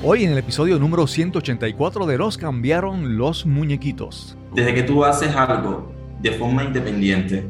Hoy 0.00 0.22
en 0.22 0.30
el 0.30 0.38
episodio 0.38 0.78
número 0.78 1.08
184 1.08 2.06
de 2.06 2.18
Los 2.18 2.38
cambiaron 2.38 3.18
los 3.18 3.44
muñequitos. 3.44 4.36
Desde 4.54 4.72
que 4.72 4.84
tú 4.84 5.04
haces 5.04 5.34
algo 5.34 5.90
de 6.22 6.30
forma 6.30 6.62
independiente 6.62 7.44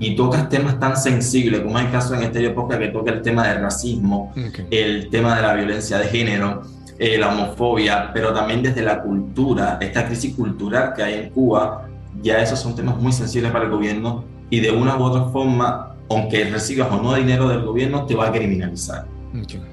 y 0.00 0.16
tocas 0.16 0.48
temas 0.48 0.80
tan 0.80 0.96
sensibles 0.96 1.60
como 1.60 1.78
es 1.78 1.84
el 1.84 1.92
caso 1.92 2.16
en 2.16 2.24
este 2.24 2.44
época 2.44 2.80
que 2.80 2.88
toca 2.88 3.12
el 3.12 3.22
tema 3.22 3.46
del 3.46 3.62
racismo, 3.62 4.34
el 4.72 5.08
tema 5.08 5.36
de 5.36 5.42
la 5.42 5.54
violencia 5.54 5.98
de 5.98 6.06
género, 6.06 6.62
eh, 6.98 7.16
la 7.16 7.28
homofobia, 7.28 8.10
pero 8.12 8.32
también 8.32 8.64
desde 8.64 8.82
la 8.82 9.00
cultura, 9.00 9.78
esta 9.80 10.06
crisis 10.06 10.34
cultural 10.34 10.94
que 10.96 11.04
hay 11.04 11.14
en 11.14 11.30
Cuba, 11.30 11.86
ya 12.22 12.42
esos 12.42 12.58
son 12.58 12.74
temas 12.74 12.96
muy 12.96 13.12
sensibles 13.12 13.52
para 13.52 13.66
el 13.66 13.70
gobierno 13.70 14.24
y 14.50 14.58
de 14.58 14.72
una 14.72 14.96
u 14.96 15.04
otra 15.04 15.26
forma, 15.26 15.94
aunque 16.10 16.44
recibas 16.46 16.90
o 16.90 17.00
no 17.00 17.14
dinero 17.14 17.48
del 17.48 17.62
gobierno, 17.62 18.04
te 18.04 18.16
va 18.16 18.26
a 18.26 18.32
criminalizar 18.32 19.13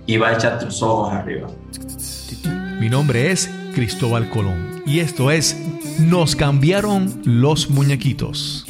y 0.08 0.18
va 0.18 0.30
a 0.30 0.34
echar 0.34 0.60
tus 0.60 0.82
ojos 0.82 1.14
arriba. 1.14 1.48
Mi 2.80 2.90
nombre 2.90 3.32
es 3.32 3.50
Cristóbal 3.74 4.30
Colón 4.30 4.82
y 4.86 5.00
esto 5.00 5.32
es 5.32 5.56
Nos 6.00 6.36
cambiaron 6.36 7.22
los 7.26 7.70
muñequitos. 7.70 8.66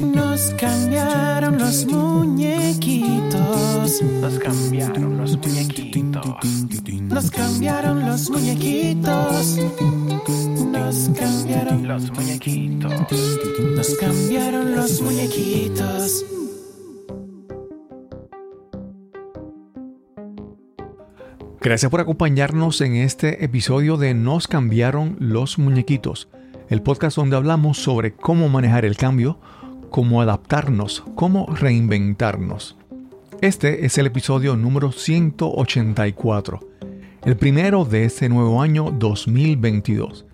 Nos 0.00 0.50
cambiaron 0.58 1.58
los 1.58 1.86
muñequitos. 1.86 4.02
Nos 4.02 4.38
cambiaron 4.38 5.18
los 5.18 5.38
muñequitos. 5.38 6.20
Nos 7.00 7.30
cambiaron 7.30 8.06
los 8.06 8.30
muñequitos. 8.30 9.58
Nos 10.72 11.10
cambiaron 11.18 11.88
los 11.88 12.10
muñequitos. 12.10 12.92
Nos 13.76 13.94
cambiaron 13.94 14.76
los 14.76 15.00
muñequitos. 15.00 16.24
Gracias 21.64 21.90
por 21.90 22.02
acompañarnos 22.02 22.82
en 22.82 22.94
este 22.94 23.42
episodio 23.42 23.96
de 23.96 24.12
Nos 24.12 24.48
cambiaron 24.48 25.16
los 25.18 25.58
muñequitos, 25.58 26.28
el 26.68 26.82
podcast 26.82 27.16
donde 27.16 27.36
hablamos 27.36 27.78
sobre 27.78 28.12
cómo 28.12 28.50
manejar 28.50 28.84
el 28.84 28.98
cambio, 28.98 29.38
cómo 29.88 30.20
adaptarnos, 30.20 31.02
cómo 31.14 31.46
reinventarnos. 31.46 32.76
Este 33.40 33.86
es 33.86 33.96
el 33.96 34.04
episodio 34.04 34.56
número 34.56 34.92
184, 34.92 36.60
el 37.24 37.36
primero 37.38 37.86
de 37.86 38.04
este 38.04 38.28
nuevo 38.28 38.60
año 38.60 38.90
2022. 38.90 40.26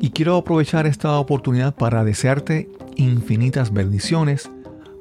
Y 0.00 0.12
quiero 0.12 0.38
aprovechar 0.38 0.86
esta 0.86 1.18
oportunidad 1.18 1.74
para 1.74 2.04
desearte 2.04 2.70
infinitas 2.96 3.70
bendiciones 3.70 4.50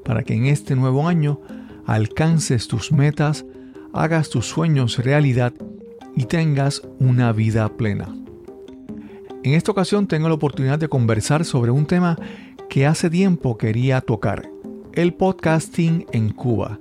para 0.03 0.23
que 0.23 0.33
en 0.33 0.47
este 0.47 0.75
nuevo 0.75 1.07
año 1.07 1.39
alcances 1.85 2.67
tus 2.67 2.91
metas, 2.91 3.45
hagas 3.93 4.29
tus 4.29 4.47
sueños 4.47 4.97
realidad 4.97 5.53
y 6.15 6.25
tengas 6.25 6.81
una 6.99 7.31
vida 7.31 7.69
plena. 7.69 8.15
En 9.43 9.53
esta 9.53 9.71
ocasión 9.71 10.07
tengo 10.07 10.27
la 10.27 10.35
oportunidad 10.35 10.79
de 10.79 10.89
conversar 10.89 11.45
sobre 11.45 11.71
un 11.71 11.85
tema 11.85 12.17
que 12.69 12.85
hace 12.85 13.09
tiempo 13.09 13.57
quería 13.57 14.01
tocar, 14.01 14.49
el 14.93 15.13
podcasting 15.13 16.07
en 16.11 16.29
Cuba. 16.31 16.79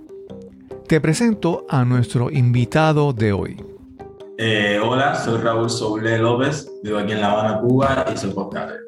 Te 0.89 1.01
presento 1.01 1.67
a 1.69 1.85
nuestro 1.85 2.31
invitado 2.31 3.13
de 3.13 3.33
hoy. 3.33 3.65
Eh, 4.39 4.81
hola, 4.83 5.15
soy 5.15 5.41
Raúl 5.41 5.71
Soule 5.71 6.19
López, 6.19 6.71
vivo 6.83 6.99
aquí 6.99 7.13
en 7.13 7.21
La 7.21 7.33
Habana, 7.33 7.61
Cuba 7.61 8.07
y 8.13 8.17
soy 8.17 8.33
podcaster. 8.33 8.81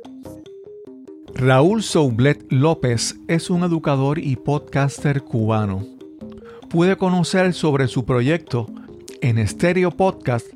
Raúl 1.34 1.82
Soublet 1.82 2.46
López 2.50 3.16
es 3.26 3.50
un 3.50 3.64
educador 3.64 4.18
y 4.20 4.36
podcaster 4.36 5.22
cubano 5.22 5.93
pude 6.74 6.96
conocer 6.96 7.54
sobre 7.54 7.86
su 7.86 8.04
proyecto 8.04 8.66
en 9.20 9.46
Stereo 9.46 9.92
Podcast 9.92 10.48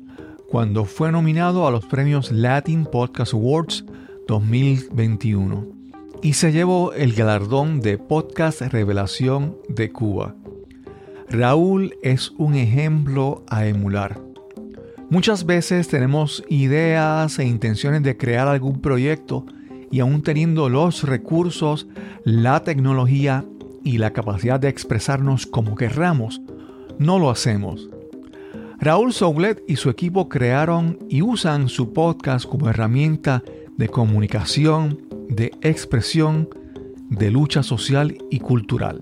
cuando 0.49 0.83
fue 0.83 1.13
nominado 1.13 1.65
a 1.65 1.71
los 1.71 1.85
premios 1.85 2.29
Latin 2.29 2.85
Podcast 2.85 3.33
Awards 3.33 3.85
2021 4.27 5.65
y 6.21 6.33
se 6.33 6.51
llevó 6.51 6.91
el 6.91 7.13
galardón 7.13 7.79
de 7.79 7.97
Podcast 7.97 8.59
Revelación 8.63 9.55
de 9.69 9.93
Cuba. 9.93 10.35
Raúl 11.29 11.95
es 12.03 12.31
un 12.31 12.55
ejemplo 12.55 13.45
a 13.47 13.65
emular. 13.65 14.19
Muchas 15.09 15.45
veces 15.45 15.87
tenemos 15.87 16.43
ideas 16.49 17.39
e 17.39 17.45
intenciones 17.45 18.03
de 18.03 18.17
crear 18.17 18.49
algún 18.49 18.81
proyecto 18.81 19.45
y 19.89 20.01
aún 20.01 20.21
teniendo 20.21 20.67
los 20.67 21.03
recursos, 21.03 21.87
la 22.25 22.61
tecnología 22.65 23.45
y 23.83 23.97
la 23.97 24.11
capacidad 24.13 24.59
de 24.59 24.69
expresarnos 24.69 25.45
como 25.45 25.75
querramos, 25.75 26.41
no 26.97 27.19
lo 27.19 27.29
hacemos. 27.29 27.89
Raúl 28.79 29.11
Soublet 29.11 29.61
y 29.67 29.75
su 29.75 29.89
equipo 29.89 30.29
crearon 30.29 30.97
y 31.09 31.21
usan 31.21 31.67
su 31.67 31.91
podcast 31.91 32.45
como 32.45 32.69
herramienta 32.69 33.43
de 33.77 33.89
comunicación, 33.89 35.01
de 35.29 35.51
expresión, 35.61 36.49
de 37.09 37.29
lucha 37.31 37.63
social 37.63 38.17
y 38.29 38.39
cultural. 38.39 39.01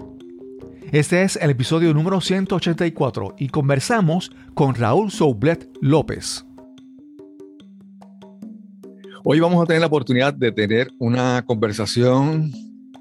Este 0.91 1.23
es 1.23 1.35
el 1.35 1.49
episodio 1.49 1.93
número 1.93 2.21
184 2.21 3.35
y 3.37 3.49
conversamos 3.49 4.31
con 4.53 4.73
Raúl 4.73 5.11
Soublet 5.11 5.69
López. 5.81 6.45
Hoy 9.23 9.41
vamos 9.41 9.61
a 9.61 9.65
tener 9.65 9.81
la 9.81 9.87
oportunidad 9.87 10.33
de 10.33 10.51
tener 10.53 10.89
una 10.99 11.43
conversación 11.45 12.51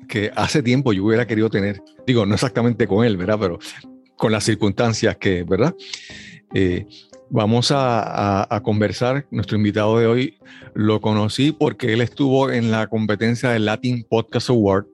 que 0.09 0.31
hace 0.35 0.63
tiempo 0.63 0.93
yo 0.93 1.05
hubiera 1.05 1.27
querido 1.27 1.51
tener, 1.51 1.83
digo, 2.07 2.27
no 2.27 2.35
exactamente 2.35 2.87
con 2.87 3.05
él, 3.05 3.17
¿verdad? 3.17 3.39
Pero 3.41 3.59
con 4.17 4.33
las 4.33 4.45
circunstancias 4.45 5.17
que, 5.17 5.43
¿verdad? 5.45 5.75
Eh, 6.55 6.87
vamos 7.31 7.71
a, 7.71 8.55
a, 8.55 8.63
conversar. 8.63 9.27
Nuestro 9.31 9.57
invitado 9.57 9.99
de 9.99 10.07
hoy 10.07 10.39
lo 10.75 11.01
conocí 11.01 11.53
porque 11.53 11.93
él 11.93 12.01
estuvo 12.01 12.51
en 12.51 12.71
la 12.71 12.87
competencia 12.87 13.51
del 13.51 13.65
Latin 13.65 14.05
Podcast 14.09 14.51
Award 14.51 14.87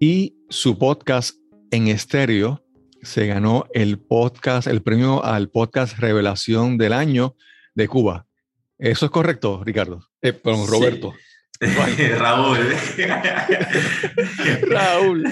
y 0.00 0.34
su 0.48 0.78
podcast 0.78 1.36
en 1.70 1.88
estéreo 1.88 2.64
se 3.02 3.26
ganó 3.26 3.66
el 3.74 3.98
podcast, 3.98 4.66
el 4.66 4.82
premio 4.82 5.24
al 5.24 5.50
podcast 5.50 5.98
Revelación 5.98 6.78
del 6.78 6.92
Año 6.92 7.36
de 7.74 7.88
Cuba. 7.88 8.26
¿Eso 8.78 9.06
es 9.06 9.12
correcto, 9.12 9.62
Ricardo? 9.64 10.00
Eh, 10.22 10.32
perdón, 10.32 10.66
Roberto. 10.68 11.14
Raúl. 12.18 12.58
Raúl. 14.68 15.24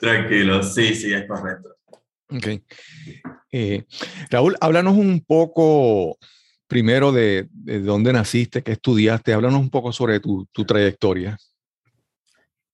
Tranquilo, 0.00 0.62
sí, 0.62 0.94
sí, 0.94 1.12
es 1.12 1.26
correcto. 1.26 1.76
Ok. 2.30 2.46
Eh, 3.50 3.84
Raúl, 4.30 4.56
háblanos 4.60 4.96
un 4.96 5.24
poco 5.24 6.18
primero 6.68 7.10
de, 7.10 7.48
de, 7.50 7.80
dónde 7.80 8.12
naciste, 8.12 8.62
qué 8.62 8.72
estudiaste, 8.72 9.32
háblanos 9.32 9.60
un 9.60 9.70
poco 9.70 9.90
sobre 9.92 10.20
tu, 10.20 10.46
tu, 10.52 10.64
trayectoria. 10.64 11.36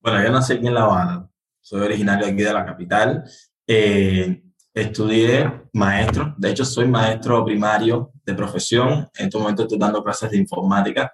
Bueno, 0.01 0.21
yo 0.23 0.31
nací 0.31 0.53
aquí 0.53 0.67
en 0.67 0.73
La 0.73 0.83
Habana, 0.83 1.29
soy 1.61 1.81
originario 1.81 2.27
aquí 2.27 2.43
de 2.43 2.53
la 2.53 2.65
capital. 2.65 3.23
Eh, 3.65 4.43
estudié 4.73 5.63
maestro, 5.73 6.35
de 6.37 6.51
hecho 6.51 6.65
soy 6.65 6.87
maestro 6.87 7.43
primario 7.45 8.11
de 8.23 8.33
profesión, 8.35 9.09
en 9.17 9.25
este 9.25 9.37
momento 9.37 9.63
estoy 9.63 9.79
dando 9.79 10.03
clases 10.03 10.29
de 10.29 10.37
informática 10.37 11.11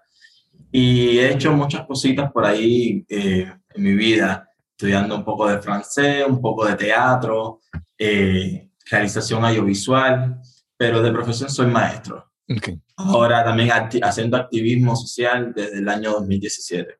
y 0.72 1.20
he 1.20 1.34
hecho 1.34 1.54
muchas 1.54 1.86
cositas 1.86 2.32
por 2.32 2.46
ahí 2.46 3.06
eh, 3.08 3.52
en 3.74 3.84
mi 3.84 3.94
vida, 3.94 4.50
estudiando 4.72 5.16
un 5.16 5.24
poco 5.24 5.48
de 5.48 5.62
francés, 5.62 6.26
un 6.28 6.42
poco 6.42 6.66
de 6.66 6.76
teatro, 6.76 7.62
eh, 7.98 8.70
realización 8.90 9.46
audiovisual, 9.46 10.42
pero 10.76 11.02
de 11.02 11.12
profesión 11.12 11.50
soy 11.50 11.68
maestro. 11.68 12.32
Okay. 12.50 12.82
Ahora 12.98 13.44
también 13.44 13.72
acti 13.72 14.00
haciendo 14.02 14.38
activismo 14.38 14.96
social 14.96 15.54
desde 15.56 15.80
el 15.80 15.88
año 15.88 16.12
2017. 16.12 16.98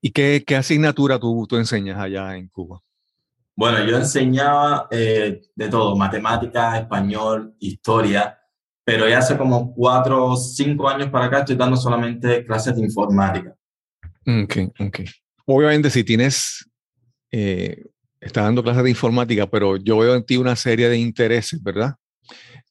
¿Y 0.00 0.10
qué, 0.10 0.44
qué 0.46 0.56
asignatura 0.56 1.18
tú, 1.18 1.46
tú, 1.48 1.56
enseñas 1.56 1.98
allá 1.98 2.36
en 2.36 2.48
Cuba? 2.48 2.80
Bueno, 3.56 3.84
yo 3.84 3.96
enseñaba 3.96 4.86
eh, 4.90 5.40
de 5.54 5.68
todo, 5.68 5.96
matemáticas, 5.96 6.80
español, 6.80 7.54
historia, 7.58 8.38
pero 8.86 9.08
ya 9.08 9.18
hace 9.18 9.36
como 9.36 9.74
cuatro 9.74 10.26
o 10.26 10.36
cinco 10.36 10.88
años 10.88 11.10
para 11.10 11.24
acá 11.24 11.40
estoy 11.40 11.56
dando 11.56 11.76
solamente 11.76 12.44
clases 12.44 12.76
de 12.76 12.82
informática. 12.82 13.52
Ok, 14.24 14.58
ok. 14.78 15.00
Obviamente 15.44 15.90
si 15.90 16.04
tienes, 16.04 16.70
eh, 17.32 17.84
estás 18.20 18.44
dando 18.44 18.62
clases 18.62 18.84
de 18.84 18.90
informática, 18.90 19.44
pero 19.48 19.76
yo 19.76 19.98
veo 19.98 20.14
en 20.14 20.24
ti 20.24 20.36
una 20.36 20.54
serie 20.54 20.88
de 20.88 20.98
intereses, 20.98 21.60
¿verdad? 21.60 21.96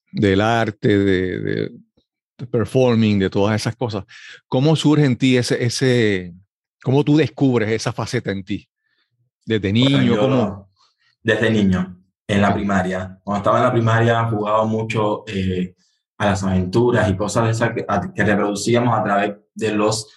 Del 0.09 0.39
arte, 0.39 0.97
de, 0.97 1.39
de, 1.39 1.71
de 2.38 2.47
performing, 2.47 3.19
de 3.19 3.29
todas 3.29 3.53
esas 3.53 3.75
cosas. 3.75 4.06
¿Cómo 4.47 4.77
surge 4.77 5.03
en 5.03 5.17
ti 5.17 5.35
ese, 5.35 5.62
ese, 5.62 6.33
cómo 6.81 7.03
tú 7.03 7.17
descubres 7.17 7.69
esa 7.69 7.91
faceta 7.91 8.31
en 8.31 8.45
ti? 8.45 8.69
Desde 9.45 9.73
niño, 9.73 10.17
¿cómo? 10.17 10.71
Desde 11.21 11.50
niño, 11.50 12.01
en 12.25 12.41
la 12.41 12.53
primaria. 12.53 13.19
Cuando 13.21 13.39
estaba 13.39 13.57
en 13.57 13.63
la 13.65 13.73
primaria 13.73 14.23
jugaba 14.29 14.63
mucho 14.63 15.25
eh, 15.27 15.75
a 16.17 16.25
las 16.27 16.44
aventuras 16.44 17.09
y 17.09 17.15
cosas 17.17 17.45
de 17.45 17.51
esas 17.51 17.71
que, 17.73 18.23
reproducíamos 18.23 18.97
a 18.97 19.03
través 19.03 19.35
de, 19.53 19.71
los, 19.73 20.07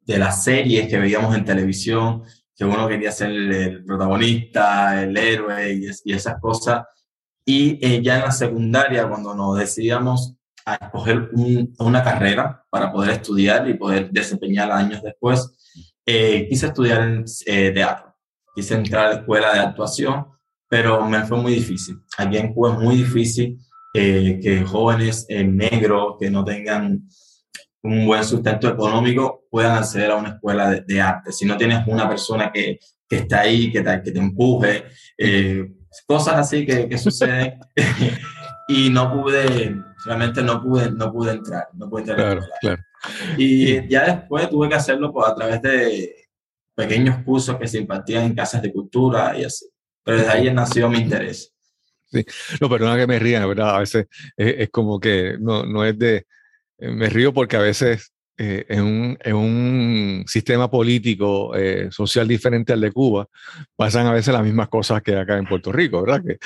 de 0.00 0.18
las 0.18 0.44
series 0.44 0.88
que 0.88 0.98
veíamos 0.98 1.34
en 1.36 1.44
televisión, 1.44 2.22
que 2.56 2.64
uno 2.64 2.88
quería 2.88 3.12
ser 3.12 3.30
el, 3.30 3.84
protagonista, 3.84 5.02
el 5.02 5.16
héroe 5.16 5.74
y, 5.74 5.86
es- 5.86 6.02
y 6.04 6.12
esas 6.12 6.40
cosas. 6.40 6.84
Y 7.44 8.02
ya 8.02 8.16
en 8.16 8.22
la 8.22 8.30
secundaria, 8.30 9.08
cuando 9.08 9.34
nos 9.34 9.58
decidíamos 9.58 10.36
a 10.64 10.76
escoger 10.76 11.30
una 11.78 12.04
carrera 12.04 12.64
para 12.70 12.92
poder 12.92 13.10
estudiar 13.10 13.68
y 13.68 13.74
poder 13.74 14.10
desempeñar 14.10 14.70
años 14.70 15.02
después, 15.02 15.58
eh, 16.06 16.46
quise 16.48 16.66
estudiar 16.66 17.24
eh, 17.46 17.70
teatro. 17.72 18.14
Quise 18.54 18.74
entrar 18.74 19.06
a 19.06 19.08
la 19.08 19.14
escuela 19.20 19.52
de 19.54 19.60
actuación, 19.60 20.26
pero 20.68 21.04
me 21.06 21.24
fue 21.24 21.38
muy 21.38 21.54
difícil. 21.54 21.96
Aquí 22.16 22.36
en 22.36 22.52
Cuba 22.54 22.74
es 22.74 22.78
muy 22.78 22.96
difícil 22.96 23.58
eh, 23.92 24.40
que 24.42 24.62
jóvenes 24.64 25.26
negros 25.28 26.16
que 26.18 26.30
no 26.30 26.44
tengan 26.44 27.08
un 27.82 28.06
buen 28.06 28.24
sustento 28.24 28.68
económico 28.68 29.44
puedan 29.50 29.78
acceder 29.78 30.12
a 30.12 30.16
una 30.16 30.30
escuela 30.30 30.70
de, 30.70 31.00
arte. 31.00 31.32
Si 31.32 31.44
no 31.44 31.56
tienes 31.56 31.86
una 31.86 32.08
persona 32.08 32.50
que, 32.52 32.78
que 33.08 33.16
está 33.16 33.40
ahí, 33.40 33.72
que 33.72 33.82
te, 33.82 34.02
que 34.02 34.12
te 34.12 34.18
empuje, 34.18 34.84
cosas 36.06 36.34
así 36.34 36.64
que, 36.64 36.88
que 36.88 36.98
suceden. 36.98 37.58
y 38.68 38.90
no 38.90 39.12
pude, 39.12 39.76
realmente 40.04 40.42
no 40.42 40.62
pude, 40.62 40.90
no 40.90 41.12
pude 41.12 41.32
entrar, 41.32 41.68
no 41.74 41.88
pude 41.88 42.02
entrar. 42.02 42.18
Claro, 42.18 42.42
claro. 42.60 42.82
Y 43.36 43.88
ya 43.88 44.04
después 44.06 44.48
tuve 44.48 44.68
que 44.68 44.76
hacerlo 44.76 45.12
pues, 45.12 45.28
a 45.28 45.34
través 45.34 45.60
de 45.62 46.14
pequeños 46.74 47.22
cursos 47.24 47.56
que 47.58 47.68
se 47.68 47.78
impartían 47.78 48.24
en 48.24 48.34
casas 48.34 48.62
de 48.62 48.72
cultura 48.72 49.36
y 49.38 49.44
así. 49.44 49.66
Pero 50.04 50.18
desde 50.18 50.30
ahí 50.30 50.52
nació 50.52 50.88
mi 50.88 50.98
interés. 50.98 51.51
Sí, 52.12 52.24
no, 52.60 52.68
perdona 52.68 52.96
que 52.96 53.06
me 53.06 53.18
ría, 53.18 53.46
¿verdad? 53.46 53.76
A 53.76 53.78
veces 53.80 54.06
es, 54.36 54.68
como 54.70 55.00
que 55.00 55.36
no, 55.40 55.64
no, 55.64 55.84
es 55.84 55.98
de... 55.98 56.26
Me 56.78 57.08
río 57.08 57.32
porque 57.32 57.56
a 57.56 57.60
veces 57.60 58.12
eh, 58.36 58.66
en, 58.68 58.82
un, 58.82 59.18
en, 59.22 59.34
un, 59.34 60.24
sistema 60.26 60.70
político 60.70 61.54
eh, 61.54 61.88
social 61.90 62.26
diferente 62.26 62.72
al 62.72 62.80
de 62.80 62.90
Cuba 62.90 63.28
pasan 63.76 64.06
a 64.06 64.12
veces 64.12 64.34
las 64.34 64.42
mismas 64.42 64.68
cosas 64.68 65.00
que 65.02 65.16
acá 65.16 65.38
en 65.38 65.46
Puerto 65.46 65.70
Rico, 65.70 66.02
¿verdad? 66.02 66.22
Que, 66.24 66.38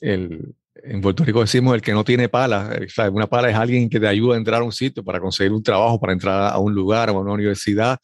el, 0.00 0.54
en 0.84 1.00
Puerto 1.00 1.24
Rico 1.24 1.40
decimos 1.40 1.74
el 1.74 1.80
que 1.80 1.92
no 1.92 2.04
tiene 2.04 2.28
pala. 2.28 2.70
Eh, 2.74 3.08
una 3.10 3.26
pala 3.26 3.50
es 3.50 3.56
alguien 3.56 3.88
que 3.88 4.00
te 4.00 4.08
ayuda 4.08 4.34
a 4.34 4.38
entrar 4.38 4.60
a 4.60 4.64
un 4.64 4.72
sitio 4.72 5.04
para 5.04 5.20
conseguir 5.20 5.52
un 5.52 5.62
trabajo, 5.62 6.00
para 6.00 6.12
entrar 6.12 6.52
a 6.52 6.58
un 6.58 6.74
lugar, 6.74 7.08
a 7.08 7.12
una 7.12 7.32
universidad. 7.32 7.98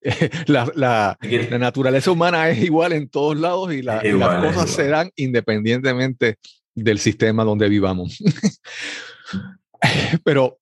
La, 0.46 0.70
la, 0.76 1.18
la 1.50 1.58
naturaleza 1.58 2.10
humana 2.10 2.48
es 2.48 2.62
igual 2.62 2.92
en 2.92 3.08
todos 3.08 3.36
lados 3.36 3.72
y, 3.72 3.82
las 3.82 4.04
cosas 4.04 4.70
se 4.70 4.88
dan 4.88 5.10
independientemente 5.16 6.36
del 6.74 6.98
sistema 6.98 7.44
donde 7.44 7.68
vivamos. 7.68 8.18
Pero 10.24 10.58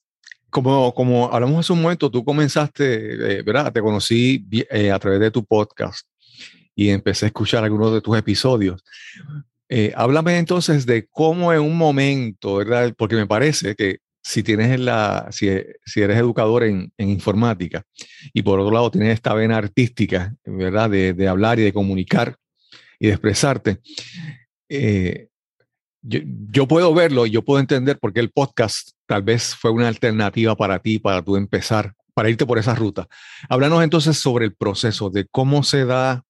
como, 0.50 0.94
como 0.94 1.32
hablamos 1.32 1.60
hace 1.60 1.72
un 1.72 1.82
momento, 1.82 2.10
tú 2.10 2.24
comenzaste, 2.24 3.38
eh, 3.38 3.42
¿verdad? 3.42 3.72
Te 3.72 3.82
conocí 3.82 4.46
eh, 4.70 4.90
a 4.90 4.98
través 4.98 5.20
de 5.20 5.30
tu 5.30 5.44
podcast 5.44 6.06
y 6.74 6.88
empecé 6.88 7.26
a 7.26 7.28
escuchar 7.28 7.64
algunos 7.64 7.92
de 7.92 8.00
tus 8.00 8.16
episodios. 8.16 8.82
Eh, 9.68 9.92
háblame 9.96 10.38
entonces 10.38 10.86
de 10.86 11.06
cómo 11.08 11.52
en 11.52 11.60
un 11.60 11.76
momento, 11.76 12.56
¿verdad? 12.56 12.94
Porque 12.96 13.16
me 13.16 13.26
parece 13.26 13.74
que 13.74 13.98
si 14.26 14.42
tienes 14.42 14.80
la, 14.80 15.28
si, 15.30 15.48
si 15.84 16.00
eres 16.00 16.18
educador 16.18 16.64
en, 16.64 16.92
en, 16.98 17.10
informática 17.10 17.84
y 18.34 18.42
por 18.42 18.58
otro 18.58 18.74
lado 18.74 18.90
tienes 18.90 19.14
esta 19.14 19.32
vena 19.34 19.56
artística, 19.56 20.34
¿verdad? 20.44 20.90
De, 20.90 21.12
de 21.12 21.28
hablar 21.28 21.60
y 21.60 21.62
de 21.62 21.72
comunicar 21.72 22.34
y 22.98 23.06
de 23.06 23.12
expresarte, 23.12 23.78
eh, 24.68 25.28
yo, 26.02 26.18
yo, 26.50 26.66
puedo 26.66 26.92
verlo 26.92 27.26
y 27.26 27.30
yo 27.30 27.42
puedo 27.42 27.60
entender 27.60 28.00
por 28.00 28.12
qué 28.12 28.18
el 28.18 28.32
podcast 28.32 28.90
tal 29.06 29.22
vez 29.22 29.54
fue 29.54 29.70
una 29.70 29.86
alternativa 29.86 30.56
para 30.56 30.80
ti, 30.80 30.98
para 30.98 31.22
tú 31.22 31.36
empezar, 31.36 31.94
para 32.12 32.28
irte 32.28 32.44
por 32.44 32.58
esa 32.58 32.74
ruta. 32.74 33.06
Háblanos 33.48 33.84
entonces 33.84 34.18
sobre 34.18 34.44
el 34.44 34.56
proceso 34.56 35.08
de 35.08 35.26
cómo 35.30 35.62
se 35.62 35.84
da 35.84 36.24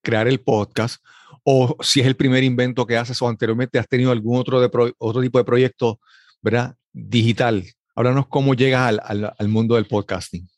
crear 0.00 0.26
el 0.26 0.40
podcast 0.40 1.04
o 1.44 1.76
si 1.82 2.00
es 2.00 2.06
el 2.06 2.16
primer 2.16 2.44
invento 2.44 2.86
que 2.86 2.96
haces 2.96 3.20
o 3.20 3.28
anteriormente 3.28 3.78
has 3.78 3.88
tenido 3.88 4.10
algún 4.10 4.38
otro, 4.38 4.58
de 4.58 4.70
otro 4.96 5.20
tipo 5.20 5.36
de 5.36 5.44
proyecto, 5.44 6.00
¿verdad? 6.40 6.76
Digital. 6.92 7.64
Háblanos 7.94 8.26
cómo 8.28 8.54
llegas 8.54 9.00
al, 9.00 9.34
al, 9.36 9.48
mundo 9.48 9.74
del 9.74 9.86
podcasting. 9.86 10.48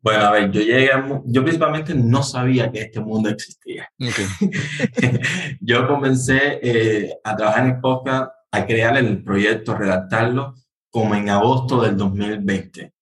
Bueno, 0.00 0.26
a 0.26 0.30
ver, 0.32 0.50
yo 0.50 0.60
llegué, 0.60 0.90
yo 1.24 1.42
principalmente 1.42 1.94
no 1.94 2.22
sabía 2.22 2.70
que 2.70 2.82
este 2.82 3.00
mundo 3.00 3.30
existía. 3.30 3.88
yo 5.60 5.86
comencé 5.88 6.60
eh, 6.62 7.14
a 7.24 7.36
trabajar 7.36 7.64
en 7.64 7.74
el 7.74 7.80
podcast, 7.80 8.30
a 8.50 8.66
crear 8.66 8.96
el 8.98 9.22
proyecto, 9.22 9.74
redactarlo, 9.74 10.54
como 10.90 11.14
en 11.14 11.30
agosto 11.30 11.80
del 11.80 11.96
2020. 11.96 12.92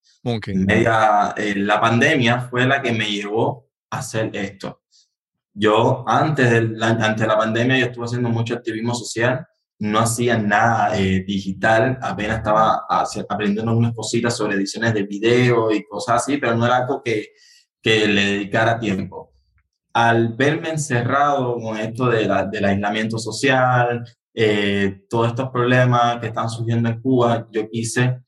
Media, 0.55 1.35
eh, 1.37 1.55
la 1.57 1.81
pandemia 1.81 2.43
fue 2.43 2.67
la 2.67 2.81
que 2.81 2.93
me 2.93 3.11
llevó 3.11 3.69
a 3.91 3.99
hacer 3.99 4.31
esto. 4.35 4.83
Yo 5.53 6.05
antes 6.07 6.51
de 6.51 6.63
la, 6.69 6.91
ante 6.91 7.27
la 7.27 7.37
pandemia 7.37 7.79
yo 7.79 7.87
estuve 7.87 8.05
haciendo 8.05 8.29
mucho 8.29 8.55
activismo 8.55 8.95
social, 8.95 9.45
no 9.83 9.99
hacía 9.99 10.39
nada 10.39 10.97
eh, 10.97 11.25
digital, 11.27 11.99
apenas 12.01 12.39
estaba 12.39 12.87
aprendiendo 13.29 13.77
unas 13.77 13.93
cositas 13.93 14.37
sobre 14.37 14.55
ediciones 14.55 14.95
de 14.95 15.03
video 15.03 15.73
y 15.73 15.85
cosas 15.85 16.23
así, 16.23 16.37
pero 16.39 16.55
no 16.55 16.65
era 16.67 16.77
algo 16.77 17.03
que, 17.03 17.31
que 17.83 18.07
le 18.07 18.25
dedicara 18.27 18.79
tiempo. 18.79 19.33
Al 19.93 20.35
verme 20.35 20.71
encerrado 20.71 21.57
con 21.57 21.77
esto 21.79 22.07
de 22.07 22.27
la, 22.27 22.47
del 22.47 22.65
aislamiento 22.65 23.19
social, 23.19 24.05
eh, 24.33 25.03
todos 25.11 25.31
estos 25.31 25.51
problemas 25.51 26.21
que 26.21 26.29
están 26.29 26.49
surgiendo 26.49 26.89
en 26.89 27.01
Cuba, 27.01 27.49
yo 27.51 27.69
quise 27.69 28.21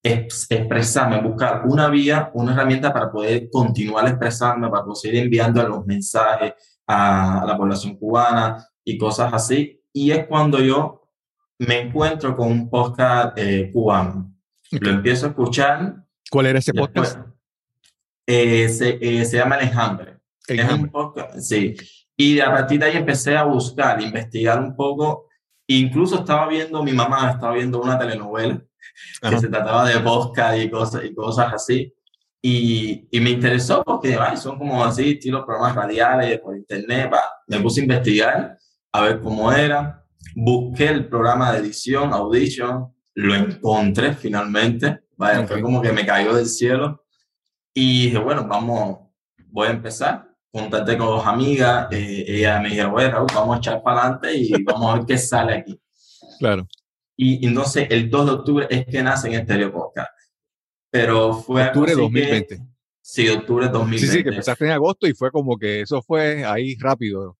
expresarme, 0.00 1.20
buscar 1.20 1.64
una 1.66 1.88
vía, 1.88 2.30
una 2.34 2.52
herramienta 2.52 2.92
para 2.92 3.10
poder 3.10 3.50
continuar 3.50 4.06
expresarme, 4.06 4.70
para 4.70 4.84
poder 4.84 4.96
seguir 4.96 5.22
enviando 5.24 5.60
los 5.68 5.84
mensajes 5.84 6.52
a, 6.86 7.44
la 7.44 7.56
población 7.56 7.96
cubana 7.96 8.64
y 8.84 8.96
cosas 8.96 9.34
así. 9.34 9.77
Y 9.98 10.12
es 10.12 10.28
cuando 10.28 10.60
yo 10.60 11.10
me 11.58 11.80
encuentro 11.80 12.36
con 12.36 12.52
un 12.52 12.70
podcast 12.70 13.36
eh, 13.36 13.68
cubano. 13.72 14.32
Lo 14.70 14.90
empiezo 14.90 15.26
a 15.26 15.30
escuchar. 15.30 16.04
¿Cuál 16.30 16.46
era 16.46 16.60
ese 16.60 16.72
podcast? 16.72 17.18
Eh, 18.24 18.68
se, 18.68 18.96
eh, 19.00 19.24
se, 19.24 19.38
llama 19.38 19.56
El 19.56 20.20
Es 20.46 20.72
un 20.72 20.88
podcast, 20.88 21.40
sí. 21.40 21.74
Y 22.16 22.38
a 22.38 22.46
partir 22.46 22.78
de 22.78 22.86
ahí 22.86 22.96
empecé 22.96 23.36
a 23.36 23.42
buscar, 23.42 24.00
investigar 24.00 24.60
un 24.60 24.76
poco. 24.76 25.26
Incluso 25.66 26.20
estaba 26.20 26.46
viendo, 26.46 26.80
mi 26.84 26.92
mamá 26.92 27.32
estaba 27.32 27.54
viendo 27.54 27.82
una 27.82 27.98
telenovela 27.98 28.62
que 29.20 29.38
se 29.40 29.48
trataba 29.48 29.88
de 29.88 29.98
podcast 29.98 30.58
y 30.58 30.70
cosas, 30.70 31.04
y 31.04 31.12
cosas 31.12 31.52
así. 31.52 31.92
Y, 32.40 33.08
y 33.10 33.18
me 33.18 33.30
interesó 33.30 33.82
porque 33.82 34.14
ay, 34.14 34.36
son 34.36 34.58
como 34.58 34.84
así, 34.84 35.10
estilo 35.14 35.44
programas 35.44 35.74
radiales 35.74 36.38
por 36.38 36.56
internet. 36.56 37.10
Me 37.48 37.58
puse 37.58 37.80
a 37.80 37.82
investigar 37.82 38.58
a 38.98 39.02
ver 39.02 39.20
cómo 39.20 39.52
era. 39.52 40.04
Busqué 40.34 40.88
el 40.88 41.08
programa 41.08 41.52
de 41.52 41.60
edición, 41.60 42.12
Audition, 42.12 42.92
lo 43.14 43.34
encontré 43.34 44.14
finalmente. 44.14 45.00
Vaya, 45.16 45.46
fue 45.46 45.60
como 45.60 45.80
que 45.82 45.92
me 45.92 46.06
cayó 46.06 46.34
del 46.34 46.46
cielo. 46.46 47.04
Y 47.74 48.06
dije, 48.06 48.18
bueno, 48.18 48.46
vamos, 48.46 48.98
voy 49.46 49.68
a 49.68 49.72
empezar. 49.72 50.28
Contacté 50.50 50.96
con 50.96 51.08
dos 51.08 51.26
amigas, 51.26 51.88
eh, 51.92 52.24
ella 52.26 52.58
me 52.60 52.70
dijeron, 52.70 52.92
bueno, 52.92 53.26
vamos 53.34 53.56
a 53.56 53.58
echar 53.58 53.82
para 53.82 54.00
adelante 54.00 54.34
y 54.34 54.50
vamos 54.64 54.90
a 54.90 54.96
ver 54.96 55.06
qué 55.06 55.18
sale 55.18 55.54
aquí. 55.54 55.80
Claro. 56.38 56.66
Y 57.16 57.46
entonces 57.46 57.86
el 57.90 58.08
2 58.08 58.26
de 58.26 58.32
octubre 58.32 58.66
es 58.70 58.86
que 58.86 59.02
nace 59.02 59.28
en 59.28 59.34
Estéreo 59.34 59.72
Podcast. 59.72 60.10
Pero 60.90 61.34
fue... 61.34 61.66
Octubre 61.66 61.94
de 61.94 62.00
2020. 62.00 62.58
sí, 63.02 63.28
octubre 63.28 63.66
de 63.66 63.72
2020. 63.72 64.06
Sí, 64.06 64.12
sí, 64.12 64.22
que 64.22 64.30
empezaste 64.30 64.64
en 64.64 64.70
agosto 64.70 65.06
y 65.06 65.12
fue 65.12 65.30
como 65.30 65.58
que 65.58 65.82
eso 65.82 66.00
fue 66.00 66.44
ahí 66.44 66.76
rápido. 66.78 67.36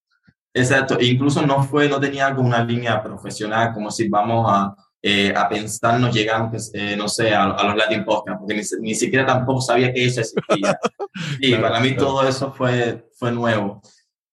Exacto, 0.55 0.99
incluso 1.01 1.45
no 1.47 1.63
fue, 1.63 1.89
no 1.89 2.01
tenía 2.01 2.35
como 2.35 2.49
una 2.49 2.65
línea 2.65 3.03
profesional, 3.03 3.73
como 3.73 3.91
si 3.91 4.09
vamos 4.09 4.47
a, 4.49 4.75
eh, 5.01 5.33
a 5.35 5.49
pensar, 5.49 6.01
nos 6.01 6.15
llegamos, 6.15 6.71
eh, 6.75 6.97
no 6.97 7.09
sé, 7.09 7.35
a, 7.35 7.47
los 7.47 7.77
Latin 7.77 8.05
Podcast, 8.05 8.41
porque 8.41 8.61
ni, 8.81 8.95
siquiera 8.95 9.25
tampoco 9.25 9.61
sabía 9.61 9.93
que 9.93 10.05
eso 10.05 10.21
existía. 10.21 10.79
y 11.41 11.55
para 11.57 11.81
mí 11.81 11.95
todo 11.95 12.27
eso 12.27 12.53
fue, 12.53 13.09
fue 13.17 13.31
nuevo. 13.31 13.81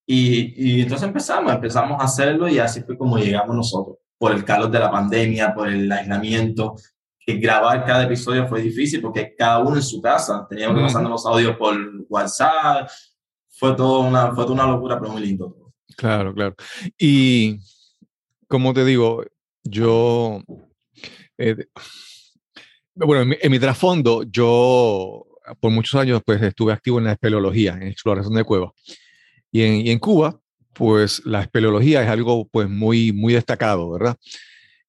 Y, 0.07 0.77
y 0.77 0.81
entonces 0.81 1.07
empezamos, 1.07 1.51
empezamos 1.53 1.99
a 2.01 2.05
hacerlo 2.05 2.47
y 2.47 2.59
así 2.59 2.81
fue 2.81 2.97
como 2.97 3.17
llegamos 3.17 3.55
nosotros 3.55 3.97
por 4.17 4.31
el 4.31 4.43
calor 4.43 4.71
de 4.71 4.79
la 4.79 4.91
pandemia, 4.91 5.53
por 5.53 5.67
el 5.69 5.91
aislamiento. 5.91 6.75
Que 7.19 7.37
grabar 7.37 7.83
cada 7.85 8.03
episodio 8.03 8.47
fue 8.47 8.61
difícil 8.61 9.01
porque 9.01 9.35
cada 9.35 9.59
uno 9.59 9.77
en 9.77 9.81
su 9.81 9.99
casa, 9.99 10.45
teníamos 10.47 10.77
que 10.77 10.83
pasar 10.83 11.03
los 11.03 11.25
audios 11.25 11.57
por 11.57 11.75
WhatsApp, 12.07 12.87
fue 13.49 13.73
todo 13.75 14.01
una, 14.01 14.31
fue 14.33 14.43
toda 14.43 14.53
una 14.53 14.67
locura, 14.67 14.99
pero 14.99 15.11
muy 15.11 15.21
lindo. 15.21 15.64
Claro, 15.95 16.33
claro. 16.33 16.55
Y 16.97 17.59
como 18.47 18.73
te 18.73 18.85
digo, 18.85 19.23
yo, 19.63 20.41
eh, 21.37 21.55
bueno, 22.95 23.33
en 23.41 23.51
mi, 23.51 23.59
trasfondo, 23.59 24.23
yo 24.23 25.25
por 25.59 25.71
muchos 25.71 25.99
años 25.99 26.21
pues 26.25 26.41
estuve 26.41 26.73
activo 26.73 26.99
en 26.99 27.05
la 27.05 27.13
espeleología, 27.13 27.73
en 27.73 27.83
exploración 27.83 28.35
de 28.35 28.43
cuevas. 28.43 28.71
Y 29.51 29.89
en, 29.89 29.99
Cuba, 29.99 30.39
pues 30.73 31.21
la 31.25 31.41
espeleología 31.41 32.03
es 32.03 32.09
algo 32.09 32.47
pues 32.49 32.69
muy, 32.69 33.13
muy 33.13 33.33
destacado, 33.33 33.89
¿verdad? 33.91 34.17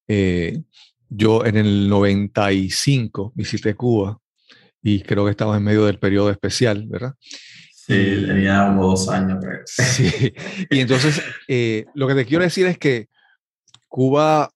Eh, 0.07 0.61
yo 1.09 1.45
en 1.45 1.55
el 1.55 1.87
95 1.87 3.31
visité 3.33 3.75
Cuba 3.75 4.19
y 4.81 5.01
creo 5.01 5.23
que 5.25 5.31
estaba 5.31 5.55
en 5.55 5.63
medio 5.63 5.85
del 5.85 5.99
periodo 5.99 6.29
especial, 6.31 6.85
¿verdad? 6.87 7.13
Sí, 7.87 8.25
tenía 8.27 8.67
como 8.67 8.87
dos 8.87 9.07
años. 9.07 9.43
Sí. 9.65 10.33
Y 10.69 10.81
entonces, 10.81 11.21
eh, 11.47 11.85
lo 11.93 12.05
que 12.07 12.15
te 12.15 12.25
quiero 12.25 12.43
decir 12.43 12.65
es 12.65 12.77
que 12.77 13.07
Cuba, 13.87 14.49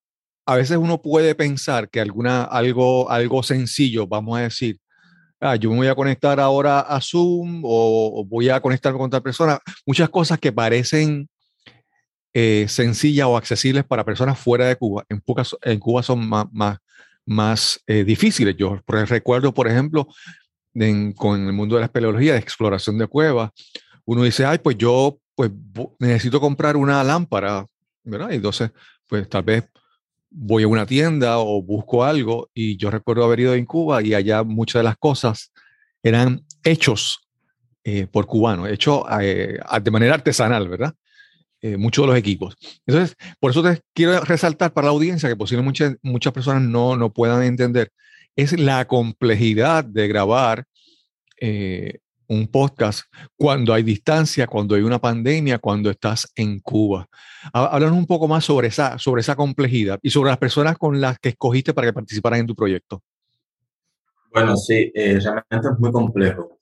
a 0.45 0.55
veces 0.55 0.75
uno 0.75 1.01
puede 1.01 1.33
pensar 1.33 1.89
que 1.89 2.01
alguna, 2.01 2.43
algo, 2.43 3.09
algo 3.09 3.41
sencillo, 3.41 4.05
vamos 4.05 4.37
a 4.37 4.41
decir, 4.41 4.79
ah, 5.39 5.55
yo 5.55 5.69
me 5.69 5.77
voy 5.77 5.87
a 5.87 5.95
conectar 5.95 6.41
ahora 6.41 6.81
a 6.81 6.99
Zoom 6.99 7.61
o, 7.63 8.25
voy 8.25 8.49
a 8.49 8.59
conectarme 8.59 8.97
con 8.97 9.07
otra 9.07 9.21
persona. 9.21 9.59
Muchas 9.85 10.09
cosas 10.09 10.37
que 10.37 10.51
parecen 10.51 11.29
eh, 12.33 12.65
sencillas 12.67 13.27
o 13.27 13.37
accesibles 13.37 13.85
para 13.85 14.03
personas 14.03 14.37
fuera 14.37 14.67
de 14.67 14.75
Cuba, 14.75 15.05
en, 15.07 15.23
en 15.61 15.79
Cuba 15.79 16.03
son 16.03 16.27
más, 16.27 16.47
más, 16.51 16.79
más 17.25 17.79
eh, 17.87 18.03
difíciles. 18.03 18.57
Yo 18.57 18.81
recuerdo, 18.85 19.53
por 19.53 19.69
ejemplo, 19.69 20.07
con 21.15 21.45
el 21.45 21.53
mundo 21.53 21.75
de 21.75 21.81
la 21.81 21.85
espeleología, 21.85 22.33
de 22.33 22.39
exploración 22.39 22.97
de 22.97 23.07
cuevas, 23.07 23.51
uno 24.05 24.23
dice, 24.23 24.45
ay, 24.45 24.57
pues 24.59 24.77
yo 24.77 25.19
pues, 25.35 25.51
necesito 25.99 26.39
comprar 26.39 26.77
una 26.77 27.03
lámpara, 27.03 27.65
¿verdad? 28.03 28.31
Y 28.31 28.35
entonces, 28.35 28.71
pues 29.07 29.27
tal 29.29 29.43
vez 29.43 29.65
voy 30.29 30.63
a 30.63 30.67
una 30.67 30.85
tienda 30.85 31.39
o 31.39 31.61
busco 31.61 32.03
algo 32.03 32.49
y 32.53 32.77
yo 32.77 32.89
recuerdo 32.89 33.25
haber 33.25 33.41
ido 33.41 33.53
en 33.53 33.65
Cuba 33.65 34.01
y 34.01 34.13
allá 34.13 34.43
muchas 34.43 34.79
de 34.79 34.83
las 34.83 34.97
cosas 34.97 35.51
eran 36.01 36.45
hechos 36.63 37.19
eh, 37.83 38.07
por 38.07 38.25
cubanos, 38.27 38.69
hechos 38.69 39.03
eh, 39.21 39.59
de 39.81 39.91
manera 39.91 40.13
artesanal, 40.13 40.69
¿verdad? 40.69 40.93
Eh, 41.61 41.77
muchos 41.77 42.03
de 42.03 42.07
los 42.07 42.17
equipos. 42.17 42.55
Entonces, 42.85 43.15
por 43.39 43.51
eso 43.51 43.61
te 43.61 43.81
quiero 43.93 44.19
resaltar 44.21 44.73
para 44.73 44.85
la 44.85 44.91
audiencia 44.91 45.29
que 45.29 45.35
posiblemente 45.35 45.67
muchas, 45.67 45.99
muchas 46.01 46.33
personas 46.33 46.63
no, 46.63 46.95
no 46.95 47.11
puedan 47.11 47.43
entender 47.43 47.91
es 48.35 48.57
la 48.59 48.85
complejidad 48.87 49.83
de 49.83 50.07
grabar 50.07 50.65
eh, 51.39 51.99
un 52.27 52.47
podcast 52.47 53.01
cuando 53.35 53.73
hay 53.73 53.83
distancia, 53.83 54.47
cuando 54.47 54.75
hay 54.75 54.83
una 54.83 54.99
pandemia, 54.99 55.59
cuando 55.59 55.89
estás 55.89 56.31
en 56.35 56.59
Cuba. 56.59 57.07
Háblanos 57.51 57.97
un 57.97 58.05
poco 58.05 58.27
más 58.27 58.45
sobre 58.45 58.69
esa, 58.69 58.97
sobre 58.97 59.19
esa 59.19 59.35
complejidad 59.35 59.99
y 60.01 60.09
sobre 60.09 60.29
las 60.29 60.37
personas 60.37 60.77
con 60.77 61.01
las 61.01 61.19
que 61.19 61.29
escogiste 61.29 61.73
para 61.73 61.87
que 61.87 61.93
participaran 61.93 62.39
en 62.39 62.47
tu 62.47 62.55
proyecto. 62.55 63.01
Bueno, 64.31 64.55
sí, 64.55 64.91
eh, 64.95 65.19
realmente 65.19 65.73
es 65.73 65.79
muy 65.79 65.91
complejo. 65.91 66.57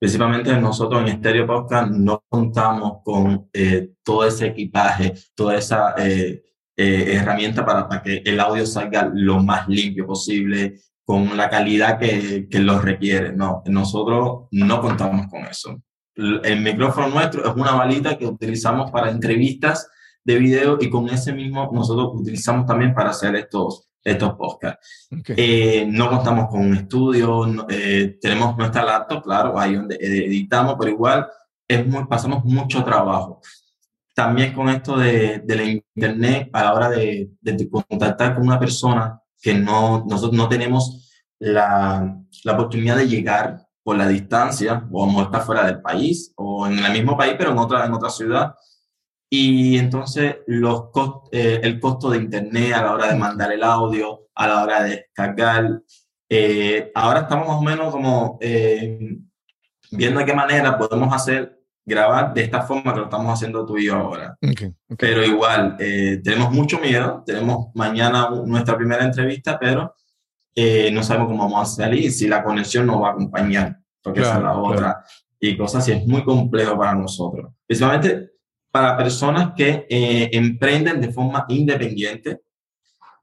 Principalmente 0.00 0.58
nosotros 0.58 1.08
en 1.08 1.18
Stereo 1.18 1.46
Podcast 1.46 1.92
no 1.92 2.24
contamos 2.28 3.02
con 3.04 3.48
eh, 3.52 3.92
todo 4.02 4.26
ese 4.26 4.48
equipaje, 4.48 5.14
toda 5.34 5.56
esa 5.56 5.94
herramienta 6.76 7.64
para, 7.64 7.88
para, 7.88 8.02
que 8.02 8.20
el 8.24 8.40
audio 8.40 8.66
salga 8.66 9.08
lo 9.14 9.40
más 9.40 9.68
limpio 9.68 10.06
posible, 10.06 10.80
con 11.04 11.36
la 11.36 11.50
calidad 11.50 11.98
que, 11.98 12.48
que 12.48 12.58
los 12.60 12.82
requiere. 12.82 13.32
No, 13.32 13.62
nosotros 13.66 14.48
no 14.50 14.80
contamos 14.80 15.26
con 15.28 15.44
eso. 15.44 15.80
El 16.16 16.60
micrófono 16.60 17.08
nuestro 17.08 17.44
es 17.44 17.54
una 17.56 17.72
balita 17.72 18.16
que 18.16 18.26
utilizamos 18.26 18.90
para 18.90 19.10
entrevistas 19.10 19.88
de 20.24 20.38
video 20.38 20.78
y 20.80 20.88
con 20.88 21.08
ese 21.08 21.32
mismo 21.32 21.70
nosotros 21.72 22.12
utilizamos 22.14 22.66
también 22.66 22.94
para 22.94 23.10
hacer 23.10 23.34
estos, 23.34 23.88
estos 24.02 24.34
podcasts. 24.34 25.08
Eh, 25.36 25.86
no 25.90 26.08
contamos 26.08 26.48
con 26.48 26.60
un 26.60 26.74
estudio, 26.74 27.66
eh, 27.68 28.16
tenemos 28.20 28.56
nuestra 28.56 28.84
laptop, 28.84 29.22
claro, 29.24 29.58
ahí 29.58 29.74
donde 29.74 29.96
editamos, 30.00 30.76
pero 30.78 30.90
igual 30.90 31.26
es 31.66 31.86
muy, 31.86 32.06
pasamos 32.06 32.44
mucho 32.44 32.84
trabajo. 32.84 33.40
También 34.14 34.52
con 34.52 34.68
esto 34.68 34.96
de, 34.96 35.40
de 35.44 35.56
la 35.56 35.64
internet, 35.64 36.48
a 36.52 36.62
la 36.62 36.74
hora 36.74 36.88
de, 36.90 37.30
de 37.40 37.68
contactar 37.68 38.34
con 38.34 38.46
una 38.46 38.60
persona, 38.60 39.20
que 39.44 39.52
no, 39.52 40.06
nosotros 40.08 40.32
no 40.32 40.48
tenemos 40.48 41.12
la, 41.38 42.18
la 42.44 42.52
oportunidad 42.52 42.96
de 42.96 43.06
llegar 43.06 43.66
por 43.82 43.98
la 43.98 44.08
distancia, 44.08 44.88
o 44.90 45.06
vamos 45.06 45.20
a 45.20 45.24
estar 45.26 45.42
fuera 45.42 45.66
del 45.66 45.82
país, 45.82 46.32
o 46.36 46.66
en 46.66 46.78
el 46.78 46.92
mismo 46.92 47.14
país, 47.14 47.34
pero 47.36 47.50
en 47.50 47.58
otra, 47.58 47.84
en 47.84 47.92
otra 47.92 48.08
ciudad. 48.08 48.54
Y 49.28 49.76
entonces 49.76 50.36
los 50.46 50.84
eh, 51.30 51.60
el 51.62 51.78
costo 51.78 52.08
de 52.08 52.18
internet 52.18 52.72
a 52.72 52.82
la 52.82 52.94
hora 52.94 53.12
de 53.12 53.18
mandar 53.18 53.52
el 53.52 53.62
audio, 53.62 54.28
a 54.34 54.48
la 54.48 54.62
hora 54.62 54.82
de 54.82 54.90
descargar, 54.90 55.82
eh, 56.30 56.90
ahora 56.94 57.20
estamos 57.20 57.46
más 57.46 57.56
o 57.58 57.62
menos 57.62 57.92
como 57.92 58.38
eh, 58.40 59.18
viendo 59.90 60.20
de 60.20 60.26
qué 60.26 60.34
manera 60.34 60.78
podemos 60.78 61.12
hacer 61.14 61.53
grabar 61.84 62.32
de 62.32 62.42
esta 62.42 62.62
forma 62.62 62.92
que 62.92 63.00
lo 63.00 63.04
estamos 63.04 63.32
haciendo 63.32 63.66
tú 63.66 63.76
y 63.76 63.86
yo 63.86 63.96
ahora. 63.96 64.38
Pero 64.98 65.24
igual, 65.24 65.76
eh, 65.78 66.20
tenemos 66.22 66.50
mucho 66.52 66.78
miedo, 66.78 67.22
tenemos 67.26 67.68
mañana 67.74 68.30
nuestra 68.44 68.76
primera 68.76 69.04
entrevista, 69.04 69.58
pero 69.58 69.94
eh, 70.54 70.90
no 70.92 71.02
sabemos 71.02 71.28
cómo 71.28 71.44
vamos 71.44 71.72
a 71.72 71.84
salir, 71.84 72.10
si 72.10 72.26
la 72.26 72.42
conexión 72.42 72.86
nos 72.86 73.02
va 73.02 73.08
a 73.08 73.12
acompañar, 73.12 73.78
porque 74.02 74.20
esa 74.20 74.36
es 74.36 74.42
la 74.42 74.56
otra. 74.56 75.04
Y 75.38 75.56
cosas 75.56 75.82
así, 75.82 75.92
es 75.92 76.06
muy 76.06 76.24
complejo 76.24 76.78
para 76.78 76.94
nosotros. 76.94 77.52
Principalmente 77.66 78.30
para 78.70 78.96
personas 78.96 79.52
que 79.54 79.86
eh, 79.88 80.30
emprenden 80.32 81.00
de 81.00 81.12
forma 81.12 81.44
independiente, 81.48 82.40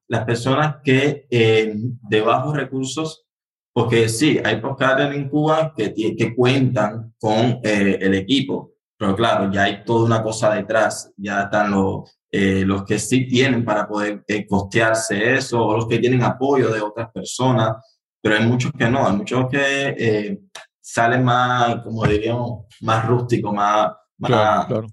las 0.07 0.25
personas 0.25 0.75
que 0.83 1.25
de 1.29 2.21
bajos 2.21 2.55
recursos 2.55 3.25
porque 3.73 4.09
sí, 4.09 4.39
hay 4.43 4.59
podcasters 4.59 5.15
en 5.15 5.29
Cuba 5.29 5.73
que, 5.75 5.93
que 5.93 6.35
cuentan 6.35 7.13
con 7.19 7.59
eh, 7.63 7.97
el 8.01 8.13
equipo, 8.15 8.73
pero 8.97 9.15
claro, 9.15 9.51
ya 9.51 9.63
hay 9.63 9.83
toda 9.83 10.05
una 10.05 10.21
cosa 10.21 10.53
detrás, 10.53 11.11
ya 11.15 11.43
están 11.43 11.71
los, 11.71 12.19
eh, 12.29 12.63
los 12.65 12.83
que 12.83 12.99
sí 12.99 13.27
tienen 13.27 13.63
para 13.63 13.87
poder 13.87 14.23
eh, 14.27 14.45
costearse 14.45 15.35
eso, 15.35 15.65
o 15.65 15.77
los 15.77 15.87
que 15.87 15.99
tienen 15.99 16.23
apoyo 16.23 16.71
de 16.71 16.81
otras 16.81 17.09
personas, 17.11 17.77
pero 18.21 18.35
hay 18.35 18.45
muchos 18.45 18.71
que 18.73 18.89
no, 18.89 19.07
hay 19.07 19.15
muchos 19.15 19.47
que 19.49 20.41
salen 20.79 21.23
más, 21.23 21.77
como 21.83 22.05
diríamos, 22.05 22.65
más 22.81 23.07
rústico, 23.07 23.53
más... 23.53 23.91
más 24.17 24.65
claro, 24.67 24.87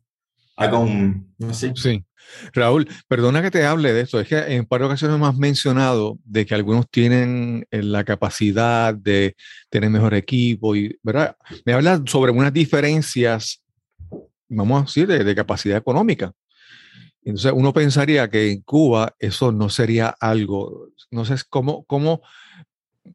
no 1.39 1.55
sé. 1.55 1.73
Sí. 1.75 2.05
Raúl, 2.53 2.89
perdona 3.09 3.43
que 3.43 3.51
te 3.51 3.65
hable 3.65 3.93
de 3.93 4.03
esto, 4.03 4.21
es 4.21 4.29
que 4.29 4.39
en 4.39 4.67
de 4.67 4.85
ocasiones 4.85 5.21
has 5.29 5.37
mencionado 5.37 6.19
de 6.25 6.47
que 6.47 6.55
algunos 6.55 6.89
tienen 6.91 7.67
eh, 7.71 7.83
la 7.83 8.05
capacidad 8.05 8.95
de 8.95 9.37
tener 9.71 9.91
mejor 9.91 10.15
equipo 10.15 10.77
y, 10.77 10.99
¿verdad? 11.03 11.37
Me 11.65 11.73
hablas 11.73 12.03
sobre 12.07 12.33
unas 12.33 12.53
diferencias, 12.53 13.63
vamos 14.49 14.83
a 14.83 14.85
decir, 14.85 15.07
de, 15.07 15.35
capacidad 15.35 15.79
económica. 15.79 16.33
Entonces 17.23 17.53
uno 17.55 17.73
pensaría 17.73 18.29
que 18.29 18.51
en 18.51 18.63
Cuba 18.63 19.15
eso 19.19 19.53
no 19.53 19.69
sería 19.69 20.09
algo, 20.09 20.89
no 21.11 21.25
sé 21.25 21.35
cómo, 21.51 21.85
cómo 21.85 22.23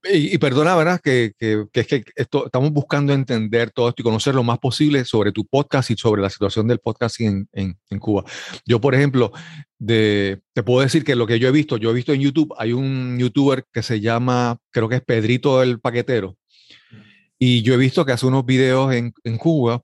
y, 0.04 0.38
perdona, 0.38 0.76
¿verdad? 0.76 1.00
Que, 1.02 1.34
que, 1.38 1.66
es 1.74 1.88
que 1.88 2.04
esto, 2.16 2.46
estamos 2.46 2.72
buscando 2.72 3.14
entender 3.14 3.72
todo 3.72 3.90
esto 3.90 4.02
y 4.02 4.04
conocer 4.04 4.36
lo 4.36 4.44
más 4.44 4.60
posible 4.60 5.06
sobre 5.06 5.32
tu 5.32 5.46
podcast 5.46 5.92
y 5.92 5.96
sobre 5.96 6.22
la 6.22 6.30
situación 6.30 6.68
del 6.68 6.80
podcast 6.80 7.20
en, 7.22 7.48
en, 7.54 7.78
en 7.90 8.00
Cuba. 8.00 8.24
Yo, 8.66 8.80
por 8.80 8.96
ejemplo, 8.96 9.32
de, 9.80 10.42
te 10.54 10.64
puedo 10.64 10.82
decir 10.82 11.04
que 11.04 11.16
lo 11.16 11.28
que 11.28 11.40
yo 11.40 11.48
he 11.48 11.52
visto, 11.52 11.78
yo 11.78 11.92
he 11.92 11.94
visto 11.94 12.14
en 12.14 12.22
YouTube, 12.22 12.54
hay 12.58 12.74
un 12.74 13.18
youtuber 13.20 13.66
que 13.72 13.84
se 13.84 14.00
llama, 14.00 14.58
creo 14.72 14.90
que 14.90 14.96
es 14.96 15.02
Pedrito 15.02 15.62
el 15.62 15.80
Paquetero, 15.80 16.38
y 17.38 17.62
yo 17.62 17.74
he 17.74 17.78
visto 17.78 18.06
que 18.06 18.14
hace 18.14 18.26
unos 18.26 18.46
videos 18.46 18.94
en, 18.94 19.14
en 19.24 19.38
Cuba, 19.38 19.82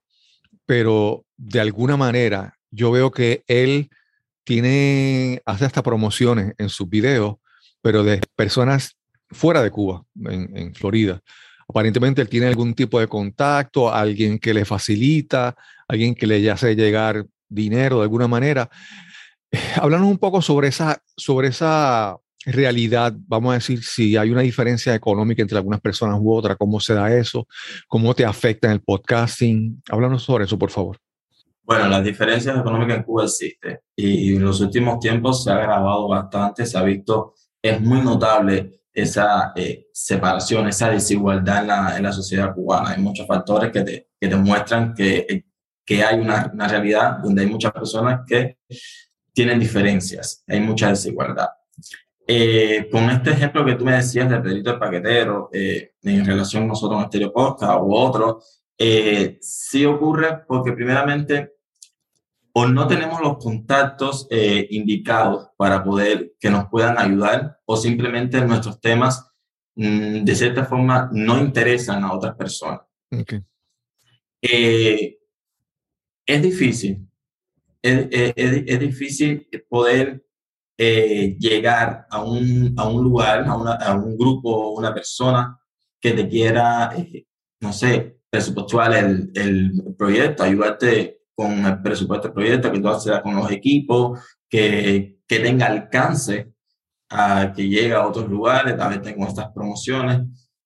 pero 0.65 1.25
de 1.35 1.59
alguna 1.59 1.97
manera 1.97 2.55
yo 2.71 2.91
veo 2.91 3.11
que 3.11 3.43
él 3.47 3.89
tiene, 4.43 5.41
hace 5.45 5.65
hasta 5.65 5.83
promociones 5.83 6.53
en 6.57 6.69
sus 6.69 6.89
videos, 6.89 7.35
pero 7.81 8.03
de 8.03 8.21
personas 8.35 8.98
fuera 9.31 9.62
de 9.62 9.71
Cuba, 9.71 10.03
en, 10.25 10.74
Florida. 10.74 11.19
Aparentemente 11.67 12.21
él 12.21 12.29
tiene 12.29 12.48
algún 12.48 12.74
tipo 12.74 13.00
de 13.00 13.07
contacto, 13.07 13.93
alguien 13.93 14.39
que 14.39 14.53
le 14.53 14.65
facilita, 14.65 15.55
alguien 15.88 16.15
que 16.15 16.25
le 16.25 16.50
hace 16.50 16.75
llegar 16.75 17.25
dinero 17.48 17.98
de 17.98 18.03
alguna 18.03 18.27
manera. 18.27 18.69
Háblanos 19.75 20.07
un 20.07 20.17
poco 20.17 20.41
sobre 20.41 20.69
esa, 20.69 21.01
sobre 21.15 21.50
esa 21.50 22.17
realidad, 22.45 23.13
vamos 23.27 23.51
a 23.51 23.55
decir, 23.55 23.83
si 23.83 24.15
hay 24.17 24.31
una 24.31 24.41
diferencia 24.41 24.95
económica 24.95 25.41
entre 25.41 25.57
algunas 25.57 25.81
personas 25.81 26.17
u 26.21 26.33
otras, 26.33 26.57
cómo 26.57 26.79
se 26.79 26.93
da 26.93 27.13
eso, 27.15 27.48
cómo 27.88 28.13
te 28.13 28.25
afecta 28.25 28.67
en 28.67 28.74
el 28.74 28.81
podcasting. 28.81 29.81
Háblanos 29.89 30.24
sobre 30.24 30.45
eso, 30.45 30.57
por 30.57 30.71
favor. 30.71 30.98
Bueno, 31.63 31.88
las 31.88 32.03
diferencias 32.03 32.57
económicas 32.57 32.98
en 32.98 33.03
Cuba 33.03 33.25
existen 33.25 33.79
y 33.95 34.36
en 34.36 34.43
los 34.43 34.59
últimos 34.59 35.00
tiempos 35.00 35.43
se 35.43 35.51
ha 35.51 35.57
agravado 35.57 36.07
bastante, 36.07 36.65
se 36.65 36.75
ha 36.75 36.81
visto, 36.81 37.36
es 37.62 37.79
muy 37.79 38.01
notable 38.01 38.78
esa 39.01 39.53
eh, 39.55 39.87
separación, 39.91 40.67
esa 40.67 40.89
desigualdad 40.89 41.61
en 41.61 41.67
la, 41.67 41.97
en 41.97 42.03
la, 42.03 42.11
sociedad 42.11 42.53
cubana. 42.53 42.91
Hay 42.91 43.01
muchos 43.01 43.27
factores 43.27 43.71
que 43.71 43.81
te, 43.81 44.09
que 44.19 44.27
te 44.27 44.35
muestran 44.35 44.93
que, 44.93 45.45
que 45.85 46.03
hay 46.03 46.19
una, 46.19 46.49
una, 46.53 46.67
realidad 46.67 47.17
donde 47.23 47.41
hay 47.41 47.47
muchas 47.47 47.71
personas 47.71 48.21
que 48.27 48.57
tienen 49.33 49.59
diferencias, 49.59 50.43
hay 50.47 50.59
mucha 50.59 50.89
desigualdad. 50.89 51.49
Eh, 52.27 52.87
con 52.91 53.09
este 53.09 53.31
ejemplo 53.31 53.65
que 53.65 53.75
tú 53.75 53.85
me 53.85 53.93
decías 53.93 54.29
de 54.29 54.39
Pedrito 54.39 54.71
el 54.71 54.79
Paquetero, 54.79 55.49
eh, 55.51 55.93
en 56.03 56.25
relación 56.25 56.63
a 56.63 56.67
nosotros 56.67 56.99
en 56.99 57.05
Estéreo 57.05 57.33
Podcast 57.33 57.79
u 57.81 57.95
otro, 57.95 58.41
sí 59.41 59.85
ocurre 59.85 60.43
porque 60.47 60.71
primeramente 60.71 61.58
o 62.53 62.67
no 62.67 62.87
tenemos 62.87 63.21
los 63.21 63.37
contactos 63.37 64.27
eh, 64.29 64.67
indicados 64.71 65.49
para 65.57 65.83
poder 65.83 66.33
que 66.39 66.49
nos 66.49 66.67
puedan 66.69 66.97
ayudar 66.97 67.59
o 67.65 67.77
simplemente 67.77 68.41
nuestros 68.41 68.79
temas 68.81 69.31
mm, 69.75 70.23
de 70.23 70.35
cierta 70.35 70.65
forma 70.65 71.09
no 71.11 71.39
interesan 71.39 72.03
a 72.03 72.13
otras 72.13 72.35
personas. 72.35 72.81
Eh, 74.41 75.17
es 76.25 76.41
difícil, 76.41 77.07
es, 77.81 78.07
es, 78.11 78.33
es 78.35 78.79
difícil 78.79 79.47
poder 79.67 80.23
eh, 80.81 81.35
llegar 81.37 82.07
a 82.09 82.23
un, 82.23 82.73
a 82.77 82.87
un 82.87 83.03
lugar, 83.03 83.43
a, 83.45 83.57
una, 83.57 83.73
a, 83.73 83.95
un 83.95 84.17
grupo, 84.17 84.69
una 84.69 84.93
persona 84.93 85.59
que 85.99 86.13
te 86.13 86.25
quiera, 86.29 86.91
eh, 86.95 87.25
no 87.59 87.73
sé, 87.73 88.21
presupuestual 88.29 88.93
el, 88.93 89.31
el, 89.35 89.95
proyecto, 89.97 90.43
ayudarte 90.43 91.18
con 91.39 91.65
el 91.65 91.81
presupuesto 91.81 92.27
del 92.27 92.34
proyecto, 92.34 92.69
que 92.69 92.81
tú 92.81 92.89
haces 92.89 93.22
con 93.22 93.34
los 93.34 93.50
equipos, 93.50 94.19
que, 94.50 95.19
que 95.25 95.39
tenga 95.39 95.67
alcance 95.67 96.51
a 97.10 97.53
que 97.55 97.65
llegue 97.65 97.93
a 97.93 98.05
otros 98.05 98.27
lugares, 98.27 98.77
a 98.77 98.89
veces 98.89 99.15
con 99.15 99.25
estas 99.25 99.50
promociones. 99.53 100.19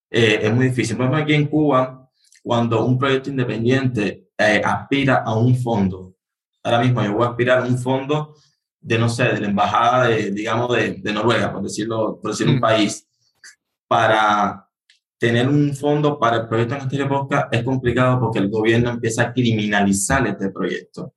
Eh, 0.10 0.40
es 0.42 0.52
muy 0.52 0.70
difícil. 0.70 0.98
Por 0.98 1.06
ejemplo, 1.06 1.24
aquí 1.24 1.36
en 1.36 1.46
Cuba, 1.46 2.10
cuando 2.42 2.84
un 2.84 2.98
proyecto 2.98 3.30
independiente 3.30 4.30
eh, 4.36 4.64
aspira 4.66 5.18
a 5.24 5.36
un 5.36 5.56
fondo, 5.56 6.16
ahora 6.64 6.80
mismo 6.80 7.04
yo 7.04 7.14
voy 7.14 7.28
a 7.28 7.30
aspirar 7.30 7.60
a 7.60 7.66
un 7.68 7.78
fondo 7.78 8.36
de, 8.82 8.98
no 8.98 9.10
sé, 9.10 9.26
de 9.26 9.42
la 9.42 9.50
embajada 9.50 10.08
de, 10.08 10.32
digamos, 10.32 10.76
de, 10.76 10.94
de 10.94 11.14
Noruega, 11.14 11.54
por 11.54 11.62
decirlo, 11.62 12.20
por 12.20 12.32
decir 12.32 12.50
un 12.50 12.58
mm. 12.58 12.62
país, 12.62 13.08
para 13.88 14.63
tener 15.24 15.48
un 15.48 15.74
fondo 15.74 16.20
para 16.20 16.36
el 16.36 16.48
proyecto 16.50 16.76
en 16.76 16.82
Estéreo 16.82 17.08
Podcast 17.08 17.54
es 17.54 17.64
complicado 17.64 18.20
porque 18.20 18.40
el 18.40 18.50
gobierno 18.50 18.90
empieza 18.90 19.22
a 19.22 19.32
criminalizar 19.32 20.28
este 20.28 20.50
proyecto, 20.50 21.14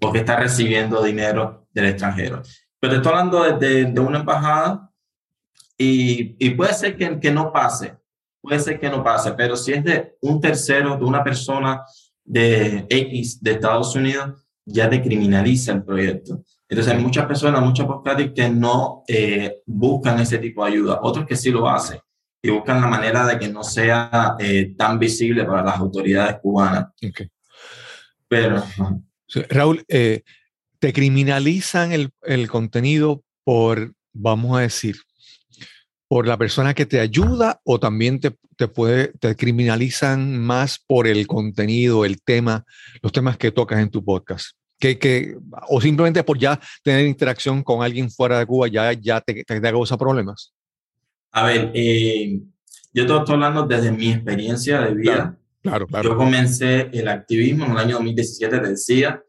porque 0.00 0.20
está 0.20 0.36
recibiendo 0.36 1.02
dinero 1.02 1.66
del 1.72 1.86
extranjero. 1.86 2.40
Pero 2.78 2.94
estoy 2.94 3.10
hablando 3.10 3.58
de, 3.58 3.86
de, 3.86 4.00
una 4.00 4.20
embajada 4.20 4.92
y, 5.76 6.36
y, 6.38 6.50
puede 6.50 6.72
ser 6.72 6.96
que, 6.96 7.18
que 7.18 7.32
no 7.32 7.52
pase, 7.52 7.96
puede 8.40 8.60
ser 8.60 8.78
que 8.78 8.88
no 8.88 9.02
pase, 9.02 9.32
pero 9.32 9.56
si 9.56 9.72
es 9.72 9.82
de 9.82 10.16
un 10.20 10.40
tercero, 10.40 10.96
de 10.96 11.04
una 11.04 11.24
persona 11.24 11.82
de 12.24 12.86
X 12.88 13.42
de 13.42 13.50
Estados 13.50 13.92
Unidos, 13.96 14.46
ya 14.64 14.88
decriminaliza 14.88 15.72
el 15.72 15.82
proyecto. 15.82 16.44
Entonces 16.68 16.94
hay 16.94 17.02
muchas 17.02 17.26
personas, 17.26 17.60
muchos 17.60 17.86
podcasters 17.86 18.32
que 18.32 18.48
no 18.50 19.02
eh, 19.08 19.62
buscan 19.66 20.20
ese 20.20 20.38
tipo 20.38 20.64
de 20.64 20.70
ayuda, 20.70 21.00
otros 21.02 21.26
que 21.26 21.34
sí 21.34 21.50
lo 21.50 21.68
hacen 21.68 21.98
y 22.42 22.50
buscan 22.50 22.80
la 22.80 22.86
manera 22.86 23.26
de 23.26 23.38
que 23.38 23.48
no 23.48 23.62
sea 23.62 24.36
eh, 24.38 24.74
tan 24.76 24.98
visible 24.98 25.44
para 25.44 25.62
las 25.64 25.78
autoridades 25.78 26.36
cubanas. 26.40 26.88
Okay. 26.96 27.28
Pero... 28.28 28.64
Raúl, 29.50 29.84
eh, 29.88 30.22
te 30.78 30.92
criminalizan 30.92 31.92
el, 31.92 32.10
el 32.22 32.48
contenido 32.48 33.22
por, 33.44 33.92
vamos 34.12 34.56
a 34.56 34.62
decir, 34.62 34.96
por 36.08 36.26
la 36.26 36.38
persona 36.38 36.72
que 36.72 36.86
te 36.86 37.00
ayuda 37.00 37.60
o 37.64 37.78
también 37.78 38.20
te, 38.20 38.34
te, 38.56 38.68
puede, 38.68 39.08
te 39.18 39.36
criminalizan 39.36 40.38
más 40.38 40.78
por 40.78 41.06
el 41.06 41.26
contenido, 41.26 42.04
el 42.04 42.22
tema, 42.22 42.64
los 43.02 43.12
temas 43.12 43.36
que 43.36 43.52
tocas 43.52 43.80
en 43.80 43.90
tu 43.90 44.04
podcast? 44.04 44.56
Que, 44.80 44.98
que, 44.98 45.36
o 45.68 45.80
simplemente 45.80 46.22
por 46.22 46.38
ya 46.38 46.58
tener 46.82 47.06
interacción 47.06 47.62
con 47.62 47.82
alguien 47.82 48.10
fuera 48.10 48.38
de 48.38 48.46
Cuba 48.46 48.68
ya, 48.68 48.92
ya 48.92 49.20
te, 49.20 49.44
te, 49.44 49.60
te 49.60 49.60
causa 49.60 49.98
problemas? 49.98 50.54
A 51.32 51.46
ver, 51.46 51.70
eh, 51.74 52.40
yo 52.92 53.06
te 53.06 53.16
estoy 53.16 53.34
hablando 53.34 53.66
desde 53.66 53.92
mi 53.92 54.12
experiencia 54.12 54.80
de 54.80 54.94
vida. 54.94 55.38
Claro, 55.62 55.86
claro, 55.86 56.10
Yo 56.10 56.16
comencé 56.16 56.88
el 56.92 57.08
activismo 57.08 57.66
en 57.66 57.72
el 57.72 57.78
año 57.78 57.94
2017, 57.96 58.58
te 58.58 58.68
decía, 58.68 59.22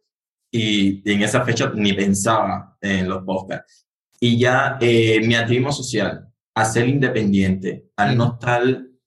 y, 0.52 1.02
y 1.10 1.14
en 1.14 1.24
esa 1.24 1.44
fecha 1.44 1.72
ni 1.76 1.94
pensaba 1.94 2.78
en 2.82 3.10
los 3.10 3.24
podcasts. 3.24 3.88
Y 4.20 4.38
ya 4.38 4.78
eh, 4.82 5.22
mi 5.26 5.36
activismo 5.36 5.72
social, 5.72 6.28
a 6.54 6.66
ser 6.66 6.88
independiente, 6.88 7.86
al 7.96 8.18
no 8.18 8.34
estar 8.34 8.64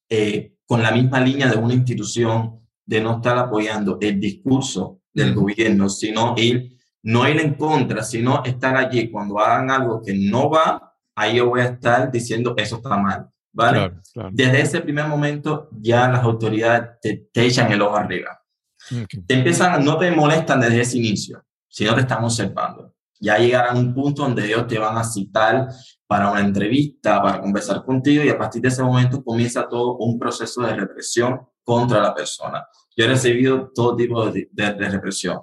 eh, 0.08 0.54
con 0.64 0.82
la 0.82 0.90
misma 0.90 1.20
línea 1.20 1.48
de 1.48 1.58
una 1.58 1.74
institución, 1.74 2.60
de 2.84 3.00
no 3.00 3.16
estar 3.16 3.36
apoyando 3.36 3.98
el 4.00 4.18
discurso 4.18 5.00
del 5.12 5.34
gobierno, 5.34 5.88
sino 5.88 6.34
ir, 6.38 6.78
no 7.02 7.28
ir 7.28 7.40
en 7.40 7.54
contra, 7.54 8.02
sino 8.02 8.42
estar 8.44 8.76
allí 8.76 9.10
cuando 9.10 9.38
hagan 9.38 9.70
algo 9.70 10.02
que 10.02 10.14
no 10.14 10.50
va, 10.50 10.91
ahí 11.14 11.36
yo 11.36 11.48
voy 11.48 11.60
a 11.60 11.64
estar 11.64 12.10
diciendo 12.10 12.54
eso 12.56 12.76
está 12.76 12.96
mal, 12.96 13.28
¿vale? 13.52 13.78
Claro, 13.78 14.02
claro. 14.12 14.30
Desde 14.32 14.60
ese 14.60 14.80
primer 14.80 15.06
momento 15.06 15.68
ya 15.72 16.08
las 16.08 16.22
autoridades 16.22 17.00
te, 17.00 17.28
te 17.32 17.46
echan 17.46 17.70
el 17.72 17.82
ojo 17.82 17.96
arriba. 17.96 18.40
Okay. 18.86 19.22
Te 19.26 19.34
empiezan, 19.34 19.84
no 19.84 19.96
te 19.98 20.10
molestan 20.10 20.60
desde 20.60 20.80
ese 20.80 20.98
inicio, 20.98 21.44
sino 21.68 21.94
te 21.94 22.00
están 22.02 22.24
observando. 22.24 22.94
Ya 23.20 23.38
llegará 23.38 23.72
un 23.72 23.94
punto 23.94 24.22
donde 24.22 24.44
ellos 24.44 24.66
te 24.66 24.78
van 24.78 24.98
a 24.98 25.04
citar 25.04 25.68
para 26.06 26.30
una 26.30 26.40
entrevista, 26.40 27.22
para 27.22 27.40
conversar 27.40 27.84
contigo 27.84 28.24
y 28.24 28.28
a 28.28 28.36
partir 28.36 28.60
de 28.60 28.68
ese 28.68 28.82
momento 28.82 29.22
comienza 29.22 29.68
todo 29.68 29.96
un 29.98 30.18
proceso 30.18 30.62
de 30.62 30.74
represión 30.74 31.40
contra 31.62 32.02
la 32.02 32.14
persona. 32.14 32.66
Yo 32.96 33.04
he 33.04 33.08
recibido 33.08 33.70
todo 33.72 33.96
tipo 33.96 34.30
de, 34.30 34.48
de, 34.50 34.74
de 34.74 34.88
represión. 34.88 35.40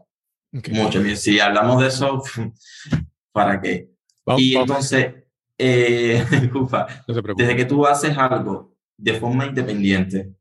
Okay. 0.56 0.74
Mucho. 0.74 1.02
Si 1.16 1.40
hablamos 1.40 1.82
de 1.82 1.88
eso, 1.88 2.22
¿para 3.32 3.62
qué? 3.62 3.92
Vamos, 4.26 4.42
y 4.42 4.56
entonces, 4.56 5.14
eh, 5.60 6.24
no 6.54 6.68
desde 7.36 7.56
que 7.56 7.66
tú 7.66 7.86
haces 7.86 8.18
algo 8.18 8.74
de 8.98 9.14
forma 9.14 9.46
independiente 9.46 10.34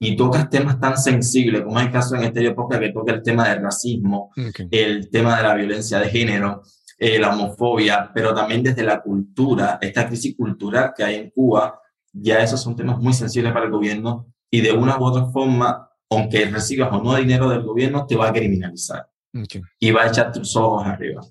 y 0.00 0.16
tocas 0.16 0.50
temas 0.50 0.78
tan 0.80 0.98
sensibles, 0.98 1.62
como 1.62 1.78
es 1.78 1.86
el 1.86 1.92
caso 1.92 2.16
en 2.16 2.24
este 2.24 2.44
época 2.44 2.78
que 2.78 2.90
toca 2.90 3.12
el 3.12 3.22
tema 3.22 3.48
del 3.48 3.62
racismo, 3.62 4.30
okay. 4.32 4.68
el 4.70 5.08
tema 5.10 5.36
de 5.36 5.42
la 5.44 5.54
violencia 5.54 6.00
de 6.00 6.08
género, 6.08 6.62
eh, 6.98 7.18
la 7.18 7.34
homofobia, 7.34 8.10
pero 8.12 8.34
también 8.34 8.62
desde 8.62 8.82
la 8.82 9.00
cultura, 9.00 9.78
esta 9.80 10.06
crisis 10.06 10.36
cultural 10.36 10.92
que 10.96 11.04
hay 11.04 11.14
en 11.14 11.30
Cuba, 11.30 11.80
ya 12.12 12.40
esos 12.42 12.60
son 12.60 12.76
temas 12.76 12.98
muy 12.98 13.12
sensibles 13.12 13.52
para 13.52 13.66
el 13.66 13.70
gobierno 13.72 14.26
y 14.50 14.60
de 14.60 14.72
una 14.72 14.98
u 14.98 15.04
otra 15.04 15.26
forma, 15.26 15.88
aunque 16.10 16.44
recibas 16.46 16.92
o 16.92 17.02
no 17.02 17.14
dinero 17.16 17.48
del 17.48 17.62
gobierno, 17.62 18.06
te 18.06 18.16
va 18.16 18.28
a 18.28 18.32
criminalizar 18.32 19.08
okay. 19.32 19.62
y 19.78 19.90
va 19.90 20.02
a 20.02 20.08
echar 20.08 20.32
tus 20.32 20.54
ojos 20.56 20.84
arriba. 20.84 21.22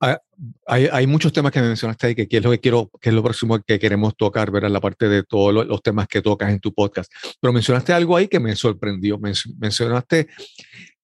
Ah, 0.00 0.18
hay, 0.66 0.88
hay, 0.90 1.06
muchos 1.06 1.32
temas 1.32 1.52
que 1.52 1.60
me 1.60 1.68
mencionaste 1.68 2.08
ahí 2.08 2.14
que, 2.14 2.28
que, 2.28 2.38
es 2.38 2.42
lo 2.42 2.50
que 2.50 2.60
quiero, 2.60 2.90
que 3.00 3.08
es 3.10 3.14
lo 3.14 3.22
próximo 3.22 3.60
que 3.62 3.78
queremos 3.78 4.16
tocar, 4.16 4.50
¿verdad? 4.50 4.70
La 4.70 4.80
parte 4.80 5.08
de 5.08 5.22
todos 5.22 5.54
los, 5.54 5.66
los 5.66 5.82
temas 5.82 6.08
que 6.08 6.22
tocas 6.22 6.50
en 6.50 6.60
tu 6.60 6.72
podcast. 6.72 7.12
Pero 7.40 7.52
mencionaste 7.52 7.92
algo 7.92 8.16
ahí 8.16 8.28
que 8.28 8.40
me 8.40 8.54
sorprendió. 8.56 9.18
Men 9.18 9.34
mencionaste 9.58 10.28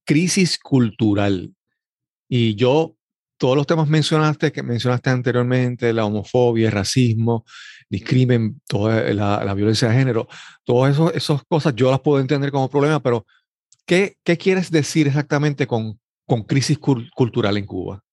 crisis 0.04 0.58
cultural. 0.58 1.54
Y 2.28 2.54
yo 2.54 2.96
todos 3.40 3.56
los 3.56 3.66
temas 3.66 3.88
mencionaste, 3.88 4.52
que 4.52 4.62
mencionaste 4.62 5.08
anteriormente, 5.08 5.94
la 5.94 6.04
homofobia, 6.04 6.66
el 6.66 6.72
racismo, 6.72 7.46
discrimen, 7.88 8.60
toda 8.68 9.14
la, 9.14 9.42
la 9.42 9.54
violencia 9.54 9.88
de 9.88 9.94
género, 9.94 10.28
todas 10.62 11.14
esas 11.14 11.42
cosas 11.48 11.74
yo 11.74 11.90
las 11.90 12.00
puedo 12.00 12.20
entender 12.20 12.50
como 12.50 12.68
problema, 12.68 13.00
pero 13.00 13.24
¿qué, 13.86 14.18
qué 14.24 14.36
quieres 14.36 14.70
decir 14.70 15.06
exactamente 15.06 15.66
con, 15.66 15.98
con 16.26 16.42
crisis 16.42 16.78
cultural 16.78 17.56
en 17.56 17.64
Cuba? 17.64 18.04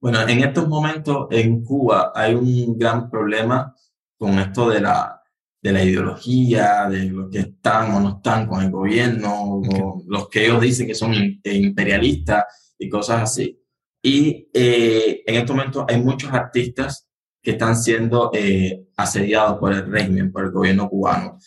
Bueno, 0.00 0.26
en 0.26 0.42
estos 0.42 0.66
momentos 0.66 1.26
en 1.30 1.62
Cuba 1.62 2.12
hay 2.14 2.34
un 2.34 2.78
gran 2.78 3.10
problema 3.10 3.74
con 4.16 4.38
esto 4.38 4.70
de 4.70 4.80
la, 4.80 5.20
de 5.62 5.72
la 5.72 5.84
ideología, 5.84 6.88
de 6.88 7.04
los 7.04 7.30
que 7.30 7.40
están 7.40 7.94
o 7.94 8.00
no 8.00 8.16
están 8.16 8.46
con 8.46 8.62
el 8.62 8.70
gobierno, 8.70 9.56
okay. 9.56 9.80
o 9.82 10.02
los 10.06 10.28
que 10.28 10.46
ellos 10.46 10.60
dicen 10.60 10.86
que 10.86 10.94
son 10.94 11.12
imperialistas 11.44 12.74
y 12.78 12.88
cosas 12.88 13.22
así. 13.22 13.62
Y 14.02 14.48
eh, 14.54 15.22
en 15.26 15.34
este 15.34 15.52
momento 15.52 15.84
hay 15.86 16.00
muchos 16.00 16.32
artistas 16.32 17.06
que 17.42 17.52
están 17.52 17.76
siendo 17.76 18.30
eh, 18.32 18.86
asediados 18.96 19.58
por 19.58 19.72
el 19.72 19.90
régimen, 19.90 20.32
por 20.32 20.44
el 20.44 20.50
gobierno 20.50 20.88
cubano. 20.88 21.38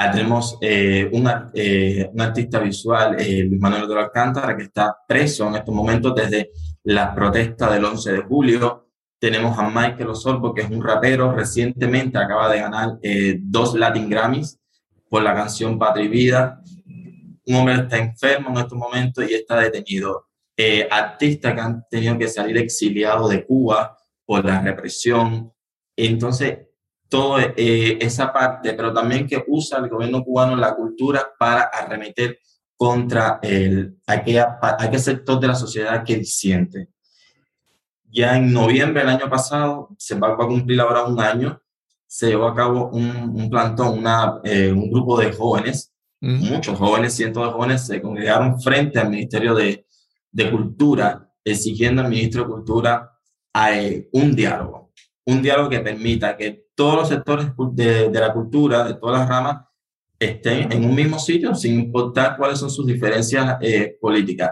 Ahí 0.00 0.12
tenemos 0.12 0.56
eh, 0.60 1.10
un, 1.12 1.28
eh, 1.54 2.08
un, 2.12 2.20
artista 2.20 2.60
visual, 2.60 3.16
eh, 3.18 3.42
Luis 3.42 3.60
Manuel 3.60 3.88
de 3.88 3.98
Alcántara, 3.98 4.56
que 4.56 4.62
está 4.62 4.96
preso 5.06 5.48
en 5.48 5.56
estos 5.56 5.74
momentos 5.74 6.14
desde 6.14 6.52
la 6.88 7.14
protesta 7.14 7.70
del 7.70 7.84
11 7.84 8.12
de 8.12 8.22
julio. 8.22 8.88
Tenemos 9.20 9.58
a 9.58 9.68
Michael 9.68 10.08
Osorbo, 10.08 10.54
que 10.54 10.62
es 10.62 10.70
un 10.70 10.82
rapero, 10.82 11.32
recientemente 11.32 12.16
acaba 12.16 12.50
de 12.50 12.60
ganar 12.60 12.98
eh, 13.02 13.38
dos 13.42 13.74
Latin 13.74 14.08
Grammys 14.08 14.58
por 15.10 15.22
la 15.22 15.34
canción 15.34 15.78
Patria 15.78 16.08
Vida. 16.08 16.62
Un 17.44 17.56
hombre 17.56 17.74
está 17.74 17.98
enfermo 17.98 18.48
en 18.50 18.56
estos 18.56 18.78
momentos 18.78 19.28
y 19.28 19.34
está 19.34 19.60
detenido 19.60 20.28
eh, 20.56 20.88
artistas 20.90 21.52
que 21.52 21.60
han 21.60 21.84
tenido 21.90 22.16
que 22.16 22.26
salir 22.26 22.56
exiliados 22.56 23.28
de 23.28 23.44
Cuba 23.44 23.94
por 24.24 24.46
la 24.46 24.62
represión. 24.62 25.52
Entonces, 25.94 26.68
toda 27.10 27.52
eh, 27.54 27.98
esa 28.00 28.32
parte, 28.32 28.72
pero 28.72 28.94
también 28.94 29.26
que 29.26 29.44
usa 29.46 29.78
el 29.78 29.90
gobierno 29.90 30.24
cubano 30.24 30.56
la 30.56 30.74
cultura 30.74 31.34
para 31.38 31.64
arremeter 31.64 32.38
contra 32.78 33.40
el, 33.42 33.98
aquella, 34.06 34.56
aquel 34.62 35.00
sector 35.00 35.40
de 35.40 35.48
la 35.48 35.56
sociedad 35.56 36.04
que 36.04 36.24
siente. 36.24 36.88
Ya 38.04 38.36
en 38.36 38.52
noviembre 38.52 39.00
del 39.00 39.10
año 39.10 39.28
pasado, 39.28 39.88
se 39.98 40.14
va, 40.14 40.36
va 40.36 40.44
a 40.44 40.48
cumplir 40.48 40.80
ahora 40.80 41.04
un 41.04 41.20
año, 41.20 41.60
se 42.06 42.28
llevó 42.28 42.46
a 42.46 42.54
cabo 42.54 42.88
un, 42.90 43.10
un 43.34 43.50
plantón, 43.50 43.98
una, 43.98 44.40
eh, 44.44 44.72
un 44.72 44.90
grupo 44.92 45.18
de 45.18 45.32
jóvenes, 45.32 45.92
mm. 46.20 46.50
muchos 46.50 46.78
jóvenes, 46.78 47.14
cientos 47.14 47.44
de 47.44 47.52
jóvenes, 47.52 47.84
se 47.84 48.00
congregaron 48.00 48.60
frente 48.62 49.00
al 49.00 49.10
Ministerio 49.10 49.56
de, 49.56 49.84
de 50.30 50.50
Cultura, 50.50 51.28
exigiendo 51.44 52.00
al 52.00 52.10
ministro 52.10 52.44
de 52.44 52.48
Cultura 52.48 53.10
a, 53.52 53.76
eh, 53.76 54.08
un 54.12 54.36
diálogo, 54.36 54.92
un 55.26 55.42
diálogo 55.42 55.68
que 55.68 55.80
permita 55.80 56.36
que 56.36 56.68
todos 56.76 56.94
los 56.94 57.08
sectores 57.08 57.48
de, 57.72 58.08
de, 58.08 58.20
la 58.20 58.32
cultura, 58.32 58.84
de 58.84 58.94
todas 58.94 59.18
las 59.18 59.28
ramas, 59.28 59.67
estén 60.18 60.72
en 60.72 60.84
un 60.84 60.94
mismo 60.94 61.18
sitio 61.18 61.54
sin 61.54 61.80
importar 61.80 62.36
cuáles 62.36 62.58
son 62.58 62.70
sus 62.70 62.86
diferencias 62.86 63.56
eh, 63.60 63.96
políticas. 64.00 64.50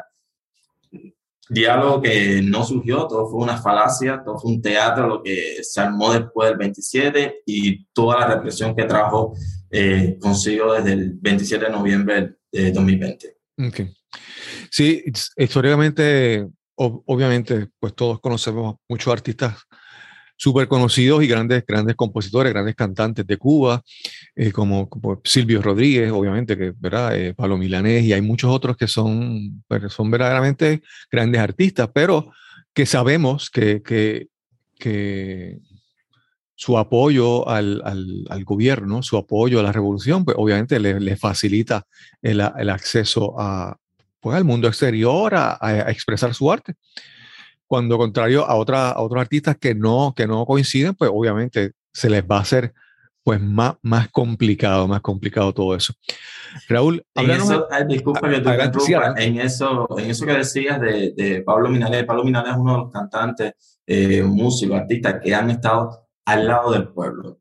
Diálogo 1.48 2.02
que 2.02 2.42
no 2.42 2.64
surgió, 2.64 3.07
todo 3.07 3.29
fue 3.31 3.40
una 3.40 3.57
falacia, 3.57 4.20
todo 4.24 4.38
fue 4.38 4.52
un 4.52 4.62
teatro, 4.62 5.07
lo 5.07 5.22
que 5.22 5.59
se 5.62 5.81
armó 5.81 6.12
después 6.12 6.48
del 6.48 6.59
27 6.59 7.42
y 7.46 7.85
toda 7.87 8.20
la 8.20 8.35
represión 8.35 8.74
que 8.74 8.85
trajo 8.85 9.33
eh, 9.70 10.18
consigo 10.20 10.72
desde 10.72 10.92
el 10.92 11.12
27 11.14 11.66
de 11.66 11.70
noviembre 11.70 12.35
de 12.50 12.72
2020. 12.72 13.37
Okay. 13.68 13.94
Sí, 14.70 15.05
históricamente, 15.37 16.48
obviamente, 16.74 17.68
pues 17.79 17.94
todos 17.94 18.20
conocemos 18.20 18.76
muchos 18.88 19.12
artistas 19.12 19.55
súper 20.37 20.68
conocidos 20.68 21.22
y 21.22 21.26
grandes, 21.26 21.64
grandes 21.66 21.96
compositores, 21.96 22.52
grandes 22.52 22.74
cantantes 22.74 23.26
de 23.26 23.37
Cuba, 23.37 23.83
eh, 24.38 24.53
como, 24.53 24.90
Silvio 25.25 25.62
Rodríguez, 25.62 26.12
obviamente, 26.12 26.59
que, 26.59 26.75
¿verdad? 26.77 27.16
Eh, 27.16 27.33
Pablo 27.33 27.57
Milanés, 27.57 28.05
y 28.05 28.12
hay 28.12 28.20
muchos 28.20 28.51
otros 28.51 28.77
que 28.77 28.87
son, 28.87 29.64
son 29.88 30.11
verdaderamente 30.11 30.83
grandes 31.11 31.40
artistas, 31.40 31.88
pero 31.94 32.31
que 32.75 32.85
sabemos 32.85 33.49
que, 33.49 33.83
que, 33.83 34.29
que 34.79 35.59
su 36.55 36.77
apoyo 36.77 37.49
al, 37.49 37.81
al, 37.83 38.27
al, 38.29 38.44
gobierno, 38.44 39.03
su 39.03 39.16
apoyo 39.16 39.59
a 39.59 39.62
la 39.62 39.72
revolución, 39.72 40.27
pues 40.27 40.37
obviamente 40.38 40.79
le, 40.81 41.01
le 41.01 41.16
facilita 41.16 41.87
el, 42.20 42.42
el, 42.59 42.68
acceso 42.68 43.40
a, 43.40 43.79
pues, 44.20 44.37
al 44.37 44.44
mundo 44.44 44.68
exterior 44.68 45.35
a, 45.35 45.57
a, 45.59 45.90
expresar 45.90 46.35
su 46.35 46.53
arte. 46.53 46.75
Cuando 47.66 47.96
contrario 47.96 48.44
a, 48.44 48.55
otra, 48.57 48.90
a 48.90 49.01
otros 49.01 49.22
artistas 49.22 49.57
que 49.59 49.75
no, 49.75 50.12
que 50.14 50.27
no 50.27 50.44
coinciden, 50.44 50.94
pues 50.94 51.11
obviamente 51.12 51.72
se 51.90 52.11
les 52.11 52.22
va 52.22 52.37
a 52.37 52.42
hacer 52.42 52.75
pues 53.27 53.41
más, 53.41 53.75
más 53.83 54.09
complicado, 54.11 54.87
más 54.87 55.01
complicado 55.01 55.53
todo 55.53 55.75
eso. 55.75 55.93
Raúl, 56.69 57.05
en 57.12 57.31
eso, 57.33 57.67
disculpa 57.89 58.21
que 58.31 58.39
te 58.39 58.51
interrumpa, 58.51 59.15
en 59.17 59.41
eso, 59.41 59.89
en 59.99 60.11
eso 60.12 60.25
que 60.25 60.33
decías 60.33 60.81
de, 60.81 61.12
de 61.12 61.43
Pablo 61.43 61.69
Minales, 61.69 62.05
Pablo 62.05 62.23
Minales 62.23 62.53
es 62.53 62.57
uno 62.57 62.73
de 62.75 62.79
los 62.85 62.93
cantantes, 62.93 63.81
eh, 63.85 64.23
músicos, 64.23 64.79
artistas 64.79 65.17
que 65.21 65.35
han 65.35 65.51
estado 65.51 66.07
al 66.25 66.47
lado 66.47 66.71
del 66.71 66.87
pueblo. 66.87 67.41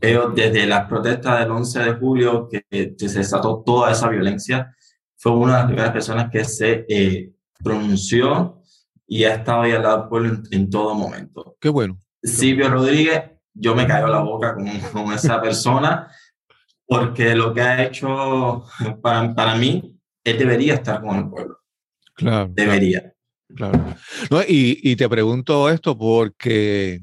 Ellos, 0.00 0.34
desde 0.34 0.66
las 0.66 0.88
protestas 0.88 1.38
del 1.38 1.52
11 1.52 1.78
de 1.78 1.92
julio, 1.92 2.48
que, 2.48 2.96
se 2.98 3.18
desató 3.18 3.62
toda 3.64 3.92
esa 3.92 4.08
violencia, 4.08 4.74
fue 5.16 5.30
una 5.30 5.52
de 5.52 5.58
las 5.58 5.66
primeras 5.66 5.92
personas 5.92 6.28
que 6.28 6.44
se 6.44 6.84
eh, 6.88 7.30
pronunció 7.62 8.60
y 9.06 9.22
ha 9.22 9.34
estado 9.34 9.62
ahí 9.62 9.70
al 9.70 9.84
lado 9.84 9.98
del 9.98 10.08
pueblo 10.08 10.42
en, 10.50 10.68
todo 10.68 10.92
momento. 10.96 11.56
Qué 11.60 11.68
bueno. 11.68 12.00
Silvio 12.20 12.68
Rodríguez, 12.68 13.30
yo 13.54 13.74
me 13.74 13.86
caigo 13.86 14.08
la 14.08 14.20
boca 14.20 14.54
con, 14.54 14.68
con 14.92 15.12
esa 15.12 15.40
persona, 15.40 16.10
porque 16.86 17.34
lo 17.34 17.54
que 17.54 17.60
ha 17.62 17.84
hecho 17.84 18.64
para, 19.02 19.34
para 19.34 19.54
mí, 19.54 19.96
él 20.24 20.38
debería 20.38 20.74
estar 20.74 21.00
con 21.00 21.16
el 21.16 21.28
pueblo. 21.28 21.58
Claro. 22.14 22.50
Debería. 22.52 23.12
Claro. 23.54 23.96
No, 24.30 24.42
y, 24.42 24.78
y 24.82 24.96
te 24.96 25.08
pregunto 25.08 25.68
esto 25.68 25.98
porque 25.98 27.02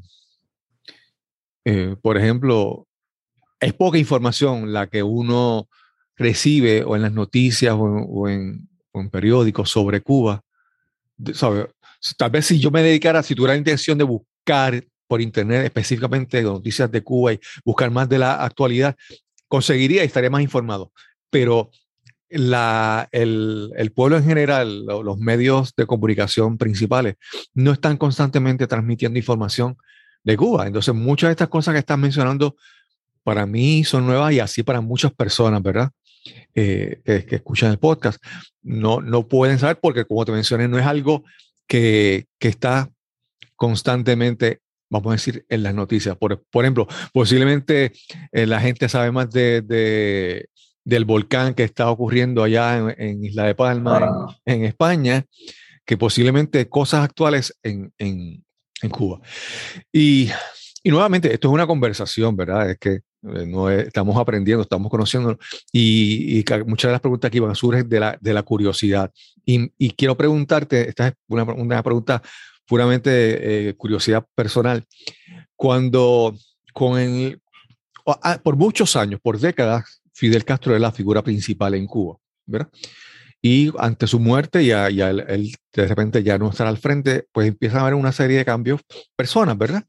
eh, 1.70 1.98
por 2.02 2.18
ejemplo, 2.18 2.88
es 3.60 3.74
poca 3.74 3.98
información 3.98 4.72
la 4.72 4.88
que 4.88 5.04
uno 5.04 5.68
recibe 6.16 6.86
o 6.86 6.96
en 6.96 7.02
las 7.02 7.12
noticias 7.12 7.76
o 7.78 8.30
en, 8.30 8.70
periódicos 9.12 9.70
sobre 9.70 10.00
Cuba. 10.00 10.42
Tal 12.18 12.30
vez 12.32 12.46
si 12.46 12.58
yo 12.58 12.72
me 12.72 12.82
dedicara, 12.82 13.22
si 13.22 13.36
tuviera 13.36 13.54
la 13.54 13.58
intención 13.58 13.98
de 13.98 14.06
buscar 14.06 14.82
por 15.08 15.22
internet 15.22 15.66
específicamente 15.66 16.42
noticias 16.42 16.92
de 16.92 17.02
Cuba 17.02 17.34
y 17.34 17.40
buscar 17.64 17.90
más 17.92 18.10
de 18.10 18.20
la 18.20 18.44
actualidad, 18.44 18.96
conseguiría 19.48 20.04
y 20.04 20.08
estaría 20.08 20.30
más 20.30 20.42
informado. 20.42 20.92
Pero 21.30 21.72
la, 22.30 23.08
el, 23.12 23.72
el, 23.78 23.92
pueblo 23.92 24.18
en 24.18 24.26
general, 24.26 24.86
los 24.86 25.18
medios 25.18 25.74
de 25.76 25.86
comunicación 25.86 26.58
principales, 26.58 27.16
no 27.54 27.72
están 27.72 27.98
constantemente 27.98 28.68
transmitiendo 28.68 29.18
información 29.18 29.78
de 30.24 30.36
Cuba. 30.36 30.68
Entonces, 30.68 30.94
muchas 30.94 31.30
de 31.30 31.32
estas 31.32 31.48
cosas 31.48 31.74
que 31.74 31.80
estás 31.80 31.98
mencionando 31.98 32.56
para 33.24 33.46
mí 33.46 33.84
son 33.84 34.06
nuevas 34.06 34.34
y 34.34 34.40
así 34.40 34.64
para 34.64 34.82
muchas 34.82 35.14
personas, 35.14 35.62
¿verdad? 35.62 35.92
Eh, 36.54 37.02
que, 37.06 37.36
escuchan 37.36 37.72
el 37.72 37.78
podcast, 37.78 38.22
no, 38.62 39.02
no 39.02 39.28
pueden 39.28 39.60
saber 39.60 39.80
porque, 39.82 40.06
como 40.06 40.26
te 40.26 40.32
mencioné, 40.32 40.68
no 40.68 40.78
es 40.78 40.86
algo 40.86 41.24
que, 41.68 42.26
que 42.40 42.48
está 42.48 42.90
constantemente, 43.56 44.62
vamos 44.90 45.12
a 45.12 45.12
decir, 45.14 45.46
en 45.50 45.64
las 45.64 45.74
noticias. 45.74 46.16
Por, 46.18 46.44
por 46.50 46.66
ejemplo, 46.66 46.88
posiblemente 47.14 47.92
eh, 48.32 48.46
la 48.46 48.60
gente 48.60 48.90
sabe 48.90 49.12
más 49.12 49.30
de, 49.32 49.62
de, 49.62 50.50
del 50.84 51.06
volcán 51.06 51.54
que 51.54 51.64
está 51.64 51.90
ocurriendo 51.90 52.44
allá 52.44 52.94
en, 52.98 53.24
Isla 53.24 53.46
de 53.46 53.56
Palma, 53.56 54.38
en, 54.46 54.64
España, 54.64 55.26
que 55.86 55.98
posiblemente 55.98 56.70
cosas 56.70 57.04
actuales 57.04 57.58
en, 57.64 57.92
en, 57.98 58.44
en 58.82 58.90
Cuba. 58.90 59.20
Y, 59.92 60.30
y, 60.84 60.90
nuevamente, 60.90 61.34
esto 61.34 61.50
es 61.50 61.54
una 61.54 61.68
conversación, 61.68 62.36
¿verdad? 62.36 62.72
Es 62.72 62.78
que 62.78 62.90
eh, 62.90 63.46
no 63.46 63.70
estamos 63.70 64.16
aprendiendo, 64.18 64.62
estamos 64.62 64.90
conociendo 64.90 65.38
y, 65.72 66.40
y, 66.40 66.46
muchas 66.66 66.90
de 66.90 66.94
las 66.94 67.02
preguntas 67.02 67.28
aquí 67.28 67.40
van 67.40 67.52
a 67.52 67.56
surgir 67.56 67.86
de 67.86 68.00
la, 68.00 68.18
de 68.22 68.34
la 68.34 68.44
curiosidad. 68.44 69.12
Y, 69.46 69.72
y, 69.78 69.92
quiero 69.92 70.16
preguntarte, 70.16 70.88
esta 70.88 71.10
es 71.10 71.14
una, 71.28 71.44
una 71.44 71.84
pregunta 71.84 72.22
puramente 72.68 73.70
eh, 73.70 73.74
curiosidad 73.76 74.26
personal. 74.36 74.84
Cuando 75.56 76.36
con 76.74 77.00
el, 77.00 77.42
ah, 78.06 78.40
por 78.44 78.56
muchos 78.56 78.96
años, 78.96 79.20
por 79.22 79.40
décadas, 79.40 80.02
Fidel 80.14 80.46
Castro 80.46 80.76
es 80.76 80.82
la 80.82 80.92
figura 80.92 81.24
principal 81.24 81.74
en 81.74 81.88
Cuba, 81.88 82.18
¿verdad? 82.46 82.70
Y 83.42 83.72
ante 83.78 84.08
su 84.08 84.20
muerte, 84.20 84.66
ya, 84.66 84.90
ya 84.90 85.10
él, 85.10 85.56
de 85.74 85.88
repente 85.88 86.24
ya 86.24 86.38
no 86.38 86.50
estará 86.50 86.70
al 86.70 86.78
frente, 86.78 87.26
pues 87.32 87.48
empieza 87.48 87.78
a 87.78 87.82
haber 87.82 87.94
una 87.94 88.12
serie 88.12 88.38
de 88.38 88.46
cambios, 88.46 88.82
personas, 89.16 89.58
¿verdad? 89.58 89.84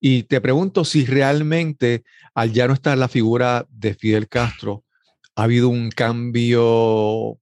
Y 0.00 0.24
te 0.24 0.40
pregunto 0.40 0.84
si 0.84 1.06
realmente 1.06 2.04
al 2.34 2.52
ya 2.52 2.68
no 2.68 2.74
estar 2.74 2.96
la 2.98 3.08
figura 3.08 3.66
de 3.70 3.94
Fidel 3.94 4.28
Castro, 4.28 4.84
ha 5.34 5.44
habido 5.44 5.68
un 5.68 5.90
cambio 5.90 7.38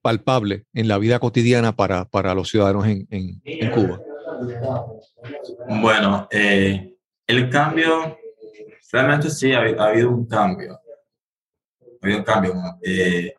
palpable 0.00 0.64
en 0.72 0.88
la 0.88 0.98
vida 0.98 1.18
cotidiana 1.18 1.76
para, 1.76 2.06
para 2.06 2.34
los 2.34 2.48
ciudadanos 2.48 2.86
en, 2.86 3.06
en, 3.10 3.42
en 3.44 3.70
Cuba. 3.70 4.00
Bueno, 5.80 6.28
eh, 6.30 6.96
el 7.26 7.50
cambio, 7.50 8.18
realmente 8.92 9.30
sí, 9.30 9.52
ha, 9.52 9.60
ha, 9.60 9.88
habido 9.88 10.10
un 10.10 10.26
cambio. 10.26 10.74
Ha 10.74 12.06
habido 12.06 12.18
un 12.18 12.24
cambio. 12.24 12.54
Eh, 12.82 13.34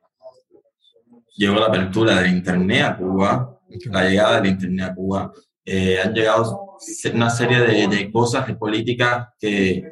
llegó 1.36 1.56
la 1.56 1.68
apertura 1.68 2.16
del 2.16 2.32
Internet 2.32 2.84
a 2.84 2.98
Cuba, 2.98 3.60
la 3.92 4.04
llegada 4.04 4.42
del 4.42 4.52
Internet 4.52 4.90
a 4.92 4.96
Cuba, 4.96 5.34
eh, 5.66 6.00
han 6.04 6.14
llegado 6.14 6.78
una 7.14 7.30
serie 7.30 7.60
de, 7.60 7.88
de, 7.88 8.12
cosas, 8.12 8.48
de 8.48 8.56
políticas 8.56 9.28
que, 9.40 9.92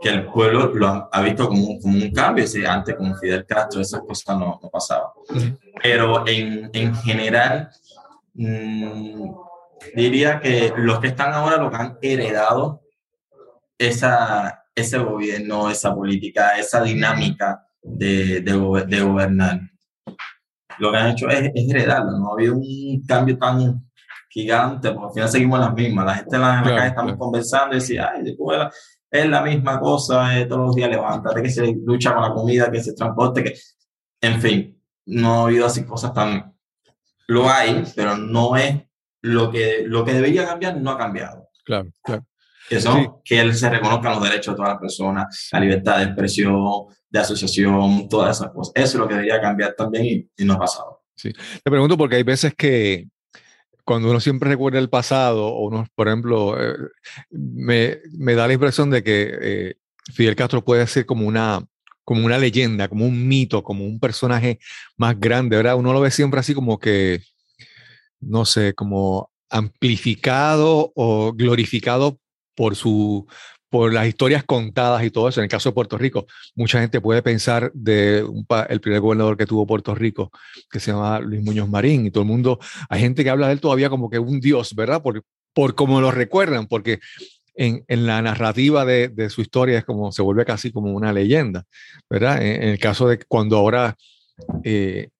que 0.00 0.08
el 0.08 0.26
pueblo 0.26 0.72
lo 0.74 1.08
ha, 1.12 1.22
visto 1.22 1.48
como 1.48 1.66
un, 1.66 1.80
como 1.80 1.94
un 1.96 2.10
cambio. 2.12 2.46
Si 2.46 2.64
antes 2.64 2.94
con 2.94 3.16
Fidel 3.18 3.44
Castro 3.44 3.80
esas 3.80 4.00
cosas 4.02 4.38
no, 4.38 4.58
no 4.62 4.70
pasaban. 4.70 5.10
Pero 5.82 6.26
en, 6.26 6.70
en 6.72 6.94
general, 6.94 7.70
mmm, 8.34 9.30
diría 9.94 10.40
que 10.40 10.72
los 10.76 11.00
que 11.00 11.08
están 11.08 11.32
ahora 11.32 11.56
lo 11.56 11.70
que 11.70 11.76
han 11.76 11.98
heredado 12.02 12.82
esa, 13.78 14.64
ese 14.74 14.98
gobierno, 14.98 15.70
esa 15.70 15.94
política, 15.94 16.58
esa 16.58 16.82
dinámica 16.82 17.66
de, 17.82 18.40
de, 18.40 18.84
de 18.86 19.00
gobernar. 19.00 19.60
Lo 20.78 20.90
que 20.90 20.96
han 20.98 21.10
hecho 21.10 21.28
es, 21.28 21.50
heredarlo, 21.54 22.12
no 22.12 22.30
ha 22.30 22.32
habido 22.32 22.56
un 22.56 23.02
cambio 23.06 23.38
tan 23.38 23.90
gigante, 24.28 24.92
porque 24.92 25.06
al 25.06 25.12
final 25.12 25.28
seguimos 25.28 25.60
las 25.60 25.74
mismas, 25.74 26.06
la 26.06 26.14
gente 26.14 26.36
en 26.36 26.42
la, 26.42 26.62
calle 26.62 26.86
estamos 26.86 27.16
conversando 27.16 27.76
y 27.76 27.80
decía, 27.80 28.12
ay, 28.14 28.36
es 29.10 29.26
la 29.26 29.42
misma 29.42 29.80
cosa, 29.80 30.38
eh, 30.38 30.46
todos 30.46 30.66
los 30.66 30.74
días 30.74 30.88
levántate, 30.88 31.42
que 31.42 31.50
se 31.50 31.74
lucha 31.84 32.14
con 32.14 32.22
la 32.22 32.32
comida, 32.32 32.70
que 32.70 32.82
se 32.82 32.94
transporte, 32.94 33.42
que, 33.42 33.54
en 34.20 34.40
fin, 34.40 34.82
no 35.06 35.34
ha 35.34 35.42
habido 35.46 35.66
así 35.66 35.84
cosas 35.84 36.14
tan, 36.14 36.54
lo 37.26 37.50
hay, 37.50 37.82
pero 37.96 38.16
no 38.16 38.56
es 38.56 38.80
lo 39.22 39.50
que, 39.50 39.84
lo 39.86 40.04
que 40.04 40.14
debería 40.14 40.46
cambiar, 40.46 40.76
no 40.80 40.90
ha 40.90 40.98
cambiado. 40.98 41.48
Claro, 41.64 41.90
claro. 42.02 42.26
Que 42.68 42.80
son 42.80 43.20
que 43.24 43.40
él 43.40 43.54
se 43.54 43.68
reconozcan 43.68 44.12
los 44.12 44.22
derechos 44.22 44.54
de 44.54 44.56
todas 44.56 44.72
las 44.72 44.80
personas, 44.80 45.48
la 45.52 45.60
libertad 45.60 45.98
de 45.98 46.04
expresión, 46.04 46.86
de 47.08 47.18
asociación, 47.18 48.08
todas 48.08 48.38
esas 48.38 48.52
cosas. 48.52 48.72
Eso 48.76 48.86
es 48.86 48.94
lo 48.94 49.08
que 49.08 49.14
debería 49.14 49.40
cambiar 49.40 49.74
también 49.74 50.30
y, 50.36 50.44
no 50.44 50.54
ha 50.54 50.58
pasado. 50.60 51.02
Sí, 51.16 51.32
te 51.32 51.70
pregunto 51.70 51.98
porque 51.98 52.16
hay 52.16 52.22
veces 52.22 52.54
que 52.54 53.08
cuando 53.84 54.08
uno 54.08 54.20
siempre 54.20 54.50
recuerda 54.50 54.78
el 54.78 54.88
pasado, 54.88 55.48
o 55.48 55.66
uno, 55.66 55.84
por 55.96 56.06
ejemplo, 56.06 56.62
eh, 56.62 56.76
me, 57.30 57.98
me, 58.12 58.34
da 58.34 58.46
la 58.46 58.52
impresión 58.52 58.88
de 58.88 59.02
que 59.02 59.38
eh, 59.42 59.74
Fidel 60.12 60.36
Castro 60.36 60.64
puede 60.64 60.86
ser 60.86 61.06
como 61.06 61.26
una, 61.26 61.64
como 62.04 62.24
una 62.24 62.38
leyenda, 62.38 62.88
como 62.88 63.04
un 63.04 63.26
mito, 63.26 63.64
como 63.64 63.84
un 63.84 63.98
personaje 63.98 64.60
más 64.96 65.18
grande, 65.18 65.56
¿verdad? 65.56 65.76
Uno 65.76 65.92
lo 65.92 66.00
ve 66.00 66.10
siempre 66.10 66.40
así 66.40 66.54
como 66.54 66.78
que, 66.78 67.22
no 68.20 68.44
sé, 68.44 68.74
como 68.74 69.30
amplificado 69.48 70.92
o 70.94 71.32
glorificado 71.32 72.18
por 72.54 72.76
su 72.76 73.26
por 73.70 73.92
las 73.94 74.06
historias 74.08 74.42
contadas 74.44 75.04
y 75.04 75.10
todo 75.10 75.28
eso. 75.28 75.40
En 75.40 75.44
el 75.44 75.50
caso 75.50 75.68
de 75.68 75.74
Puerto 75.74 75.96
Rico, 75.96 76.26
mucha 76.56 76.80
gente 76.80 77.00
puede 77.00 77.22
pensar 77.22 77.70
de 77.72 78.26
el 78.68 78.80
primer 78.80 79.00
gobernador 79.00 79.36
que 79.36 79.46
tuvo 79.46 79.66
Puerto 79.66 79.94
Rico, 79.94 80.30
que 80.70 80.80
se 80.80 80.90
llama 80.90 81.20
Luis 81.20 81.40
Muñoz 81.42 81.68
Marín, 81.68 82.04
y 82.04 82.10
todo 82.10 82.24
el 82.24 82.28
mundo, 82.28 82.58
hay 82.88 83.00
gente 83.00 83.22
que 83.22 83.30
habla 83.30 83.46
de 83.46 83.54
él 83.54 83.60
todavía 83.60 83.88
como 83.88 84.10
que 84.10 84.18
un 84.18 84.40
dios, 84.40 84.74
¿verdad? 84.74 85.00
Por, 85.00 85.22
por 85.54 85.76
cómo 85.76 86.00
lo 86.00 86.10
recuerdan, 86.10 86.66
porque 86.66 86.98
en, 87.54 87.84
en 87.86 88.06
la 88.06 88.20
narrativa 88.20 88.84
de, 88.84 89.08
de, 89.08 89.30
su 89.30 89.40
historia 89.40 89.78
es 89.78 89.84
como, 89.84 90.10
se 90.10 90.22
vuelve 90.22 90.44
casi 90.44 90.72
como 90.72 90.92
una 90.92 91.12
leyenda, 91.12 91.64
¿verdad? 92.08 92.42
En, 92.42 92.64
en 92.64 92.68
el 92.70 92.78
caso 92.78 93.08
de 93.08 93.20
cuando 93.20 93.56
ahora... 93.56 93.96
Eh, 94.64 95.10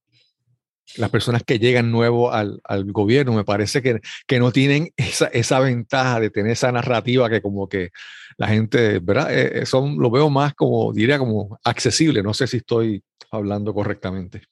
las 0.96 1.10
personas 1.10 1.42
que 1.44 1.58
llegan 1.58 1.90
nuevo 1.90 2.32
al, 2.32 2.60
al, 2.64 2.90
gobierno, 2.92 3.32
me 3.32 3.44
parece 3.44 3.82
que, 3.82 4.00
que 4.26 4.38
no 4.38 4.52
tienen 4.52 4.92
esa, 4.96 5.26
esa, 5.26 5.60
ventaja 5.60 6.20
de 6.20 6.30
tener 6.30 6.52
esa 6.52 6.72
narrativa 6.72 7.28
que 7.28 7.42
como 7.42 7.68
que 7.68 7.90
la 8.36 8.48
gente, 8.48 8.98
¿verdad? 8.98 9.32
Eh, 9.32 9.60
eh, 9.60 9.66
son, 9.66 9.98
lo 9.98 10.10
veo 10.10 10.30
más 10.30 10.54
como, 10.54 10.92
diría 10.92 11.18
como 11.18 11.58
accesible, 11.64 12.22
no 12.22 12.34
sé 12.34 12.46
si 12.46 12.58
estoy 12.58 13.02
hablando 13.30 13.72
correctamente. 13.74 14.42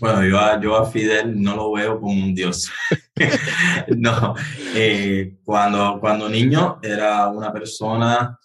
Bueno, 0.00 0.24
yo 0.24 0.38
a, 0.38 0.60
yo 0.60 0.76
a 0.76 0.90
Fidel 0.90 1.40
no 1.40 1.54
lo 1.54 1.72
veo 1.72 2.00
como 2.00 2.12
un 2.12 2.34
dios. 2.34 2.70
no, 3.96 4.34
eh, 4.74 5.36
cuando, 5.44 5.98
cuando 6.00 6.28
niño 6.28 6.80
era 6.82 7.28
una 7.28 7.52
persona 7.52 8.38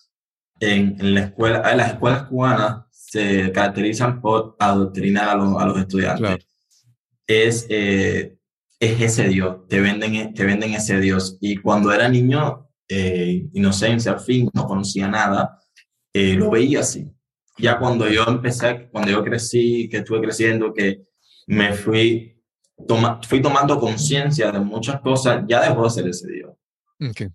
en, 0.60 0.96
en 1.00 1.14
la 1.16 1.22
escuela, 1.22 1.72
en 1.72 1.78
las 1.78 1.94
escuelas 1.94 2.24
cubanas 2.24 2.84
se 2.92 3.52
caracterizan 3.52 4.22
por 4.22 4.56
adoctrinar 4.60 5.30
a, 5.30 5.36
los, 5.36 5.60
a 5.60 5.66
los 5.66 5.80
estudiantes. 5.80 6.20
Claro 6.20 6.53
es, 7.34 7.66
eh, 7.70 8.38
es 8.80 9.02
ese 9.02 9.28
Dios, 9.28 9.68
te 9.68 9.80
venden, 9.80 10.34
te 10.34 10.46
venden 10.46 10.74
ese 10.74 11.00
Dios. 11.00 11.38
Y 11.42 11.58
cuando 11.58 11.92
era 11.92 12.10
niño, 12.10 12.70
eh, 12.88 13.48
inocencia 13.54 14.14
al 14.14 14.20
fin, 14.20 14.50
no 14.54 14.66
conocía 14.66 15.08
nada, 15.08 15.60
eh, 16.14 16.36
lo 16.36 16.52
veía 16.52 16.82
así. 16.82 17.10
Ya 17.58 17.78
cuando 17.78 18.08
yo 18.08 18.24
empecé, 18.28 18.90
cuando 18.92 19.12
yo 19.12 19.24
crecí, 19.24 19.88
que 19.90 19.98
estuve 19.98 20.22
creciendo, 20.22 20.74
que 20.74 21.04
me 21.48 21.74
fui, 21.74 22.42
toma, 22.88 23.20
fui 23.28 23.42
tomando 23.42 23.80
conciencia 23.80 24.52
de 24.52 24.60
muchas 24.60 25.02
cosas, 25.02 25.44
ya 25.48 25.62
dejó 25.62 25.84
de 25.84 25.90
ser 25.90 26.08
ese 26.08 26.32
Dios. 26.32 26.52
Okay. 27.12 27.30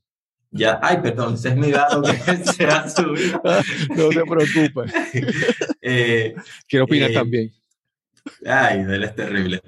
Ya, 0.51 0.79
ay, 0.83 0.99
perdón, 1.03 1.35
ese 1.35 1.51
es 1.51 1.57
mi 1.57 1.71
gato 1.71 2.03
que 2.03 2.13
se 2.53 2.65
ha 2.65 2.89
subido. 2.89 3.41
no 3.97 4.09
te 4.09 4.25
preocupes. 4.25 4.93
eh, 5.83 6.35
Quiero 6.67 6.85
opinar 6.87 7.11
eh, 7.11 7.15
también. 7.15 7.53
Ay, 8.47 8.81
él 8.81 9.05
es 9.05 9.15
terrible. 9.15 9.63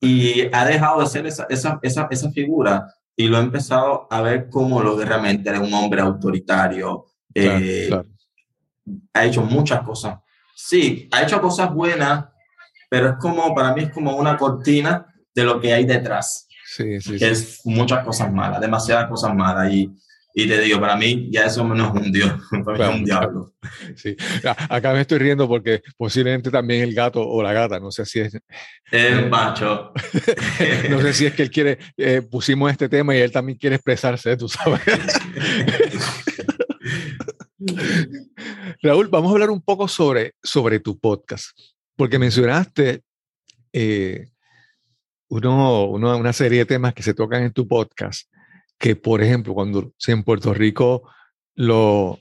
y 0.00 0.42
ha 0.52 0.64
dejado 0.64 1.00
de 1.00 1.06
ser 1.06 1.26
esa, 1.26 1.46
esa, 1.48 1.78
esa, 1.82 2.08
esa, 2.10 2.30
figura 2.30 2.92
y 3.16 3.28
lo 3.28 3.36
ha 3.36 3.40
empezado 3.40 4.06
a 4.10 4.20
ver 4.20 4.48
como 4.48 4.82
lo 4.82 4.96
que 4.98 5.04
realmente 5.04 5.48
era 5.48 5.60
un 5.60 5.72
hombre 5.72 6.00
autoritario. 6.00 7.06
Claro, 7.32 7.58
eh, 7.64 7.84
claro. 7.88 8.08
Ha 9.14 9.24
hecho 9.24 9.42
muchas 9.42 9.82
cosas. 9.82 10.18
Sí, 10.54 11.08
ha 11.12 11.22
hecho 11.22 11.40
cosas 11.40 11.72
buenas, 11.72 12.26
pero 12.90 13.10
es 13.10 13.16
como, 13.16 13.54
para 13.54 13.74
mí 13.74 13.84
es 13.84 13.90
como 13.90 14.16
una 14.16 14.36
cortina 14.36 15.06
de 15.34 15.44
lo 15.44 15.60
que 15.60 15.72
hay 15.72 15.84
detrás. 15.84 16.46
Sí, 16.66 17.00
sí, 17.00 17.12
que 17.12 17.18
sí. 17.18 17.24
es 17.24 17.60
muchas 17.64 18.04
cosas 18.04 18.32
malas, 18.32 18.60
demasiadas 18.60 19.08
cosas 19.08 19.34
malas. 19.34 19.72
Y, 19.72 19.90
y 20.34 20.48
te 20.48 20.60
digo, 20.60 20.80
para 20.80 20.96
mí 20.96 21.28
ya 21.30 21.44
eso 21.46 21.62
no 21.64 21.74
es 21.74 21.92
un 21.92 22.10
dios, 22.10 22.32
para 22.64 22.78
mí 22.78 22.84
es 22.84 23.00
un 23.00 23.04
diablo. 23.04 23.52
Sí. 23.96 24.16
Acá 24.68 24.92
me 24.92 25.02
estoy 25.02 25.18
riendo 25.18 25.46
porque 25.46 25.82
posiblemente 25.96 26.50
también 26.50 26.82
el 26.82 26.94
gato 26.94 27.20
o 27.26 27.42
la 27.42 27.52
gata, 27.52 27.78
no 27.78 27.90
sé 27.90 28.06
si 28.06 28.20
es... 28.20 28.38
El 28.90 29.28
macho. 29.28 29.92
no 30.90 31.00
sé 31.00 31.12
si 31.12 31.26
es 31.26 31.34
que 31.34 31.42
él 31.42 31.50
quiere, 31.50 31.78
eh, 31.96 32.22
pusimos 32.22 32.70
este 32.70 32.88
tema 32.88 33.14
y 33.14 33.20
él 33.20 33.30
también 33.30 33.58
quiere 33.58 33.76
expresarse, 33.76 34.36
tú 34.36 34.48
sabes. 34.48 34.80
Raúl, 38.82 39.08
vamos 39.08 39.30
a 39.30 39.32
hablar 39.34 39.50
un 39.50 39.60
poco 39.62 39.86
sobre, 39.86 40.34
sobre 40.42 40.80
tu 40.80 40.98
podcast, 40.98 41.50
porque 41.94 42.18
mencionaste 42.18 43.02
eh, 43.72 44.28
uno, 45.28 45.84
uno, 45.84 46.16
una 46.16 46.32
serie 46.32 46.60
de 46.60 46.66
temas 46.66 46.94
que 46.94 47.02
se 47.02 47.14
tocan 47.14 47.42
en 47.42 47.52
tu 47.52 47.68
podcast 47.68 48.32
que, 48.82 48.96
por 48.96 49.22
ejemplo, 49.22 49.54
cuando 49.54 49.92
si 49.96 50.10
en 50.10 50.24
Puerto 50.24 50.52
Rico 50.52 51.08
lo, 51.54 52.18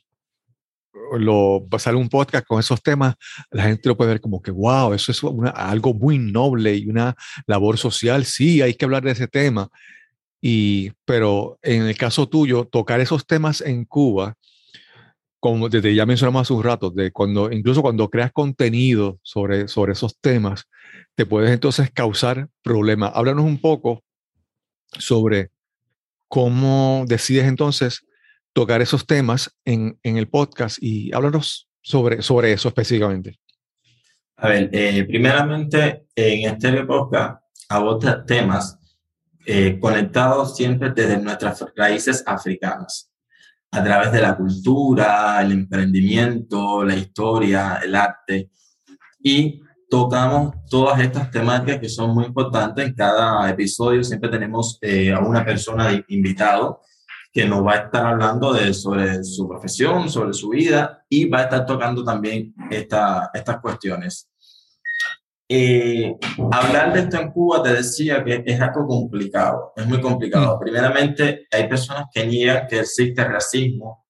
lo 1.18 1.68
sale 1.80 1.98
un 1.98 2.08
podcast 2.08 2.46
con 2.46 2.60
esos 2.60 2.84
temas, 2.84 3.16
la 3.50 3.64
gente 3.64 3.90
lo 3.90 3.98
puede 3.98 4.12
ver 4.12 4.22
como 4.22 4.44
que, 4.44 4.52
wow, 4.52 4.94
eso 4.94 5.12
es 5.12 5.24
una, 5.24 5.50
algo 5.50 5.96
muy 5.96 6.20
noble 6.20 6.76
y 6.76 6.88
una 6.88 7.16
labor 7.48 7.80
social. 7.80 8.26
Sí, 8.26 8.62
hay 8.62 8.76
que 8.76 8.86
hablar 8.86 9.02
de 9.02 9.10
ese 9.10 9.28
tema. 9.28 9.70
Y, 10.40 10.92
pero 11.04 11.58
en 11.64 11.82
el 11.82 11.98
caso 11.98 12.30
tuyo, 12.30 12.66
tocar 12.66 13.00
esos 13.00 13.26
temas 13.26 13.62
en 13.62 13.84
Cuba, 13.84 14.36
como 15.40 15.68
desde 15.68 15.96
ya 15.96 16.06
mencionamos 16.06 16.44
hace 16.44 16.54
un 16.54 16.64
rato, 16.64 16.92
de 16.92 17.12
cuando, 17.12 17.52
incluso 17.52 17.82
cuando 17.82 18.08
creas 18.08 18.32
contenido 18.32 19.20
sobre, 19.24 19.68
sobre 19.68 19.94
esos 19.94 20.16
temas, 20.20 20.66
te 21.16 21.26
puedes 21.26 21.50
entonces 21.50 21.90
causar 21.90 22.50
problemas. 22.62 23.14
Háblanos 23.16 23.46
un 23.46 23.60
poco 23.60 24.04
sobre 25.00 25.50
¿Cómo 26.32 27.04
decides 27.10 27.44
entonces 27.44 28.08
tocar 28.54 28.82
esos 28.82 29.06
temas 29.06 29.54
en, 29.66 30.00
en 30.02 30.16
el 30.16 30.30
podcast 30.30 30.78
y 30.80 31.14
háblanos 31.14 31.68
sobre, 31.82 32.22
sobre 32.22 32.54
eso 32.54 32.70
específicamente? 32.70 33.38
A 34.38 34.48
ver, 34.48 34.70
eh, 34.72 35.04
primeramente 35.04 36.06
en 36.16 36.50
este 36.50 36.86
podcast 36.86 37.44
aborda 37.68 38.26
temas 38.26 38.80
eh, 39.46 39.78
conectados 39.78 40.56
siempre 40.56 40.92
desde 40.92 41.18
nuestras 41.20 41.66
raíces 41.76 42.24
africanas, 42.26 43.12
a 43.70 43.84
través 43.84 44.14
de 44.14 44.22
la 44.22 44.38
cultura, 44.38 45.42
el 45.42 45.52
emprendimiento, 45.52 46.86
la 46.86 46.96
historia, 46.96 47.82
el 47.84 47.94
arte. 47.94 48.52
Y 49.20 49.60
tocamos 49.92 50.56
todas 50.70 51.02
estas 51.02 51.30
temáticas 51.30 51.80
que 51.80 51.90
son 51.90 52.12
muy 52.16 52.24
importantes. 52.24 52.88
En 52.88 52.94
cada 52.94 53.50
episodio 53.50 54.02
siempre 54.06 54.30
tenemos 54.30 54.80
eh, 54.82 55.12
a 55.12 55.20
una 55.20 55.44
persona 55.44 56.02
invitado 56.08 56.80
que 57.30 57.46
nos 57.46 57.66
va 57.66 57.74
a 57.74 57.78
estar 57.78 58.06
hablando 58.06 58.54
de, 58.54 58.74
sobre 58.74 59.22
su 59.26 59.50
profesión, 59.50 60.10
sobre 60.10 60.32
su 60.32 60.48
vida 60.48 61.04
y 61.10 61.26
va 61.26 61.40
a 61.40 61.44
estar 61.44 61.66
tocando 61.66 62.06
también 62.06 62.56
esta, 62.70 63.32
estas 63.34 63.60
cuestiones. 63.60 64.30
Eh, 65.50 66.16
hablar 66.54 66.94
de 66.94 67.02
esto 67.02 67.18
en 67.18 67.32
Cuba, 67.32 67.62
te 67.62 67.74
decía 67.74 68.24
que 68.24 68.44
es 68.46 68.62
algo 68.62 68.88
complicado, 68.88 69.74
es 69.76 69.86
muy 69.86 70.00
complicado. 70.00 70.58
Primeramente, 70.58 71.48
hay 71.52 71.68
personas 71.68 72.06
que 72.14 72.26
niegan 72.26 72.66
que 72.66 72.80
existe 72.80 73.26
racismo, 73.26 74.06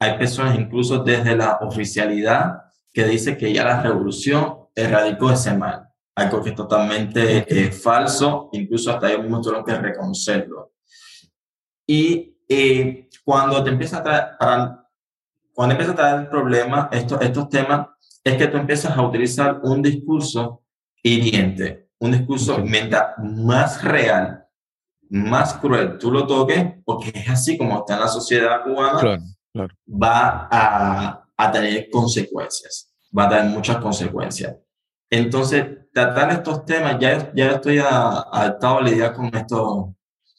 hay 0.00 0.18
personas 0.18 0.58
incluso 0.58 1.04
desde 1.04 1.36
la 1.36 1.60
oficialidad 1.62 2.54
que 2.92 3.04
dice 3.04 3.36
que 3.36 3.52
ya 3.52 3.64
la 3.64 3.80
revolución 3.80 4.59
erradicó 4.82 5.30
ese 5.30 5.54
mal, 5.56 5.88
algo 6.14 6.42
que 6.42 6.50
es 6.50 6.56
totalmente 6.56 7.46
eh, 7.48 7.72
falso, 7.72 8.48
incluso 8.52 8.90
hasta 8.90 9.08
ellos 9.08 9.22
mismos 9.22 9.42
tuvieron 9.42 9.64
que 9.64 9.74
reconocerlo. 9.74 10.72
Y 11.86 12.36
eh, 12.48 13.08
cuando 13.24 13.62
te 13.62 13.70
empieza 13.70 13.98
a 13.98 14.02
traer, 14.02 14.24
para, 14.38 14.86
cuando 15.52 15.72
empieza 15.72 15.92
a 15.92 15.96
traer 15.96 16.20
el 16.20 16.28
problema, 16.28 16.88
estos, 16.92 17.20
estos 17.20 17.48
temas, 17.48 17.88
es 18.22 18.36
que 18.36 18.46
tú 18.46 18.56
empiezas 18.56 18.96
a 18.96 19.02
utilizar 19.02 19.60
un 19.62 19.82
discurso 19.82 20.62
hiriente, 21.02 21.90
un 21.98 22.12
discurso 22.12 22.58
mental 22.58 23.14
más 23.18 23.82
real, 23.82 24.44
más 25.08 25.54
cruel. 25.54 25.98
Tú 25.98 26.10
lo 26.10 26.26
toques 26.26 26.74
porque 26.84 27.10
es 27.14 27.28
así 27.28 27.56
como 27.56 27.78
está 27.78 27.94
en 27.94 28.00
la 28.00 28.08
sociedad 28.08 28.62
cubana, 28.62 29.00
claro, 29.00 29.22
claro. 29.52 29.74
va 29.86 30.48
a, 30.50 31.24
a 31.36 31.52
tener 31.52 31.88
consecuencias, 31.90 32.92
va 33.16 33.24
a 33.24 33.28
tener 33.30 33.44
muchas 33.46 33.78
consecuencias. 33.78 34.56
Entonces, 35.10 35.66
tratar 35.92 36.30
estos 36.30 36.64
temas, 36.64 36.96
ya, 37.00 37.32
ya 37.34 37.50
estoy 37.52 37.78
adaptado 37.78 38.78
a 38.78 38.82
lidiar 38.82 39.12
con, 39.12 39.34
esto, 39.34 39.96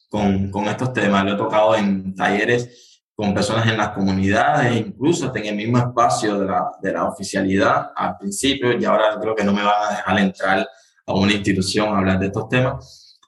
con, 0.10 0.50
con 0.50 0.66
estos 0.66 0.94
temas. 0.94 1.26
Lo 1.26 1.34
he 1.34 1.38
tocado 1.38 1.76
en 1.76 2.16
talleres 2.16 3.04
con 3.14 3.34
personas 3.34 3.68
en 3.68 3.78
las 3.78 3.90
comunidades, 3.90 4.76
incluso 4.76 5.36
en 5.36 5.46
el 5.46 5.56
mismo 5.56 5.78
espacio 5.78 6.40
de 6.40 6.46
la, 6.48 6.72
de 6.82 6.92
la 6.92 7.06
oficialidad 7.06 7.92
al 7.96 8.18
principio, 8.18 8.76
y 8.76 8.84
ahora 8.86 9.20
creo 9.20 9.36
que 9.36 9.44
no 9.44 9.54
me 9.54 9.62
van 9.62 9.84
a 9.84 9.90
dejar 9.92 10.20
entrar 10.20 10.68
a 11.06 11.14
una 11.14 11.32
institución 11.32 11.90
a 11.90 12.00
hablar 12.00 12.18
de 12.18 12.28
estos 12.28 12.50
temas, 12.50 13.20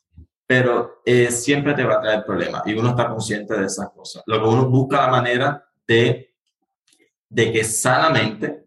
pero 0.47 1.01
eh, 1.05 1.29
siempre 1.29 1.73
te 1.73 1.83
va 1.83 1.95
a 1.95 2.01
traer 2.01 2.25
problemas 2.25 2.63
y 2.65 2.73
uno 2.73 2.89
está 2.89 3.07
consciente 3.07 3.55
de 3.55 3.65
esas 3.65 3.89
cosas. 3.89 4.23
Lo 4.25 4.41
que 4.41 4.47
uno 4.47 4.69
busca 4.69 5.01
la 5.01 5.07
manera 5.09 5.63
de, 5.87 6.33
de 7.29 7.51
que 7.51 7.63
sanamente 7.63 8.65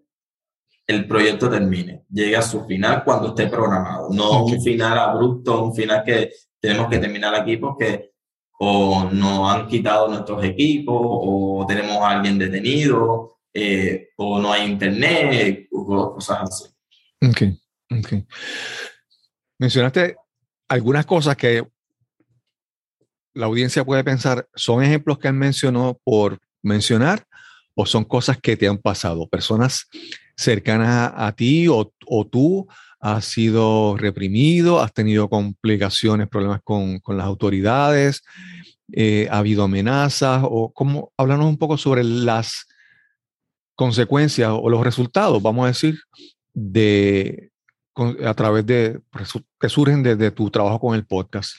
el 0.87 1.07
proyecto 1.07 1.51
termine, 1.51 2.05
llegue 2.11 2.37
a 2.37 2.43
su 2.43 2.65
final 2.65 3.03
cuando 3.05 3.29
esté 3.29 3.49
programado, 3.49 4.09
no 4.11 4.43
okay. 4.43 4.57
un 4.57 4.63
final 4.63 4.99
abrupto, 4.99 5.65
un 5.65 5.75
final 5.75 6.05
que 6.05 6.31
tenemos 6.61 6.89
que 6.89 6.99
terminar 6.99 7.35
aquí 7.35 7.57
porque 7.57 8.13
o 8.59 9.09
nos 9.11 9.53
han 9.53 9.67
quitado 9.67 10.09
nuestros 10.09 10.43
equipos 10.45 10.97
o 10.99 11.65
tenemos 11.69 11.97
a 11.99 12.11
alguien 12.11 12.39
detenido 12.39 13.37
eh, 13.53 14.11
o 14.17 14.39
no 14.39 14.53
hay 14.53 14.71
internet, 14.71 15.67
o 15.73 16.15
cosas 16.15 16.39
así. 16.43 16.65
Ok, 17.23 17.43
ok. 17.99 18.25
Mencionaste 19.59 20.17
algunas 20.69 21.07
cosas 21.07 21.37
que 21.37 21.67
la 23.33 23.47
audiencia 23.47 23.85
puede 23.85 24.05
pensar, 24.05 24.47
¿son 24.55 24.83
ejemplos 24.83 25.19
que 25.19 25.29
él 25.29 25.35
mencionó 25.35 25.99
por 26.05 26.39
mencionar 26.63 27.27
o 27.75 27.87
son 27.87 28.05
cosas 28.05 28.39
que 28.39 28.57
te 28.57 28.69
han 28.69 28.79
pasado? 28.79 29.27
¿Personas 29.27 29.89
cercanas 30.37 31.13
a, 31.15 31.33
ti 31.33 31.67
o, 31.69 31.93
tú 32.31 32.69
has 33.01 33.25
sido 33.25 33.97
reprimido, 33.97 34.81
has 34.81 34.93
tenido 34.93 35.29
complicaciones, 35.29 36.29
problemas 36.29 36.61
con, 36.63 37.01
las 37.09 37.27
autoridades, 37.27 38.23
eh, 38.93 39.29
ha 39.31 39.39
habido 39.39 39.65
amenazas 39.65 40.43
o 40.45 40.73
cómo, 40.73 41.13
háblanos 41.17 41.47
un 41.47 41.59
poco 41.59 41.77
sobre 41.77 42.05
las 42.05 42.67
consecuencias 43.75 44.51
o 44.53 44.69
los 44.71 44.85
resultados, 44.85 45.43
vamos 45.43 45.65
a 45.65 45.69
decir, 45.69 45.99
de 46.55 47.51
a 48.25 48.35
través 48.35 48.67
de 48.67 49.01
que 49.59 49.69
surgen 49.71 50.03
desde 50.03 50.31
tu 50.31 50.51
trabajo 50.51 50.79
con 50.79 50.95
el 50.95 51.07
podcast. 51.07 51.57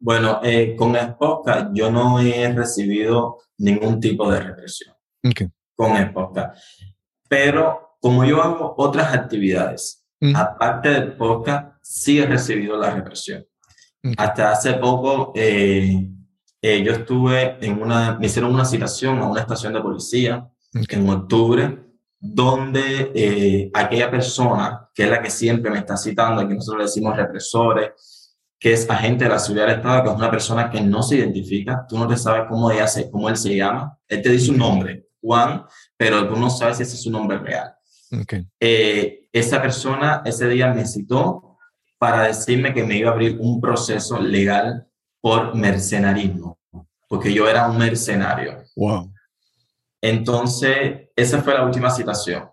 Bueno, 0.00 0.40
eh, 0.42 0.74
con 0.76 0.96
el 0.96 1.14
podcast 1.14 1.70
yo 1.72 1.90
no 1.90 2.18
he 2.18 2.52
recibido 2.52 3.38
ningún 3.58 4.00
tipo 4.00 4.30
de 4.30 4.40
represión 4.40 4.94
con 5.76 5.96
el 5.96 6.12
podcast. 6.12 6.58
Pero 7.34 7.96
como 8.00 8.24
yo 8.24 8.40
hago 8.40 8.76
otras 8.78 9.12
actividades, 9.12 10.06
aparte 10.36 10.90
del 10.90 11.16
podcast, 11.16 11.78
sí 11.82 12.20
he 12.20 12.26
recibido 12.26 12.76
la 12.76 12.90
represión. 12.90 13.44
Hasta 14.16 14.52
hace 14.52 14.74
poco 14.74 15.32
eh, 15.34 16.12
eh, 16.62 16.82
yo 16.84 16.92
estuve 16.92 17.56
en 17.60 17.82
una, 17.82 18.16
me 18.20 18.26
hicieron 18.26 18.54
una 18.54 18.64
citación 18.64 19.18
a 19.18 19.26
una 19.26 19.40
estación 19.40 19.72
de 19.72 19.80
policía 19.80 20.48
en 20.72 21.08
octubre, 21.08 21.76
donde 22.20 23.10
eh, 23.16 23.70
aquella 23.74 24.12
persona, 24.12 24.88
que 24.94 25.02
es 25.02 25.10
la 25.10 25.20
que 25.20 25.30
siempre 25.30 25.72
me 25.72 25.78
está 25.78 25.96
citando, 25.96 26.40
aquí 26.40 26.54
nosotros 26.54 26.78
le 26.78 26.84
decimos 26.84 27.16
represores, 27.16 28.36
que 28.60 28.74
es 28.74 28.88
agente 28.88 29.24
de 29.24 29.30
la 29.30 29.40
seguridad 29.40 29.66
del 29.66 29.76
Estado, 29.78 30.04
que 30.04 30.10
es 30.10 30.16
una 30.16 30.30
persona 30.30 30.70
que 30.70 30.80
no 30.80 31.02
se 31.02 31.16
identifica, 31.16 31.84
tú 31.88 31.98
no 31.98 32.06
te 32.06 32.16
sabes 32.16 32.44
cómo, 32.48 32.70
ella 32.70 32.86
se, 32.86 33.10
cómo 33.10 33.28
él 33.28 33.36
se 33.36 33.56
llama, 33.56 33.98
él 34.06 34.22
te 34.22 34.28
dice 34.28 34.52
un 34.52 34.58
nombre, 34.58 35.08
Juan, 35.20 35.64
pero 35.96 36.28
tú 36.28 36.36
no 36.36 36.50
sabes 36.50 36.78
si 36.78 36.82
ese 36.82 36.94
es 36.94 37.02
su 37.02 37.10
nombre 37.10 37.38
real. 37.38 37.74
Eh, 38.60 39.28
esa 39.32 39.60
persona 39.60 40.22
ese 40.24 40.48
día 40.48 40.72
me 40.72 40.86
citó 40.86 41.58
para 41.98 42.24
decirme 42.24 42.74
que 42.74 42.84
me 42.84 42.98
iba 42.98 43.10
a 43.10 43.12
abrir 43.12 43.38
un 43.40 43.60
proceso 43.60 44.20
legal 44.20 44.86
por 45.20 45.54
mercenarismo, 45.54 46.58
porque 47.08 47.32
yo 47.32 47.48
era 47.48 47.68
un 47.68 47.78
mercenario. 47.78 48.62
Wow. 48.76 49.12
Entonces, 50.00 51.08
esa 51.16 51.42
fue 51.42 51.54
la 51.54 51.64
última 51.64 51.90
citación. 51.90 52.50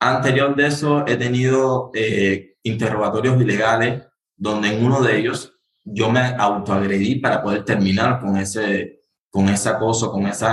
Anterior 0.00 0.56
de 0.56 0.66
eso, 0.66 1.06
he 1.06 1.16
tenido 1.16 1.90
eh, 1.94 2.56
interrogatorios 2.62 3.40
ilegales, 3.40 4.02
donde 4.36 4.74
en 4.74 4.84
uno 4.84 5.00
de 5.00 5.18
ellos 5.18 5.54
yo 5.84 6.10
me 6.10 6.20
autoagredí 6.20 7.16
para 7.16 7.42
poder 7.42 7.64
terminar 7.64 8.18
con 8.20 8.36
ese, 8.36 9.02
con 9.30 9.48
ese 9.48 9.68
acoso, 9.68 10.10
con 10.10 10.26
ese 10.26 10.46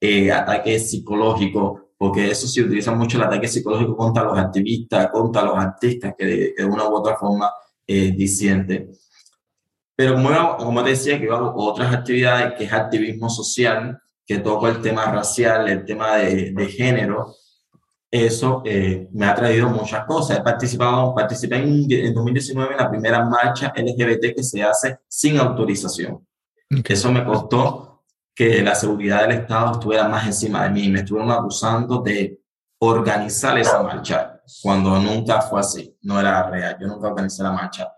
eh, 0.00 0.30
ataque 0.30 0.78
psicológico, 0.78 1.90
porque 1.96 2.30
eso 2.30 2.46
se 2.46 2.62
utiliza 2.62 2.92
mucho 2.92 3.18
el 3.18 3.24
ataque 3.24 3.48
psicológico 3.48 3.96
contra 3.96 4.24
los 4.24 4.38
activistas, 4.38 5.08
contra 5.10 5.42
los 5.42 5.56
artistas 5.56 6.14
que 6.16 6.54
de, 6.56 6.64
una 6.64 6.88
u 6.88 6.94
otra 6.94 7.16
forma 7.16 7.50
eh, 7.86 8.12
disienten. 8.16 8.92
Pero 9.96 10.14
como, 10.14 10.56
como 10.56 10.84
te 10.84 10.90
decía, 10.90 11.18
que 11.18 11.26
yo 11.26 11.34
hago 11.34 11.52
otras 11.56 11.92
actividades, 11.92 12.54
que 12.54 12.64
es 12.64 12.72
activismo 12.72 13.28
social, 13.28 14.00
que 14.24 14.38
toco 14.38 14.68
el 14.68 14.80
tema 14.80 15.06
racial, 15.06 15.68
el 15.68 15.84
tema 15.84 16.16
de, 16.16 16.52
de 16.52 16.66
género, 16.68 17.34
eso 18.10 18.62
eh, 18.64 19.08
me 19.12 19.26
ha 19.26 19.34
traído 19.34 19.68
muchas 19.68 20.06
cosas. 20.06 20.38
He 20.38 20.42
participado, 20.42 21.14
participé 21.14 21.56
en, 21.56 21.86
en, 21.90 22.14
2019 22.14 22.72
en 22.72 22.78
la 22.78 22.90
primera 22.90 23.24
marcha 23.24 23.72
LGBT 23.76 24.34
que 24.34 24.42
se 24.42 24.62
hace 24.62 24.98
sin 25.08 25.38
autorización. 25.38 26.26
Eso 26.84 27.12
me 27.12 27.24
costó 27.24 27.87
que 28.38 28.62
la 28.62 28.76
seguridad 28.76 29.22
del 29.22 29.40
Estado 29.40 29.72
estuviera 29.72 30.06
más 30.06 30.24
encima 30.24 30.62
de 30.62 30.70
mí. 30.70 30.88
Me 30.88 31.00
estuvieron 31.00 31.32
acusando 31.32 32.00
de 32.02 32.38
organizar 32.78 33.58
esa 33.58 33.82
marcha, 33.82 34.40
cuando 34.62 34.96
nunca 35.00 35.40
fue 35.40 35.58
así, 35.58 35.96
no 36.02 36.20
era 36.20 36.48
real. 36.48 36.76
Yo 36.80 36.86
nunca 36.86 37.08
organizé 37.08 37.42
la 37.42 37.50
marcha. 37.50 37.92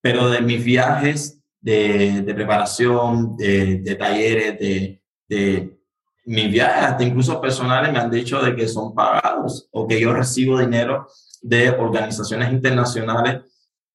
Pero 0.00 0.30
de 0.30 0.42
mis 0.42 0.64
viajes 0.64 1.42
de, 1.60 2.22
de 2.22 2.34
preparación, 2.34 3.36
de, 3.36 3.78
de 3.78 3.94
talleres, 3.96 4.60
de, 4.60 5.02
de 5.28 5.80
mis 6.24 6.52
viajes, 6.52 6.84
hasta 6.84 7.02
incluso 7.02 7.40
personales, 7.40 7.92
me 7.92 7.98
han 7.98 8.12
dicho 8.12 8.40
de 8.40 8.54
que 8.54 8.68
son 8.68 8.94
pagados 8.94 9.68
o 9.72 9.88
que 9.88 10.00
yo 10.00 10.12
recibo 10.12 10.60
dinero 10.60 11.08
de 11.42 11.68
organizaciones 11.68 12.52
internacionales 12.52 13.40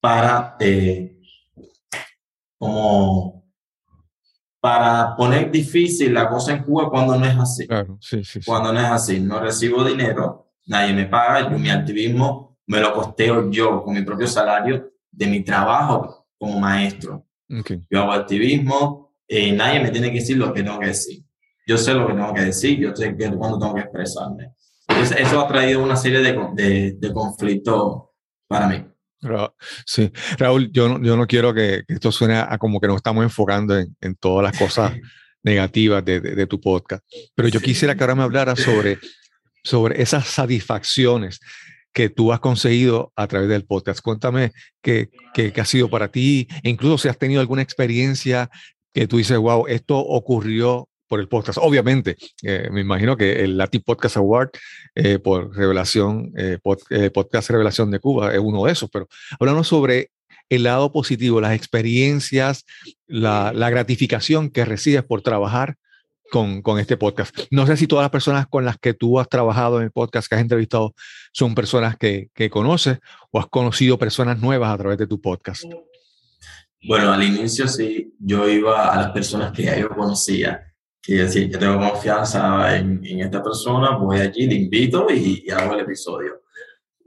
para 0.02 0.58
eh, 0.60 1.22
como 2.58 3.35
para 4.66 5.16
poner 5.16 5.52
difícil 5.52 6.14
la 6.14 6.28
cosa 6.28 6.54
en 6.54 6.64
Cuba 6.64 6.90
cuando 6.90 7.16
no 7.18 7.26
es 7.26 7.38
así. 7.38 7.68
Claro, 7.68 7.98
sí, 8.02 8.24
sí, 8.24 8.40
Cuando 8.44 8.74
no 8.74 8.80
es 8.80 8.88
así, 8.88 9.20
no 9.20 9.40
recibo 9.40 9.84
dinero, 9.84 10.52
nadie 10.66 10.94
me 10.94 11.06
paga, 11.06 11.52
yo 11.52 11.60
mi 11.60 11.70
activismo 11.70 12.58
me 12.68 12.80
lo 12.80 12.94
costeo 12.94 13.52
yo 13.52 13.84
con 13.84 13.94
mi 13.94 14.02
propio 14.02 14.28
salario 14.28 14.92
de 15.12 15.28
mi 15.28 15.44
trabajo 15.44 16.28
como 16.38 16.60
maestro. 16.60 17.26
Yo 17.48 18.02
hago 18.02 18.14
activismo, 18.14 19.14
eh, 19.28 19.52
nadie 19.52 19.80
me 19.80 19.92
tiene 19.92 20.08
que 20.08 20.20
decir 20.20 20.38
lo 20.38 20.52
que 20.52 20.64
tengo 20.64 20.80
que 20.80 20.88
decir 20.88 21.26
yo 21.66 21.78
sé 21.78 21.94
lo 21.94 22.08
que 22.08 22.14
tengo 22.14 22.34
que 22.34 22.42
decir, 22.42 22.80
yo 22.80 22.96
sé 22.96 23.16
cuándo 23.16 23.58
tengo 23.58 23.74
que 23.74 23.82
expresarme. 23.82 24.54
Entonces, 24.88 25.18
eso 25.20 25.42
ha 25.42 25.48
traído 25.48 25.84
una 25.84 25.96
serie 25.96 26.20
de, 26.20 26.96
de, 27.00 27.14
conflictos 27.14 28.04
para 28.48 28.68
mí. 28.68 28.86
Sí, 29.86 30.12
Raúl, 30.38 30.72
yo 30.72 30.90
no, 30.90 31.04
yo 31.04 31.18
no 31.18 31.28
quiero 31.28 31.54
que, 31.54 31.84
esto 31.88 32.12
suene 32.12 32.36
a 32.36 32.58
como 32.58 32.80
que 32.80 32.88
nos 32.88 32.98
estamos 32.98 33.24
enfocando 33.24 33.78
en, 33.78 33.96
en 34.02 34.16
todas 34.16 34.44
las 34.44 34.58
cosas 34.58 34.94
negativas 35.44 36.04
de, 36.04 36.20
de, 36.20 36.48
tu 36.48 36.60
podcast, 36.60 37.04
pero 37.36 37.48
yo 37.48 37.62
quisiera 37.62 37.96
que 37.96 38.04
ahora 38.04 38.16
me 38.16 38.24
hablara 38.24 38.56
sobre, 38.56 38.98
sobre 39.64 40.02
esas 40.02 40.28
satisfacciones 40.28 41.40
que 41.94 42.10
tú 42.10 42.34
has 42.34 42.40
conseguido 42.40 43.14
a 43.16 43.28
través 43.28 43.48
del 43.48 43.64
podcast. 43.64 44.02
Cuéntame 44.02 44.52
qué, 44.82 45.10
qué, 45.34 45.54
qué 45.54 45.62
ha 45.62 45.66
sido 45.66 45.90
para 45.90 46.12
ti, 46.12 46.48
e 46.64 46.70
incluso 46.70 46.98
si 46.98 47.08
has 47.08 47.18
tenido 47.18 47.42
alguna 47.42 47.62
experiencia 47.62 48.50
que 48.94 49.08
tú 49.08 49.18
dices, 49.18 49.38
wow, 49.38 49.68
esto 49.68 49.98
ocurrió 49.98 50.90
por 51.08 51.20
el 51.20 51.28
podcast. 51.28 51.60
Obviamente, 51.62 52.18
eh, 52.44 52.70
me 52.72 52.82
imagino 52.82 53.18
que 53.18 53.44
el 53.44 53.58
Latin 53.58 53.82
Podcast 53.82 54.18
Award 54.18 54.52
eh, 54.96 55.20
por 55.20 55.56
revelación, 55.56 56.32
eh, 56.38 56.60
podcast 57.14 57.50
Revelación 57.50 57.92
de 57.92 58.00
Cuba 58.00 58.34
es 58.34 58.40
uno 58.40 58.66
de 58.66 58.72
esos, 58.72 58.90
pero 58.90 59.08
hablamos 59.40 59.68
sobre 59.68 60.12
el 60.50 60.64
lado 60.64 60.92
positivo, 60.92 61.42
las 61.42 61.56
experiencias, 61.56 62.66
la, 63.08 63.52
la 63.54 63.70
gratificación 63.70 64.50
que 64.50 64.66
recibes 64.66 65.04
por 65.04 65.22
trabajar 65.22 65.76
con, 66.32 66.62
con, 66.62 66.80
este 66.80 66.98
podcast. 66.98 67.38
No 67.52 67.66
sé 67.68 67.78
si 67.78 67.88
todas 67.88 68.04
las 68.04 68.12
personas 68.12 68.48
con 68.48 68.66
las 68.66 68.78
que 68.78 68.94
tú 68.94 69.20
has 69.20 69.30
trabajado 69.30 69.78
en 69.78 69.86
el 69.86 69.92
podcast 69.92 70.28
que 70.28 70.36
has 70.36 70.42
entrevistado 70.42 70.94
son 71.32 71.56
personas 71.56 71.98
que, 71.98 72.30
que 72.34 72.50
conoces 72.50 73.00
o 73.32 73.40
has 73.40 73.48
conocido 73.48 73.98
personas 73.98 74.40
nuevas 74.40 74.74
a 74.74 74.78
través 74.78 74.98
de 74.98 75.08
tu 75.08 75.22
podcast. 75.22 75.64
Bueno, 76.88 77.12
al 77.12 77.24
inicio 77.24 77.68
sí, 77.68 78.14
yo 78.20 78.48
iba 78.48 78.94
a 78.94 78.98
las 78.98 79.12
personas 79.12 79.52
que 79.52 79.64
ya 79.64 79.78
yo 79.78 79.90
conocía 79.90 80.75
y 81.08 81.16
decir, 81.16 81.50
yo 81.50 81.60
tengo 81.60 81.78
confianza 81.78 82.76
en, 82.76 83.06
en, 83.06 83.20
esta 83.20 83.44
persona, 83.44 83.96
voy 83.98 84.20
allí, 84.20 84.48
le 84.48 84.56
invito 84.56 85.08
y, 85.12 85.48
hago 85.52 85.74
el 85.74 85.82
episodio. 85.82 86.42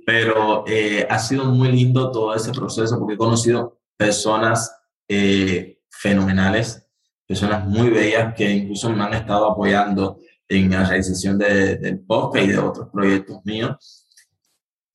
Pero 0.07 0.65
eh, 0.67 1.07
ha 1.09 1.19
sido 1.19 1.47
muy 1.47 1.71
lindo 1.71 2.11
todo 2.11 2.35
ese 2.35 2.53
proceso 2.53 2.99
porque 2.99 3.15
he 3.15 3.19
conocido 3.19 3.81
personas 3.97 4.73
eh, 5.09 5.81
fenomenales, 5.91 6.87
personas 7.27 7.67
muy 7.67 7.91
bellas 7.91 8.35
que 8.35 8.49
incluso 8.51 8.89
me 8.91 9.03
han 9.03 9.15
estado 9.15 9.51
apoyando 9.51 10.19
en 10.49 10.71
la 10.71 10.85
realización 10.85 11.37
de, 11.37 11.77
del 11.77 11.99
podcast 12.01 12.45
y 12.45 12.49
de 12.49 12.59
otros 12.59 12.89
proyectos 12.91 13.45
míos. 13.45 14.07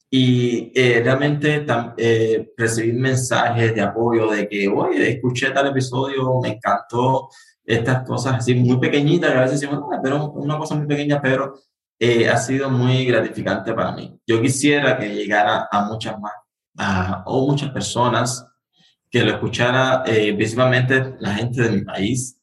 Y 0.09 0.71
eh, 0.75 1.01
realmente 1.03 1.65
recibir 2.55 2.93
mensajes 2.93 3.73
de 3.73 3.81
apoyo 3.81 4.29
de 4.31 4.47
que, 4.47 4.67
oye, 4.67 5.09
escuché 5.09 5.49
tal 5.49 5.67
episodio, 5.67 6.39
me 6.39 6.49
encantó, 6.49 7.29
estas 7.65 8.05
cosas 8.05 8.35
así 8.35 8.55
muy 8.55 8.77
pequeñitas, 8.77 9.31
que 9.31 9.37
a 9.37 9.41
veces 9.41 9.61
decimos, 9.61 9.83
ah, 9.91 9.99
pero 10.03 10.31
una 10.31 10.57
cosa 10.57 10.75
muy 10.75 10.87
pequeña, 10.87 11.21
pero 11.21 11.55
eh, 11.99 12.27
ha 12.29 12.37
sido 12.37 12.69
muy 12.69 13.05
gratificante 13.05 13.73
para 13.73 13.93
mí. 13.93 14.19
Yo 14.27 14.41
quisiera 14.41 14.97
que 14.97 15.09
llegara 15.09 15.67
a 15.71 15.85
muchas 15.85 16.19
más, 16.19 16.33
a, 16.77 17.23
o 17.25 17.47
muchas 17.47 17.71
personas, 17.71 18.45
que 19.09 19.23
lo 19.23 19.31
escuchara 19.31 20.03
eh, 20.07 20.33
principalmente 20.33 21.15
la 21.19 21.35
gente 21.35 21.61
de 21.61 21.71
mi 21.71 21.81
país, 21.83 22.39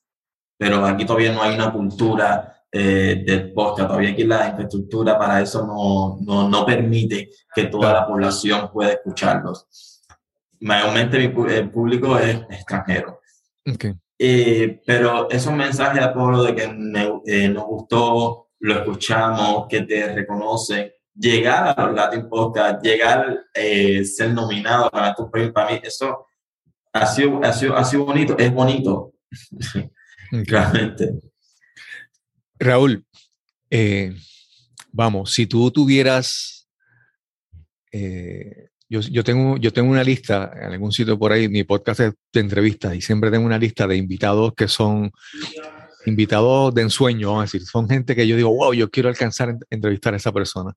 pero 0.57 0.85
aquí 0.87 1.05
todavía 1.05 1.33
no 1.33 1.43
hay 1.43 1.55
una 1.57 1.73
cultura 1.73 2.65
eh, 2.71 3.25
del 3.27 3.53
podcast, 3.53 3.89
todavía 3.89 4.11
aquí 4.11 4.23
la 4.23 4.49
infraestructura 4.49 5.19
para 5.19 5.41
eso 5.41 5.67
no, 5.67 6.19
no, 6.21 6.49
no 6.49 6.65
permite 6.65 7.31
que 7.53 7.65
toda 7.65 7.93
la 7.93 8.07
población 8.07 8.71
pueda 8.73 8.93
escucharlos. 8.93 9.67
Mayormente 10.61 11.19
mi, 11.19 11.53
el 11.53 11.71
público 11.71 12.17
es 12.17 12.37
extranjero. 12.51 13.21
Okay. 13.67 13.95
Eh, 14.23 14.83
pero 14.85 15.31
esos 15.31 15.51
mensajes 15.55 15.95
de 15.95 16.05
apoyo 16.05 16.43
de 16.43 16.55
que 16.55 16.65
eh, 17.25 17.49
nos 17.49 17.65
gustó, 17.65 18.51
lo 18.59 18.75
escuchamos, 18.75 19.67
que 19.67 19.81
te 19.81 20.15
reconoce, 20.15 20.97
llegar 21.15 21.75
a 21.75 21.87
los 21.87 21.95
Latin 21.95 22.29
Podcast, 22.29 22.85
llegar 22.85 23.31
a 23.31 23.59
eh, 23.59 24.05
ser 24.05 24.35
nominado 24.35 24.91
para 24.91 25.15
tu 25.15 25.31
premio, 25.31 25.55
para 25.55 25.71
mí, 25.71 25.81
eso 25.83 26.27
ha 26.93 27.07
sido, 27.07 27.43
ha 27.43 27.51
sido, 27.55 27.75
ha 27.75 27.83
sido 27.83 28.05
bonito, 28.05 28.37
es 28.37 28.53
bonito, 28.53 29.15
realmente. 30.31 31.15
Raúl, 32.59 33.07
vamos, 34.93 35.33
si 35.33 35.47
tú 35.47 35.71
tuvieras, 35.71 36.69
eh, 37.91 38.69
yo, 38.91 39.01
yo, 39.01 39.23
tengo, 39.23 39.57
yo 39.57 39.73
tengo 39.73 39.89
una 39.89 40.03
lista 40.03 40.53
en 40.55 40.73
algún 40.73 40.91
sitio 40.91 41.17
por 41.17 41.33
ahí, 41.33 41.49
mi 41.49 41.63
podcast 41.63 42.01
es 42.01 42.13
de 42.33 42.41
entrevistas 42.41 42.95
y 42.97 43.01
siempre 43.01 43.31
tengo 43.31 43.47
una 43.47 43.59
lista 43.59 43.87
de 43.87 43.97
invitados 43.97 44.53
que 44.57 44.67
son 44.67 45.13
invitados 46.07 46.75
de 46.75 46.83
ensueño, 46.83 47.29
vamos 47.29 47.43
a 47.43 47.45
decir, 47.45 47.63
son 47.63 47.89
gente 47.89 48.17
que 48.17 48.27
yo 48.27 48.35
digo, 48.35 48.51
wow, 48.51 48.73
yo 48.73 48.91
quiero 48.91 49.09
alcanzar 49.09 49.51
a 49.51 49.59
entrevistar 49.71 50.15
a 50.15 50.17
esa 50.17 50.33
persona. 50.33 50.73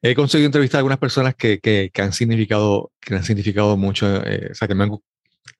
He 0.00 0.14
conseguido 0.14 0.46
entrevistar 0.46 0.78
a 0.78 0.80
algunas 0.80 0.98
personas 0.98 1.34
que, 1.34 1.58
que, 1.58 1.90
que 1.92 2.02
han 2.02 2.12
significado, 2.12 2.92
que 3.00 3.14
han 3.14 3.24
significado 3.24 3.76
mucho, 3.76 4.24
eh, 4.24 4.50
o 4.52 4.54
sea, 4.54 4.68
que, 4.68 4.74
me 4.74 4.88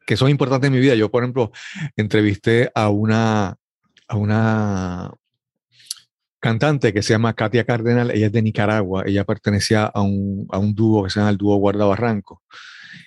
que 0.06 0.16
son 0.16 0.30
importantes 0.30 0.68
en 0.68 0.74
mi 0.74 0.80
vida. 0.80 0.94
Yo, 0.94 1.10
por 1.10 1.24
ejemplo, 1.24 1.50
entrevisté 1.96 2.70
a 2.74 2.90
una, 2.90 3.56
a 4.06 4.16
una 4.16 5.10
cantante 6.42 6.92
que 6.92 7.02
se 7.02 7.14
llama 7.14 7.34
Katia 7.34 7.64
Cardenal, 7.64 8.10
ella 8.10 8.26
es 8.26 8.32
de 8.32 8.42
Nicaragua, 8.42 9.04
ella 9.06 9.24
pertenecía 9.24 9.84
a 9.84 10.02
un, 10.02 10.46
a 10.50 10.58
un 10.58 10.74
dúo 10.74 11.04
que 11.04 11.10
se 11.10 11.20
llama 11.20 11.30
el 11.30 11.38
dúo 11.38 11.56
Guarda 11.56 11.86
Barranco. 11.86 12.42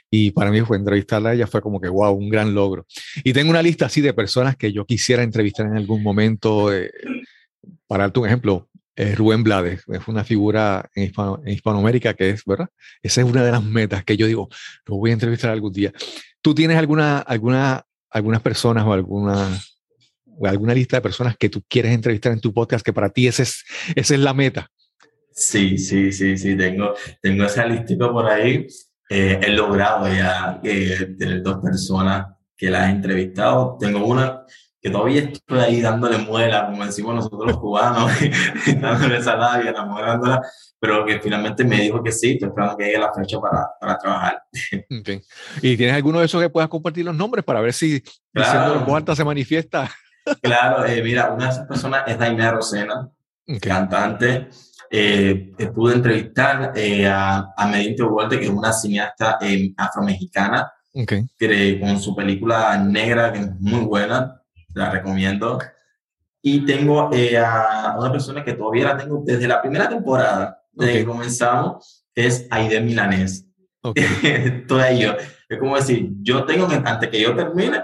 Y 0.09 0.31
para 0.31 0.51
mí 0.51 0.61
fue 0.61 0.77
entrevistarla 0.77 1.33
ella 1.33 1.45
fue 1.45 1.61
como 1.61 1.81
que, 1.81 1.89
wow, 1.89 2.13
un 2.13 2.29
gran 2.29 2.55
logro. 2.55 2.88
Y 3.23 3.33
tengo 3.33 3.49
una 3.49 3.61
lista 3.61 3.88
así 3.88 3.99
de 3.99 4.13
personas 4.13 4.55
que 4.55 4.71
yo 4.71 4.86
quisiera 4.86 5.21
entrevistar 5.21 5.65
en 5.65 5.75
algún 5.75 6.01
momento. 6.01 6.73
Eh, 6.73 6.89
para 7.88 8.05
darte 8.05 8.19
un 8.19 8.27
ejemplo, 8.27 8.69
eh, 8.95 9.13
Rubén 9.15 9.43
Blades, 9.43 9.83
es 9.88 10.07
una 10.07 10.23
figura 10.23 10.89
en, 10.95 11.11
en, 11.43 11.53
Hispanoamérica 11.53 12.13
que 12.13 12.29
es, 12.29 12.45
¿verdad? 12.45 12.69
Esa 13.03 13.21
es 13.21 13.27
una 13.27 13.43
de 13.43 13.51
las 13.51 13.63
metas 13.63 14.05
que 14.05 14.15
yo 14.15 14.27
digo, 14.27 14.47
lo 14.86 14.95
voy 14.95 15.09
a 15.09 15.13
entrevistar 15.13 15.51
algún 15.51 15.73
día. 15.73 15.91
¿Tú 16.41 16.55
tienes 16.55 16.77
alguna, 16.77 17.19
alguna, 17.19 17.83
algunas 18.09 18.41
personas 18.41 18.86
o 18.86 18.93
alguna, 18.93 19.49
o 19.49 19.74
alguna 20.43 20.73
lista 20.73 20.97
de 20.97 21.01
personas 21.01 21.36
que 21.38 21.49
tú 21.49 21.63
quieres 21.67 21.93
entrevistar 21.93 22.31
en 22.31 22.41
tu 22.41 22.53
podcast 22.53 22.86
que 22.86 22.93
para 22.93 23.09
ti 23.09 23.27
ese 23.27 23.43
es, 23.43 23.63
esa 23.95 24.13
es 24.13 24.19
la 24.19 24.33
meta? 24.33 24.69
Sí, 25.31 25.77
sí, 25.77 26.11
sí, 26.11 26.38
sí, 26.38 26.55
tengo, 26.55 26.93
tengo 27.21 27.43
esa 27.43 27.65
listita 27.65 28.09
por 28.09 28.25
ahí 28.25 28.67
eh, 29.09 29.39
he 29.41 29.49
logrado 29.51 30.07
ya 30.07 30.59
eh, 30.63 31.15
tener 31.17 31.43
dos 31.43 31.59
personas 31.61 32.27
que 32.57 32.69
las 32.69 32.88
he 32.88 32.91
entrevistado. 32.91 33.77
Tengo 33.79 34.05
una 34.05 34.43
que 34.81 34.89
todavía 34.89 35.21
estoy 35.21 35.59
ahí 35.59 35.81
dándole 35.81 36.19
muela, 36.19 36.67
como 36.67 36.86
decimos 36.86 37.15
nosotros 37.15 37.45
los 37.45 37.57
cubanos, 37.57 38.11
dándole 38.81 39.17
esa 39.17 39.63
y 39.63 39.67
enamorándola, 39.67 40.41
pero 40.79 41.05
que 41.05 41.19
finalmente 41.19 41.63
me 41.63 41.81
dijo 41.81 42.03
que 42.03 42.11
sí, 42.11 42.33
estoy 42.33 42.49
esperando 42.49 42.77
que 42.77 42.86
llegue 42.86 42.99
la 42.99 43.13
fecha 43.13 43.39
para, 43.39 43.67
para 43.79 43.97
trabajar. 43.97 44.43
Okay. 45.01 45.21
¿Y 45.61 45.77
tienes 45.77 45.95
alguno 45.95 46.19
de 46.19 46.25
esos 46.25 46.41
que 46.41 46.49
puedas 46.49 46.69
compartir 46.69 47.05
los 47.05 47.15
nombres 47.15 47.43
para 47.43 47.61
ver 47.61 47.73
si 47.73 48.01
claro. 48.33 48.83
diciendo 48.83 48.97
en 48.97 49.15
se 49.15 49.23
manifiesta? 49.23 49.91
Claro, 50.41 50.86
eh, 50.86 51.01
mira, 51.03 51.32
una 51.32 51.45
de 51.45 51.51
esas 51.51 51.67
personas 51.67 52.03
es 52.07 52.17
Daimea 52.17 52.51
Rosena, 52.51 53.09
okay. 53.47 53.59
cantante, 53.59 54.49
eh, 54.89 55.53
pude 55.73 55.95
entrevistar 55.95 56.71
eh, 56.76 57.07
a, 57.07 57.53
a 57.55 57.67
Medinte 57.67 58.03
Walter, 58.03 58.39
que 58.39 58.45
es 58.45 58.51
una 58.51 58.71
cineasta 58.71 59.38
eh, 59.41 59.73
afromexicana, 59.78 60.71
okay. 60.93 61.26
que, 61.38 61.80
con 61.80 61.99
su 61.99 62.15
película 62.15 62.78
negra, 62.78 63.34
que 63.34 63.39
es 63.39 63.59
muy 63.59 63.82
buena, 63.82 64.41
la 64.73 64.91
recomiendo. 64.91 65.59
Y 66.41 66.65
tengo 66.65 67.09
eh, 67.11 67.38
a 67.38 67.95
una 67.97 68.11
persona 68.11 68.43
que 68.43 68.53
todavía 68.53 68.86
la 68.86 68.97
tengo 68.97 69.21
desde 69.26 69.47
la 69.47 69.61
primera 69.61 69.89
temporada, 69.89 70.61
desde 70.71 70.91
okay. 70.91 71.03
que 71.03 71.09
comenzamos, 71.09 72.05
es 72.13 72.47
Aide 72.51 72.82
Milanés. 72.82 73.47
Okay. 73.82 74.65
Todo 74.67 74.84
ello. 74.86 75.15
Es 75.49 75.59
como 75.59 75.76
decir, 75.76 76.09
yo 76.21 76.45
tengo 76.45 76.67
que, 76.67 76.76
antes 76.76 77.09
que 77.09 77.21
yo 77.21 77.36
termine, 77.36 77.84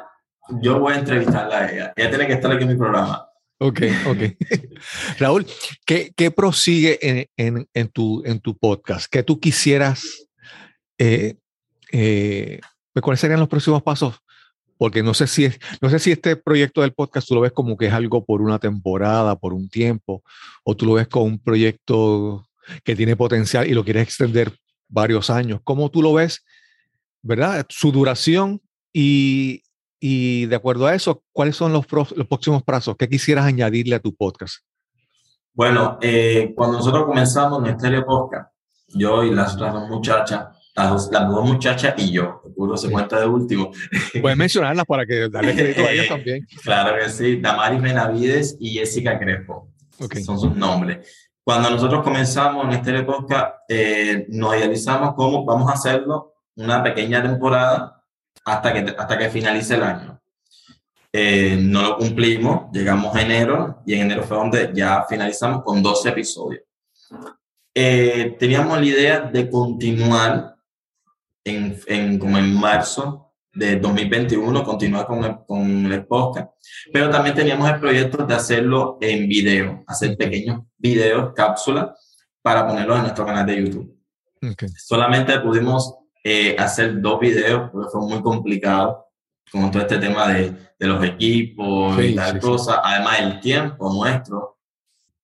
yo 0.61 0.79
voy 0.79 0.93
a 0.93 0.99
entrevistarla 0.99 1.57
a 1.59 1.71
ella. 1.71 1.93
Ella 1.95 2.09
tiene 2.09 2.27
que 2.27 2.33
estar 2.33 2.51
aquí 2.51 2.63
en 2.63 2.69
mi 2.69 2.75
programa. 2.75 3.27
Ok, 3.63 3.81
ok. 4.07 4.17
Raúl, 5.19 5.45
¿qué, 5.85 6.11
qué 6.15 6.31
prosigue 6.31 6.97
en, 7.01 7.27
en, 7.37 7.69
en, 7.73 7.89
tu, 7.89 8.23
en 8.25 8.39
tu 8.39 8.57
podcast? 8.57 9.05
¿Qué 9.09 9.21
tú 9.21 9.39
quisieras? 9.39 10.27
Eh, 10.97 11.35
eh, 11.91 12.59
¿Cuáles 13.01 13.19
serían 13.19 13.39
los 13.39 13.49
próximos 13.49 13.83
pasos? 13.83 14.15
Porque 14.77 15.03
no 15.03 15.13
sé, 15.13 15.27
si 15.27 15.45
es, 15.45 15.59
no 15.79 15.91
sé 15.91 15.99
si 15.99 16.11
este 16.11 16.35
proyecto 16.35 16.81
del 16.81 16.93
podcast 16.93 17.27
tú 17.27 17.35
lo 17.35 17.41
ves 17.41 17.51
como 17.51 17.77
que 17.77 17.85
es 17.85 17.93
algo 17.93 18.25
por 18.25 18.41
una 18.41 18.57
temporada, 18.57 19.35
por 19.35 19.53
un 19.53 19.69
tiempo, 19.69 20.23
o 20.63 20.75
tú 20.75 20.87
lo 20.87 20.93
ves 20.93 21.07
como 21.07 21.25
un 21.25 21.37
proyecto 21.37 22.47
que 22.83 22.95
tiene 22.95 23.15
potencial 23.15 23.67
y 23.67 23.75
lo 23.75 23.83
quieres 23.83 24.03
extender 24.03 24.51
varios 24.87 25.29
años. 25.29 25.61
¿Cómo 25.63 25.91
tú 25.91 26.01
lo 26.01 26.13
ves? 26.13 26.43
¿Verdad? 27.21 27.63
Su 27.69 27.91
duración 27.91 28.59
y, 28.91 29.61
y 30.03 30.47
de 30.47 30.55
acuerdo 30.55 30.87
a 30.87 30.95
eso, 30.95 31.23
¿cuáles 31.31 31.55
son 31.55 31.71
los, 31.71 31.85
los 31.91 32.27
próximos 32.27 32.63
plazos? 32.63 32.97
¿Qué 32.97 33.07
quisieras 33.07 33.45
añadirle 33.45 33.95
a 33.95 33.99
tu 33.99 34.15
podcast? 34.15 34.55
Bueno, 35.53 35.99
eh, 36.01 36.53
cuando 36.55 36.79
nosotros 36.79 37.05
comenzamos 37.05 37.59
en 37.59 37.75
Estéreo 37.75 38.03
Podcast, 38.03 38.51
yo 38.87 39.23
y 39.23 39.29
las 39.29 39.53
otras 39.53 39.75
dos 39.75 39.87
muchachas, 39.87 40.47
las 40.75 40.89
dos, 40.89 41.09
las 41.11 41.29
dos 41.29 41.45
muchachas 41.45 41.93
y 41.97 42.11
yo, 42.11 42.41
puro 42.55 42.75
se 42.77 42.89
cuenta 42.89 43.19
de 43.19 43.27
último. 43.27 43.71
Puedes 44.19 44.37
mencionarlas 44.37 44.85
para 44.85 45.05
que 45.05 45.29
darle 45.29 45.53
crédito 45.53 45.81
a 45.81 45.91
ellas 45.91 46.07
también. 46.09 46.47
Claro 46.63 46.97
que 46.97 47.07
sí, 47.07 47.39
Damaris 47.39 47.81
Benavides 47.81 48.57
y 48.59 48.71
Jessica 48.71 49.19
Crespo. 49.19 49.69
Okay. 49.99 50.23
Son 50.23 50.39
sus 50.39 50.55
nombres. 50.55 51.29
Cuando 51.43 51.69
nosotros 51.69 52.01
comenzamos 52.01 52.65
en 52.65 52.71
Estéreo 52.71 53.05
Podcast, 53.05 53.53
eh, 53.69 54.25
nos 54.29 54.55
idealizamos 54.55 55.13
cómo 55.13 55.45
vamos 55.45 55.69
a 55.69 55.73
hacerlo 55.73 56.33
una 56.55 56.81
pequeña 56.81 57.21
temporada 57.21 58.00
hasta 58.45 58.73
que, 58.73 58.95
hasta 58.97 59.17
que 59.17 59.29
finalice 59.29 59.75
el 59.75 59.83
año. 59.83 60.21
Eh, 61.13 61.57
no 61.59 61.81
lo 61.81 61.97
cumplimos, 61.97 62.71
llegamos 62.71 63.13
a 63.15 63.21
enero 63.21 63.81
y 63.85 63.95
en 63.95 64.01
enero 64.01 64.23
fue 64.23 64.37
donde 64.37 64.71
ya 64.73 65.05
finalizamos 65.09 65.63
con 65.63 65.83
12 65.83 66.09
episodios. 66.09 66.63
Eh, 67.73 68.35
teníamos 68.39 68.79
la 68.79 68.85
idea 68.85 69.19
de 69.21 69.49
continuar 69.49 70.55
en, 71.43 71.77
en, 71.87 72.17
como 72.19 72.37
en 72.37 72.53
marzo 72.53 73.33
de 73.53 73.77
2021, 73.77 74.63
continuar 74.63 75.05
con 75.05 75.23
el, 75.25 75.35
con 75.45 75.91
el 75.91 76.05
podcast, 76.05 76.51
pero 76.93 77.09
también 77.09 77.35
teníamos 77.35 77.69
el 77.69 77.79
proyecto 77.79 78.25
de 78.25 78.33
hacerlo 78.33 78.97
en 79.01 79.27
video, 79.27 79.83
hacer 79.87 80.15
pequeños 80.15 80.61
videos, 80.77 81.33
cápsulas, 81.33 81.89
para 82.41 82.65
ponerlos 82.65 82.97
en 82.97 83.03
nuestro 83.03 83.25
canal 83.25 83.45
de 83.45 83.57
YouTube. 83.57 83.97
Okay. 84.53 84.69
Solamente 84.69 85.37
pudimos 85.41 86.00
eh, 86.23 86.55
hacer 86.57 87.01
dos 87.01 87.19
videos, 87.19 87.69
porque 87.71 87.89
fue 87.91 88.01
muy 88.01 88.21
complicado 88.21 89.07
con 89.51 89.69
todo 89.71 89.81
este 89.81 89.97
tema 89.97 90.27
de, 90.27 90.51
de 90.79 90.87
los 90.87 91.03
equipos 91.03 91.95
sí, 91.97 92.07
y 92.07 92.15
tal 92.15 92.33
sí, 92.33 92.39
cosa, 92.39 92.73
sí. 92.73 92.79
además 92.83 93.19
el 93.19 93.39
tiempo 93.39 93.93
nuestro. 93.93 94.57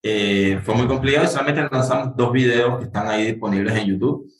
Eh, 0.02 0.60
fue 0.64 0.74
muy 0.74 0.86
complicado 0.86 1.24
y 1.24 1.28
solamente 1.28 1.68
lanzamos 1.70 2.16
dos 2.16 2.32
videos 2.32 2.78
que 2.78 2.84
están 2.84 3.08
ahí 3.08 3.26
disponibles 3.32 3.74
en 3.76 3.86
YouTube 3.86 4.30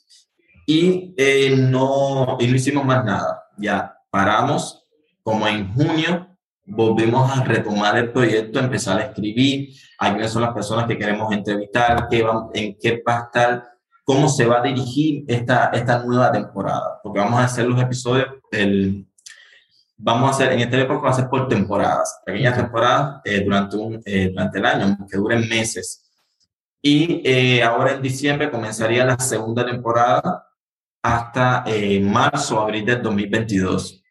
y, 0.67 1.15
eh, 1.17 1.57
no, 1.57 2.37
y 2.39 2.47
no 2.47 2.55
hicimos 2.55 2.85
más 2.85 3.05
nada. 3.05 3.45
Ya 3.57 3.97
paramos 4.11 4.87
como 5.23 5.49
en 5.49 5.73
junio, 5.73 6.29
volvimos 6.65 7.37
a 7.37 7.43
retomar 7.43 7.97
el 7.99 8.13
proyecto, 8.13 8.61
empezar 8.61 8.99
a 8.99 9.05
escribir 9.05 9.71
a 9.99 10.11
quiénes 10.13 10.31
son 10.31 10.43
las 10.43 10.55
personas 10.55 10.87
que 10.87 10.97
queremos 10.97 11.33
entrevistar, 11.33 12.07
qué 12.09 12.25
en 12.55 12.77
qué 12.81 13.03
va 13.07 13.19
a 13.19 13.25
estar 13.25 13.69
cómo 14.09 14.27
se 14.31 14.47
va 14.47 14.61
a 14.61 14.63
dirigir 14.63 15.23
esta, 15.29 15.67
esta 15.67 16.03
nueva 16.03 16.33
temporada, 16.33 16.99
porque 17.03 17.21
vamos 17.21 17.39
a 17.41 17.45
hacer 17.45 17.67
los 17.67 17.79
episodios, 17.79 18.27
el, 18.51 19.07
vamos 19.99 20.29
a 20.29 20.31
hacer, 20.31 20.53
en 20.55 20.61
este 20.61 20.81
época 20.81 21.01
va 21.01 21.11
a 21.11 21.13
ser 21.13 21.29
por 21.29 21.47
temporadas, 21.47 22.23
pequeñas 22.25 22.57
temporadas 22.57 23.21
eh, 23.27 23.43
durante, 23.45 23.77
un, 23.77 24.01
eh, 24.07 24.31
durante 24.31 24.59
el 24.61 24.65
año, 24.65 24.97
que 25.11 25.19
duren 25.19 25.47
meses. 25.47 26.11
Y 26.81 27.21
eh, 27.23 27.63
ahora 27.63 27.93
en 27.93 28.01
diciembre 28.01 28.51
comenzaría 28.51 29.05
la 29.05 29.19
segunda 29.19 29.67
temporada 29.67 30.47
hasta 31.03 31.65
eh, 31.67 32.01
marzo, 32.01 32.61
abril 32.61 32.87
del 32.87 33.03
2022. 33.03 34.03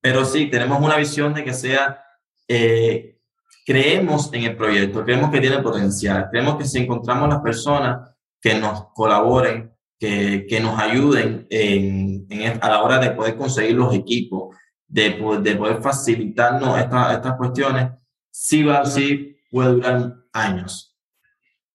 Pero 0.00 0.24
sí, 0.24 0.48
tenemos 0.48 0.80
una 0.80 0.96
visión 0.96 1.34
de 1.34 1.42
que 1.42 1.54
sea, 1.54 2.04
eh, 2.46 3.18
creemos 3.66 4.32
en 4.32 4.44
el 4.44 4.56
proyecto, 4.56 5.02
creemos 5.02 5.32
que 5.32 5.40
tiene 5.40 5.58
potencial, 5.58 6.28
creemos 6.30 6.56
que 6.56 6.66
si 6.66 6.78
encontramos 6.78 7.28
las 7.28 7.40
personas 7.40 8.11
que 8.42 8.56
nos 8.56 8.88
colaboren, 8.92 9.72
que, 9.98 10.46
que 10.48 10.60
nos 10.60 10.78
ayuden 10.78 11.46
en, 11.48 12.26
en, 12.28 12.58
a 12.60 12.68
la 12.68 12.82
hora 12.82 12.98
de 12.98 13.12
poder 13.12 13.36
conseguir 13.36 13.76
los 13.76 13.94
equipos, 13.94 14.56
de, 14.88 15.10
de 15.40 15.56
poder 15.56 15.80
facilitarnos 15.80 16.78
esta, 16.78 17.14
estas 17.14 17.36
cuestiones, 17.36 17.92
sí 18.30 18.64
va, 18.64 18.84
sí 18.84 19.36
puede 19.50 19.70
durar 19.70 20.16
años. 20.32 20.98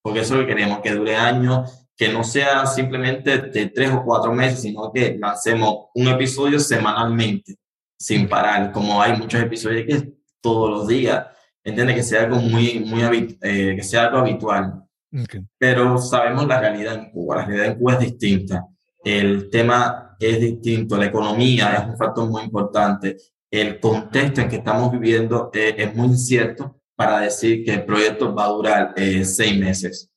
Porque 0.01 0.19
eso 0.19 0.33
es 0.33 0.41
lo 0.41 0.45
que 0.45 0.53
queremos, 0.53 0.81
que 0.81 0.93
dure 0.93 1.15
años, 1.15 1.87
que 1.95 2.09
no 2.09 2.23
sea 2.23 2.65
simplemente 2.65 3.37
de 3.37 3.67
tres 3.67 3.91
o 3.91 4.03
cuatro 4.03 4.33
meses, 4.33 4.61
sino 4.61 4.91
que 4.91 5.17
lancemos 5.17 5.87
un 5.95 6.07
episodio 6.07 6.59
semanalmente, 6.59 7.55
sin 7.97 8.27
parar, 8.27 8.71
como 8.71 9.01
hay 9.01 9.17
muchos 9.17 9.41
episodios 9.41 9.85
que 9.87 10.13
todos 10.41 10.69
los 10.69 10.87
días, 10.87 11.25
entiende 11.63 11.95
que 11.95 12.03
sea 12.03 12.23
algo 12.23 12.37
muy, 12.37 12.79
muy, 12.79 13.37
eh, 13.41 13.73
que 13.75 13.83
sea 13.83 14.05
algo 14.05 14.19
habitual. 14.19 14.86
Okay. 15.23 15.41
Pero 15.57 15.97
sabemos 15.97 16.47
la 16.47 16.59
realidad 16.59 16.95
en 16.95 17.11
Cuba, 17.11 17.37
la 17.37 17.45
realidad 17.45 17.67
en 17.67 17.79
Cuba 17.79 17.93
es 17.93 17.99
distinta. 17.99 18.65
El 19.03 19.49
tema 19.49 20.15
es 20.19 20.39
distinto, 20.39 20.97
la 20.97 21.05
economía 21.05 21.73
es 21.75 21.85
un 21.87 21.97
factor 21.97 22.29
muy 22.29 22.43
importante, 22.43 23.17
el 23.49 23.79
contexto 23.79 24.41
en 24.41 24.49
que 24.49 24.57
estamos 24.57 24.91
viviendo 24.91 25.49
eh, 25.53 25.75
es 25.77 25.95
muy 25.95 26.07
incierto 26.07 26.81
para 26.95 27.19
decir 27.21 27.63
que 27.63 27.75
el 27.75 27.85
proyecto 27.85 28.33
va 28.33 28.45
a 28.45 28.49
durar 28.49 28.93
eh, 28.95 29.23
seis 29.23 29.57
meses. 29.59 30.11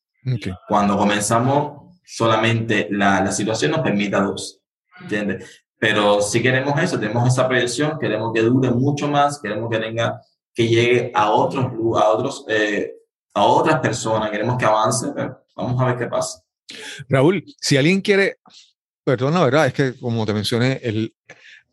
Cuando 0.68 0.98
comenzamos, 0.98 1.98
solamente 2.04 2.88
la, 2.90 3.22
la 3.22 3.32
situación 3.32 3.70
nos 3.70 3.80
permite 3.80 4.16
dos, 4.16 4.60
¿entiendes? 5.00 5.64
Pero 5.78 6.20
si 6.20 6.42
queremos 6.42 6.80
eso, 6.82 6.98
tenemos 6.98 7.26
esa 7.26 7.48
proyección, 7.48 7.98
queremos 7.98 8.32
que 8.34 8.42
dure 8.42 8.70
mucho 8.70 9.08
más, 9.08 9.40
queremos 9.40 9.70
que 9.70 9.78
tenga, 9.78 10.20
que 10.54 10.68
llegue 10.68 11.10
a 11.14 11.30
otros, 11.30 11.66
a 11.66 12.08
otros, 12.10 12.44
eh, 12.48 12.92
a 13.34 13.44
otras 13.44 13.80
personas, 13.80 14.30
queremos 14.30 14.56
que 14.56 14.64
avance, 14.64 15.08
pero 15.14 15.44
vamos 15.56 15.80
a 15.80 15.86
ver 15.86 15.98
qué 15.98 16.06
pasa. 16.06 16.42
Raúl, 17.08 17.44
si 17.60 17.76
alguien 17.76 18.00
quiere, 18.00 18.38
perdón, 19.04 19.34
la 19.34 19.44
verdad 19.44 19.66
es 19.66 19.72
que 19.72 19.94
como 19.98 20.24
te 20.26 20.32
mencioné, 20.32 20.80
el, 20.82 21.14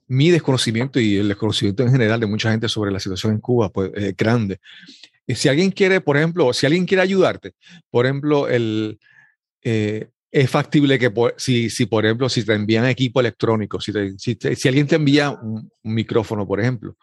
mi 0.08 0.32
desconocimiento 0.32 1.00
y 1.00 1.18
el 1.18 1.28
desconocimiento 1.28 1.84
en 1.84 1.92
general 1.92 2.20
de 2.20 2.28
mucha 2.28 2.52
gente 2.52 2.70
sobre 2.70 2.92
la 2.92 3.00
situación 3.00 3.34
en 3.34 3.40
Cuba 3.40 3.70
pues, 3.70 3.92
es 3.96 4.16
grande. 4.16 4.60
Y 5.26 5.36
si 5.36 5.50
alguien 5.50 5.72
quiere, 5.72 6.00
por 6.00 6.18
ejemplo, 6.18 6.54
si 6.54 6.66
alguien 6.66 6.86
quiere 6.86 7.04
ayudarte, 7.04 7.54
por 7.90 8.06
ejemplo, 8.06 8.48
el, 8.48 8.98
eh, 9.62 10.10
es 10.32 10.50
factible 10.50 10.98
que 10.98 11.12
si, 11.38 11.70
si, 11.70 11.86
por 11.86 12.06
ejemplo, 12.06 12.30
si 12.30 12.44
te 12.44 12.54
envían 12.54 12.86
equipo 12.86 13.20
electrónico, 13.20 13.82
si, 13.82 13.92
si, 14.18 14.68
alguien 14.68 14.88
te 14.88 14.96
envía 14.96 15.32
un, 15.32 15.70
micrófono, 15.84 16.48
por 16.48 16.60
ejemplo, 16.60 16.96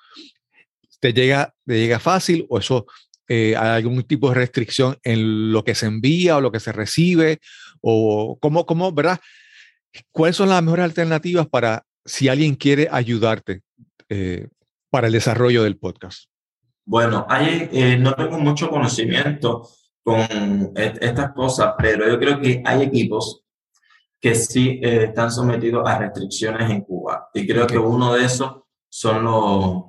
¿te 1.01 1.13
llega, 1.13 1.55
te 1.67 1.79
llega 1.79 1.99
fácil 1.99 2.47
o 2.49 2.59
eso 2.59 2.87
eh, 3.29 3.57
hay 3.57 3.83
algún 3.83 4.03
tipo 4.05 4.29
de 4.29 4.35
restricción 4.35 4.97
en 5.03 5.53
lo 5.53 5.65
que 5.65 5.75
se 5.75 5.87
envía 5.87 6.37
o 6.37 6.41
lo 6.41 6.53
que 6.53 6.61
se 6.61 6.73
recibe? 6.73 7.41
¿O 7.81 8.39
cómo, 8.41 8.67
cómo, 8.67 8.93
verdad? 8.93 9.21
¿Cuáles 10.11 10.37
son 10.37 10.49
las 10.49 10.63
mejores 10.63 10.85
alternativas 10.85 11.47
para 11.47 11.85
si 12.05 12.29
alguien 12.29 12.55
quiere 12.55 12.89
ayudarte 12.91 13.63
eh, 14.09 14.49
para 14.91 15.07
el 15.07 15.13
desarrollo 15.13 15.63
del 15.63 15.77
podcast? 15.77 16.25
Bueno, 16.87 17.27
hay, 17.29 17.69
eh, 17.73 17.97
no 17.97 18.15
tengo 18.15 18.39
mucho 18.39 18.69
conocimiento 18.69 19.69
con 20.03 20.73
estas 20.77 21.33
cosas, 21.33 21.75
pero 21.79 22.07
yo 22.07 22.19
creo 22.19 22.41
que 22.41 22.63
hay 22.65 22.83
equipos 22.83 23.45
que 24.25 24.35
sí 24.35 24.81
eh, 24.83 25.05
están 25.05 25.31
sometidos 25.31 25.87
a 25.87 25.99
restricciones 25.99 26.71
en 26.71 26.81
Cuba. 26.81 27.29
Y 27.35 27.47
creo 27.47 27.67
que 27.67 27.77
uno 27.77 28.15
de 28.15 28.25
esos 28.25 28.63
son 28.89 29.23
los... 29.23 29.85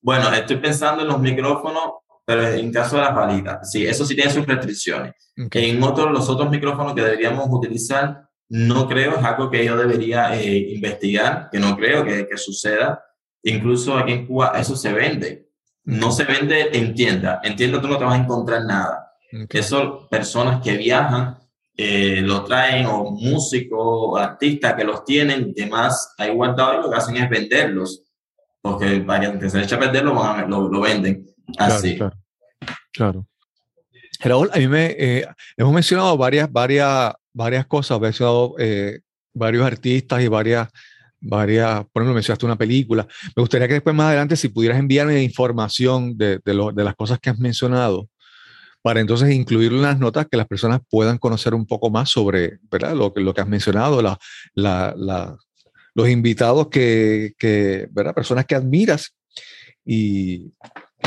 Bueno, 0.00 0.32
estoy 0.32 0.58
pensando 0.58 1.02
en 1.02 1.08
los 1.08 1.20
micrófonos, 1.20 2.01
pero 2.24 2.46
en 2.46 2.72
caso 2.72 2.96
de 2.96 3.02
las 3.02 3.12
palitas, 3.12 3.70
sí, 3.70 3.86
eso 3.86 4.04
sí 4.04 4.14
tiene 4.14 4.30
sus 4.30 4.46
restricciones. 4.46 5.14
En 5.36 5.82
otros, 5.82 6.10
los 6.12 6.28
otros 6.28 6.50
micrófonos 6.50 6.94
que 6.94 7.02
deberíamos 7.02 7.46
utilizar, 7.50 8.28
no 8.48 8.86
creo, 8.86 9.16
es 9.16 9.24
algo 9.24 9.50
que 9.50 9.64
yo 9.64 9.76
debería 9.76 10.38
eh, 10.38 10.74
investigar, 10.74 11.48
que 11.50 11.58
no 11.58 11.76
creo 11.76 12.04
que, 12.04 12.26
que 12.26 12.36
suceda. 12.36 13.02
Incluso 13.42 13.96
aquí 13.96 14.12
en 14.12 14.26
Cuba 14.26 14.52
eso 14.56 14.76
se 14.76 14.92
vende. 14.92 15.48
No 15.84 16.12
se 16.12 16.24
vende 16.24 16.68
en 16.72 16.94
tienda. 16.94 17.40
En 17.42 17.56
tienda 17.56 17.80
tú 17.80 17.88
no 17.88 17.98
te 17.98 18.04
vas 18.04 18.14
a 18.14 18.22
encontrar 18.22 18.64
nada. 18.64 19.12
Eso, 19.48 20.06
personas 20.10 20.62
que 20.62 20.76
viajan, 20.76 21.38
eh, 21.76 22.20
lo 22.20 22.44
traen, 22.44 22.86
o 22.86 23.10
músicos, 23.10 23.80
o 23.80 24.16
artistas 24.16 24.74
que 24.74 24.84
los 24.84 25.04
tienen, 25.04 25.48
y 25.48 25.62
demás, 25.62 26.14
ahí 26.18 26.30
guardados 26.34 26.76
y 26.78 26.82
lo 26.82 26.90
que 26.90 26.96
hacen 26.96 27.16
es 27.16 27.30
venderlos. 27.30 28.02
Porque 28.60 29.00
para 29.00 29.38
que 29.38 29.50
se 29.50 29.60
eche 29.60 29.74
a 29.74 29.78
perderlo, 29.78 30.14
lo, 30.46 30.68
lo, 30.68 30.80
venden. 30.80 31.26
Así. 31.58 31.96
Claro, 31.96 32.16
claro. 32.92 33.26
Raúl, 34.20 34.50
a 34.52 34.58
mí 34.58 34.68
me, 34.68 34.86
eh, 34.98 35.26
hemos 35.56 35.72
mencionado 35.72 36.16
varias, 36.16 36.50
varias, 36.50 37.12
varias 37.32 37.66
cosas, 37.66 37.92
hemos 37.92 38.02
mencionado 38.02 38.54
eh, 38.58 39.00
varios 39.34 39.66
artistas 39.66 40.22
y 40.22 40.28
varias 40.28 40.68
varias, 41.22 41.84
por 41.92 42.02
ejemplo, 42.02 42.14
mencionaste 42.14 42.46
una 42.46 42.56
película. 42.56 43.06
Me 43.36 43.40
gustaría 43.40 43.68
que 43.68 43.74
después 43.74 43.94
más 43.94 44.08
adelante, 44.08 44.36
si 44.36 44.48
pudieras 44.48 44.78
enviarme 44.78 45.22
información 45.22 46.16
de, 46.16 46.40
de, 46.44 46.70
de 46.74 46.84
las 46.84 46.96
cosas 46.96 47.18
que 47.20 47.30
has 47.30 47.38
mencionado, 47.38 48.08
para 48.82 49.00
entonces 49.00 49.30
incluir 49.30 49.72
en 49.72 49.82
las 49.82 49.98
notas 49.98 50.26
que 50.28 50.36
las 50.36 50.48
personas 50.48 50.80
puedan 50.90 51.18
conocer 51.18 51.54
un 51.54 51.66
poco 51.66 51.88
más 51.88 52.10
sobre 52.10 52.58
¿verdad? 52.68 52.94
Lo, 52.94 53.12
lo 53.14 53.32
que 53.32 53.40
has 53.40 53.48
mencionado, 53.48 54.02
la, 54.02 54.18
la, 54.54 54.92
la, 54.96 55.36
los 55.94 56.08
invitados 56.08 56.68
que, 56.68 57.34
que, 57.38 57.86
¿verdad? 57.92 58.14
personas 58.14 58.44
que 58.44 58.56
admiras 58.56 59.14
y, 59.84 60.52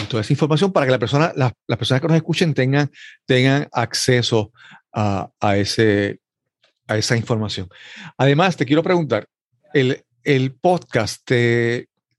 toda 0.10 0.22
esa 0.22 0.34
información 0.34 0.72
para 0.72 0.86
que 0.86 0.92
la 0.92 1.00
persona, 1.00 1.34
las, 1.36 1.54
las 1.68 1.78
personas 1.78 2.02
que 2.02 2.08
nos 2.08 2.18
escuchen 2.18 2.54
tengan, 2.54 2.92
tengan 3.26 3.68
acceso 3.72 4.52
a, 4.94 5.30
a, 5.40 5.58
ese, 5.58 6.20
a 6.88 6.98
esa 6.98 7.18
información. 7.18 7.68
Además, 8.18 8.58
te 8.58 8.66
quiero 8.66 8.84
preguntar, 8.84 9.28
el, 9.74 10.04
el 10.24 10.54
podcast, 10.54 11.30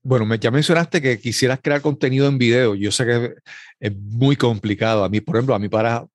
bueno, 0.03 0.25
me, 0.25 0.39
ya 0.39 0.51
mencionaste 0.51 1.01
que 1.01 1.19
quisieras 1.19 1.59
crear 1.61 1.81
contenido 1.81 2.27
en 2.27 2.37
video. 2.37 2.75
Yo 2.75 2.91
sé 2.91 3.05
que 3.05 3.33
es 3.79 3.95
muy 3.95 4.35
complicado. 4.35 5.03
A 5.03 5.09
mí, 5.09 5.21
por 5.21 5.35
ejemplo, 5.35 5.55
a 5.55 5.59
mí 5.59 5.69
para 5.69 6.05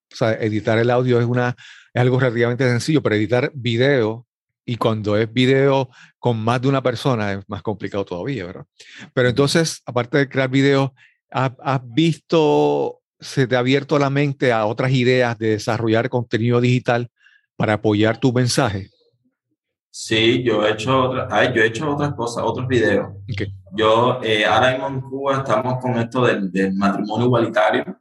editar 0.41 0.79
el 0.79 0.91
audio 0.91 1.21
es, 1.21 1.27
una, 1.27 1.55
es 1.93 2.01
algo 2.01 2.19
relativamente 2.19 2.69
sencillo, 2.69 3.03
pero 3.03 3.17
editar 3.17 3.51
video 3.55 4.27
y 4.65 4.77
cuando 4.77 5.17
es 5.17 5.33
video 5.33 5.91
con 6.19 6.39
más 6.39 6.63
de 6.63 6.69
una 6.69 6.83
persona 6.83 7.33
es 7.33 7.41
más 7.49 7.63
complicado 7.63 8.05
todavía, 8.05 8.47
¿verdad? 8.47 8.65
Pero 9.13 9.29
entonces, 9.29 9.83
aparte 9.85 10.19
de 10.19 10.29
crear 10.29 10.49
video, 10.49 10.95
¿has, 11.33 11.53
has 11.63 11.81
visto, 11.93 13.01
se 13.21 13.47
te 13.47 13.57
ha 13.57 13.61
abierto 13.61 13.99
la 13.99 14.11
mente 14.11 14.53
a 14.53 14.67
otras 14.67 14.93
ideas 14.93 15.39
de 15.39 15.51
desarrollar 15.51 16.09
contenido 16.09 16.61
digital 16.61 17.11
para 17.57 17.75
apoyar 17.75 18.19
tu 18.19 18.33
mensaje? 18.33 18.91
Sí, 19.95 20.43
yo 20.43 20.67
he 20.67 20.73
hecho, 20.73 21.11
otra, 21.11 21.53
yo 21.53 21.63
he 21.63 21.67
hecho 21.67 21.91
otras 21.91 22.15
cosas, 22.15 22.43
otros 22.47 22.67
videos. 22.67 23.09
Yo 23.77 24.21
eh, 24.23 24.45
ahora 24.47 24.73
mismo 24.73 24.89
en 24.89 25.01
Cuba 25.03 25.37
estamos 25.39 25.83
con 25.83 25.99
esto 25.99 26.25
del, 26.25 26.51
del 26.51 26.73
matrimonio 26.73 27.27
igualitario, 27.27 27.99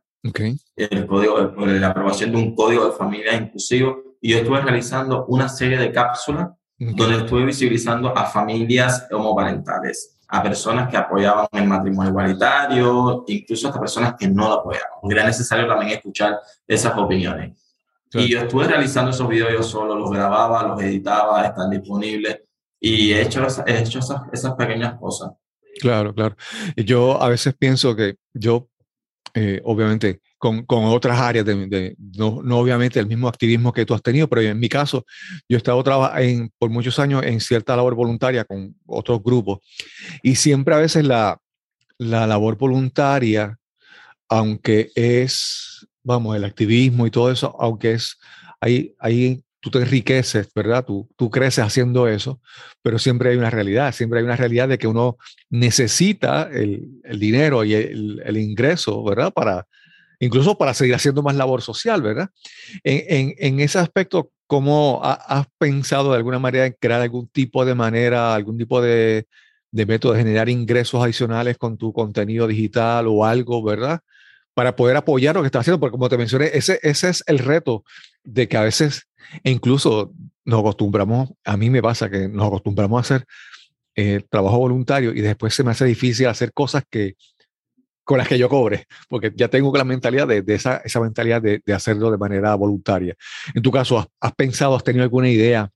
el 0.75 1.05
código, 1.05 1.53
la 1.57 1.88
aprobación 1.88 2.32
de 2.32 2.38
un 2.38 2.55
código 2.55 2.86
de 2.86 2.93
familia 2.93 3.36
inclusivo, 3.36 4.15
y 4.21 4.32
yo 4.32 4.38
estuve 4.38 4.61
realizando 4.61 5.25
una 5.25 5.49
serie 5.49 5.77
de 5.77 5.91
cápsulas 5.91 6.49
donde 6.77 7.17
estuve 7.17 7.45
visibilizando 7.45 8.17
a 8.17 8.25
familias 8.25 9.07
homoparentales, 9.11 10.17
a 10.34 10.41
personas 10.41 10.89
que 10.89 10.95
apoyaban 10.95 11.45
el 11.51 11.67
matrimonio 11.67 12.11
igualitario, 12.11 13.25
incluso 13.27 13.67
a 13.67 13.77
personas 13.77 14.15
que 14.17 14.29
no 14.29 14.47
lo 14.47 14.53
apoyaban. 14.53 14.88
Era 15.09 15.25
necesario 15.25 15.67
también 15.67 15.91
escuchar 15.91 16.39
esas 16.65 16.97
opiniones. 16.97 17.61
Y 18.13 18.29
yo 18.29 18.39
estuve 18.39 18.65
realizando 18.65 19.11
esos 19.11 19.27
videos 19.27 19.51
yo 19.51 19.63
solo, 19.63 19.95
los 19.95 20.09
grababa, 20.09 20.63
los 20.63 20.82
editaba, 20.82 21.45
están 21.45 21.69
disponibles 21.69 22.41
y 22.79 23.11
he 23.11 23.21
hecho, 23.21 23.45
he 23.65 23.79
hecho 23.79 23.99
esas, 23.99 24.21
esas 24.32 24.53
pequeñas 24.55 24.97
cosas. 24.97 25.32
Claro, 25.82 26.13
claro. 26.13 26.36
Yo 26.77 27.21
a 27.21 27.27
veces 27.27 27.53
pienso 27.57 27.93
que 27.95 28.15
yo, 28.34 28.69
eh, 29.34 29.61
obviamente, 29.65 30.21
con, 30.41 30.65
con, 30.65 30.85
otras 30.85 31.19
áreas, 31.19 31.45
de, 31.45 31.95
no, 32.17 32.41
no, 32.43 32.57
obviamente 32.57 32.99
el 32.99 33.07
mismo 33.07 33.27
activismo 33.27 33.71
que 33.71 33.85
tú 33.85 33.93
has 33.93 34.01
tenido, 34.01 34.27
pero 34.27 34.41
en 34.41 34.59
mi 34.59 34.67
caso, 34.67 35.05
yo 35.47 35.55
he 35.55 35.57
estado 35.57 35.81
trabajando 35.83 36.49
por 36.57 36.69
muchos 36.69 36.97
años 36.99 37.23
en 37.23 37.39
cierta 37.39 37.75
labor 37.75 37.95
voluntaria 37.95 38.43
con 38.43 38.75
otros 38.85 39.21
grupos 39.23 39.59
y 40.23 40.35
siempre 40.35 40.73
a 40.73 40.79
veces 40.79 41.05
la, 41.05 41.37
la 41.97 42.25
labor 42.25 42.57
voluntaria, 42.57 43.57
aunque 44.27 44.89
es 44.95 45.71
vamos, 46.03 46.35
el 46.35 46.45
activismo 46.45 47.07
y 47.07 47.11
todo 47.11 47.31
eso, 47.31 47.55
aunque 47.59 47.93
es, 47.93 48.17
ahí, 48.59 48.95
ahí 48.99 49.43
tú 49.59 49.69
te 49.69 49.79
enriqueces, 49.79 50.49
¿verdad? 50.55 50.83
Tú, 50.85 51.07
tú 51.15 51.29
creces 51.29 51.63
haciendo 51.63 52.07
eso, 52.07 52.41
pero 52.81 52.97
siempre 52.97 53.29
hay 53.29 53.37
una 53.37 53.49
realidad, 53.49 53.93
siempre 53.93 54.19
hay 54.19 54.25
una 54.25 54.35
realidad 54.35 54.67
de 54.67 54.77
que 54.77 54.87
uno 54.87 55.17
necesita 55.49 56.49
el, 56.51 57.01
el 57.03 57.19
dinero 57.19 57.63
y 57.63 57.75
el, 57.75 58.21
el, 58.25 58.37
ingreso, 58.37 59.03
¿verdad? 59.03 59.31
Para, 59.31 59.67
incluso 60.22 60.57
para 60.57 60.74
seguir 60.74 60.95
haciendo 60.95 61.24
más 61.24 61.36
labor 61.36 61.61
social, 61.61 62.01
¿verdad? 62.01 62.30
En, 62.84 63.59
ese 63.59 63.80
aspecto, 63.80 64.32
¿cómo 64.47 65.01
has 65.03 65.47
pensado 65.57 66.11
de 66.11 66.17
alguna 66.17 66.39
manera 66.39 66.67
en 66.67 66.76
crear 66.80 67.01
algún 67.01 67.28
tipo 67.28 67.65
de 67.65 67.76
manera, 67.76 68.34
algún 68.34 68.57
tipo 68.57 68.82
de, 68.82 69.26
método 69.72 70.13
de 70.13 70.19
generar 70.19 70.47
ingresos 70.47 71.03
adicionales 71.03 71.57
con 71.57 71.78
tu 71.78 71.91
contenido 71.91 72.47
digital 72.47 73.07
o 73.07 73.26
algo, 73.26 73.61
¿verdad? 73.63 73.99
para 74.53 74.76
poder 74.76 74.97
apoyar 74.97 75.34
lo 75.34 75.41
que 75.41 75.45
está 75.45 75.59
haciendo, 75.59 75.80
porque 75.80 75.93
como 75.93 76.09
te 76.09 76.17
mencioné, 76.17 76.51
ese, 76.53 76.78
ese 76.84 77.09
es 77.09 77.24
el 77.26 77.39
reto 77.39 77.86
de 78.24 78.49
que 78.49 78.57
a 78.57 78.63
veces, 78.63 79.07
e 79.45 79.49
incluso 79.49 80.11
nos 80.43 80.59
acostumbramos, 80.59 81.30
a 81.45 81.55
mí 81.55 81.69
me 81.69 81.82
pasa 81.82 82.09
que 82.09 82.28
nos 82.28 82.47
acostumbramos 82.47 82.97
a 82.97 83.01
hacer 83.01 83.26
eh, 83.95 84.22
trabajo 84.30 84.57
voluntario 84.57 85.13
y 85.13 85.22
después 85.22 85.53
se 85.53 85.63
me 85.63 85.72
hace 85.72 85.86
difícil 85.86 86.28
hacer 86.28 86.53
cosas 86.53 86.84
que 86.89 87.15
con 88.04 88.18
las 88.18 88.28
que 88.28 88.38
yo 88.38 88.49
cobre, 88.49 88.86
porque 89.08 89.32
ya 89.36 89.47
tengo 89.47 89.76
la 89.78 89.84
mentalidad 89.84 90.28
de, 90.28 90.43
esa, 90.47 90.78
esa, 90.78 90.99
mentalidad 90.99 91.41
de, 91.41 91.62
hacerlo 91.74 92.12
de 92.12 92.18
manera 92.18 92.56
voluntaria. 92.56 93.16
En 93.54 93.62
tu 93.62 93.72
caso, 93.72 93.99
¿has, 93.99 94.08
has 94.20 94.34
pensado, 94.34 94.76
has 94.76 94.84
tenido 94.84 95.04
alguna 95.04 95.30
idea 95.30 95.70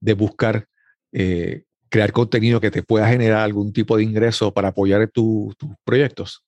de 0.00 0.14
buscar 0.14 0.66
eh, 1.12 1.64
crear 1.88 2.12
contenido 2.12 2.60
que 2.60 2.70
te 2.70 2.82
pueda 2.82 3.08
generar 3.08 3.40
algún 3.40 3.72
tipo 3.72 3.96
de 3.96 4.04
ingreso 4.04 4.52
para 4.52 4.68
apoyar 4.68 5.08
tus 5.08 5.54
proyectos? 5.84 6.42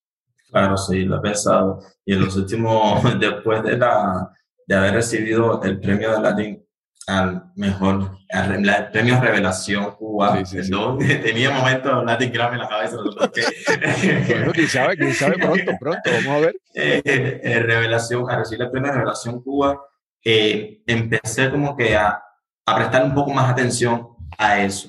Claro, 0.50 0.76
sí, 0.76 1.04
lo 1.04 1.16
he 1.18 1.20
pensado. 1.20 1.80
Y 2.04 2.14
en 2.14 2.20
los 2.20 2.36
últimos, 2.36 3.02
después 3.20 3.62
de, 3.62 3.76
la, 3.76 4.30
de 4.66 4.74
haber 4.74 4.94
recibido 4.94 5.62
el 5.62 5.80
premio 5.80 6.12
de 6.12 6.20
Latin 6.20 6.64
al 7.06 7.52
mejor, 7.56 8.18
al 8.30 8.90
premio 8.92 9.20
Revelación 9.20 9.92
Cuba. 9.96 10.44
Sí, 10.44 10.62
sí, 10.62 10.70
Tenía 11.22 11.50
momentos 11.50 12.04
Latin 12.04 12.32
Grammy 12.32 12.54
en 12.54 12.60
la 12.60 12.68
cabeza. 12.68 12.96
bueno, 14.28 14.52
quién 14.52 14.68
sabe, 14.68 14.96
quién 14.96 15.14
sabe 15.14 15.38
pronto, 15.38 15.72
pronto, 15.80 16.10
vamos 16.10 16.28
a 16.28 16.38
ver. 16.38 16.56
Eh, 16.74 17.02
eh, 17.42 17.60
revelación, 17.60 18.30
a 18.30 18.38
recibir 18.38 18.62
el 18.62 18.70
premio 18.70 18.92
Revelación 18.92 19.42
Cuba, 19.42 19.80
eh, 20.24 20.82
empecé 20.86 21.50
como 21.50 21.76
que 21.76 21.96
a, 21.96 22.22
a 22.66 22.76
prestar 22.76 23.04
un 23.04 23.14
poco 23.14 23.32
más 23.32 23.50
atención 23.50 24.08
a 24.38 24.60
eso, 24.62 24.88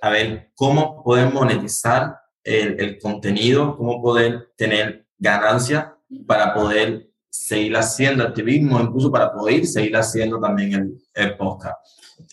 a 0.00 0.10
ver 0.10 0.52
cómo 0.54 1.02
poder 1.02 1.32
monetizar 1.32 2.16
el, 2.44 2.80
el 2.80 2.98
contenido, 2.98 3.76
cómo 3.76 4.00
poder 4.00 4.50
tener 4.56 5.06
ganancia 5.18 5.96
para 6.26 6.54
poder 6.54 7.09
seguir 7.30 7.76
haciendo 7.76 8.24
activismo, 8.24 8.80
incluso 8.80 9.10
para 9.10 9.32
poder 9.32 9.64
seguir 9.64 9.96
haciendo 9.96 10.38
también 10.40 10.74
el, 10.74 11.02
el 11.14 11.36
podcast. 11.36 11.78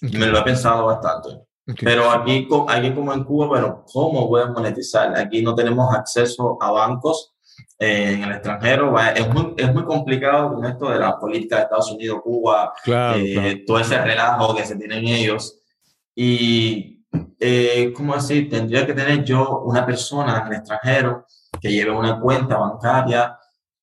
Y 0.02 0.18
me 0.18 0.26
lo 0.26 0.40
he 0.40 0.44
pensado 0.44 0.88
bastante. 0.88 1.48
Pero 1.82 2.10
aquí, 2.10 2.48
aquí 2.70 2.94
como 2.94 3.14
en 3.14 3.24
Cuba, 3.26 3.48
bueno, 3.48 3.84
¿cómo 3.92 4.28
voy 4.28 4.42
a 4.42 4.48
monetizar? 4.48 5.18
Aquí 5.18 5.42
no 5.42 5.54
tenemos 5.54 5.94
acceso 5.94 6.58
a 6.62 6.72
bancos 6.72 7.34
eh, 7.78 8.14
en 8.14 8.24
el 8.24 8.32
extranjero. 8.32 8.98
Es 8.98 9.28
muy, 9.34 9.54
es 9.58 9.74
muy 9.74 9.84
complicado 9.84 10.54
con 10.54 10.66
esto 10.66 10.90
de 10.90 11.00
la 11.00 11.20
política 11.20 11.58
de 11.58 11.62
Estados 11.64 11.92
Unidos, 11.92 12.22
Cuba, 12.24 12.74
eh, 12.86 13.64
todo 13.68 13.80
ese 13.80 14.02
relajo 14.02 14.56
que 14.56 14.66
se 14.66 14.78
tienen 14.78 15.06
ellos. 15.08 15.60
Y, 16.16 17.06
eh, 17.38 17.92
¿cómo 17.96 18.16
decir? 18.16 18.50
Tendría 18.50 18.86
que 18.86 18.94
tener 18.94 19.26
yo 19.26 19.60
una 19.66 19.86
persona 19.86 20.40
en 20.40 20.48
el 20.48 20.60
extranjero 20.60 21.26
que 21.60 21.70
lleve 21.70 21.92
una 21.92 22.20
cuenta 22.20 22.58
bancaria 22.58 23.37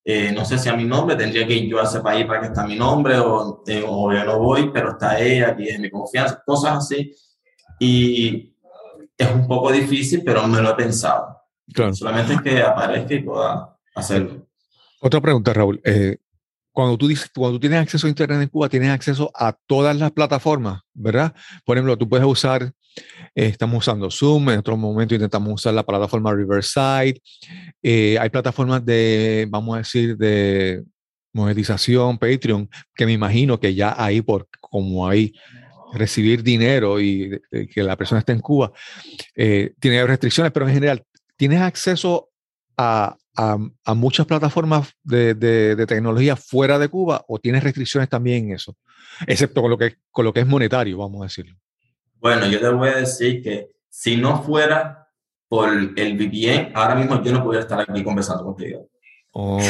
eh, 0.04 0.32
no 0.32 0.44
sé 0.44 0.58
si 0.58 0.68
a 0.68 0.76
mi 0.76 0.84
nombre, 0.84 1.16
tendría 1.16 1.46
que 1.46 1.54
ir 1.54 1.70
yo 1.70 1.80
a 1.80 1.84
ese 1.84 2.00
país 2.00 2.26
para 2.26 2.40
que 2.40 2.46
está 2.48 2.66
mi 2.66 2.76
nombre 2.76 3.18
o, 3.18 3.62
eh, 3.66 3.82
o 3.86 4.12
yo 4.12 4.24
no 4.24 4.38
voy, 4.38 4.70
pero 4.70 4.90
está 4.90 5.18
ella, 5.18 5.48
aquí 5.50 5.68
es 5.68 5.78
mi 5.78 5.90
confianza, 5.90 6.42
cosas 6.44 6.78
así. 6.78 7.14
Y 7.80 8.54
es 9.16 9.30
un 9.30 9.46
poco 9.46 9.72
difícil, 9.72 10.22
pero 10.24 10.46
me 10.46 10.60
lo 10.60 10.70
he 10.70 10.74
pensado. 10.74 11.38
Solamente 11.92 12.34
es 12.34 12.42
que 12.42 12.60
aparezca 12.60 13.14
y 13.14 13.22
pueda 13.22 13.78
hacerlo. 13.94 14.46
Otra 15.00 15.20
pregunta, 15.20 15.52
Raúl. 15.54 15.80
Eh, 15.84 16.18
cuando 16.70 16.98
tú 16.98 17.08
dices, 17.08 17.30
cuando 17.34 17.56
tú 17.56 17.60
tienes 17.60 17.80
acceso 17.80 18.06
a 18.06 18.10
Internet 18.10 18.42
en 18.42 18.48
Cuba, 18.48 18.68
tienes 18.68 18.90
acceso 18.90 19.30
a 19.34 19.52
todas 19.52 19.96
las 19.96 20.10
plataformas, 20.10 20.82
¿verdad? 20.92 21.34
Por 21.64 21.76
ejemplo, 21.76 21.96
tú 21.96 22.08
puedes 22.08 22.26
usar 22.26 22.72
eh, 23.34 23.46
estamos 23.46 23.78
usando 23.78 24.10
Zoom, 24.10 24.50
en 24.50 24.58
otro 24.58 24.76
momento 24.76 25.14
intentamos 25.14 25.52
usar 25.52 25.74
la 25.74 25.84
plataforma 25.84 26.32
Riverside. 26.32 27.20
Eh, 27.82 28.16
hay 28.18 28.30
plataformas 28.30 28.84
de, 28.84 29.46
vamos 29.48 29.74
a 29.74 29.78
decir, 29.78 30.16
de 30.16 30.84
monetización, 31.32 32.18
Patreon, 32.18 32.68
que 32.94 33.06
me 33.06 33.12
imagino 33.12 33.58
que 33.58 33.74
ya 33.74 33.94
ahí, 33.98 34.22
por 34.22 34.48
como 34.60 35.08
hay 35.08 35.32
recibir 35.92 36.42
dinero 36.42 37.00
y 37.00 37.40
que 37.72 37.82
la 37.82 37.96
persona 37.96 38.20
esté 38.20 38.32
en 38.32 38.40
Cuba, 38.40 38.72
eh, 39.36 39.74
tiene 39.78 40.04
restricciones, 40.06 40.52
pero 40.52 40.66
en 40.66 40.74
general, 40.74 41.04
¿tienes 41.36 41.60
acceso 41.60 42.30
a, 42.76 43.16
a, 43.36 43.94
muchas 43.94 44.26
plataformas 44.26 44.92
de, 45.02 45.34
de, 45.34 45.86
tecnología 45.86 46.36
fuera 46.36 46.78
de 46.78 46.88
Cuba 46.88 47.24
o 47.28 47.38
tienes 47.38 47.62
restricciones 47.62 48.08
también 48.08 48.46
en 48.46 48.54
eso? 48.56 48.76
Excepto 49.26 49.62
con 49.62 49.70
lo 49.70 49.78
que, 49.78 49.96
con 50.10 50.24
lo 50.24 50.32
que 50.32 50.40
es 50.40 50.46
monetario, 50.46 50.98
vamos 50.98 51.20
a 51.20 51.24
decirlo. 51.24 51.56
Bueno, 52.24 52.46
yo 52.46 52.58
te 52.58 52.70
voy 52.70 52.88
a 52.88 52.96
decir 52.96 53.42
que 53.42 53.72
si 53.90 54.16
no 54.16 54.42
fuera 54.42 55.10
por 55.46 55.68
el 55.68 56.16
VPN, 56.16 56.72
ahora 56.74 56.94
mismo 56.94 57.22
yo 57.22 57.32
no 57.32 57.44
podría 57.44 57.60
estar 57.60 57.78
aquí 57.78 58.02
conversando 58.02 58.44
contigo. 58.44 58.88
Ok, 59.32 59.62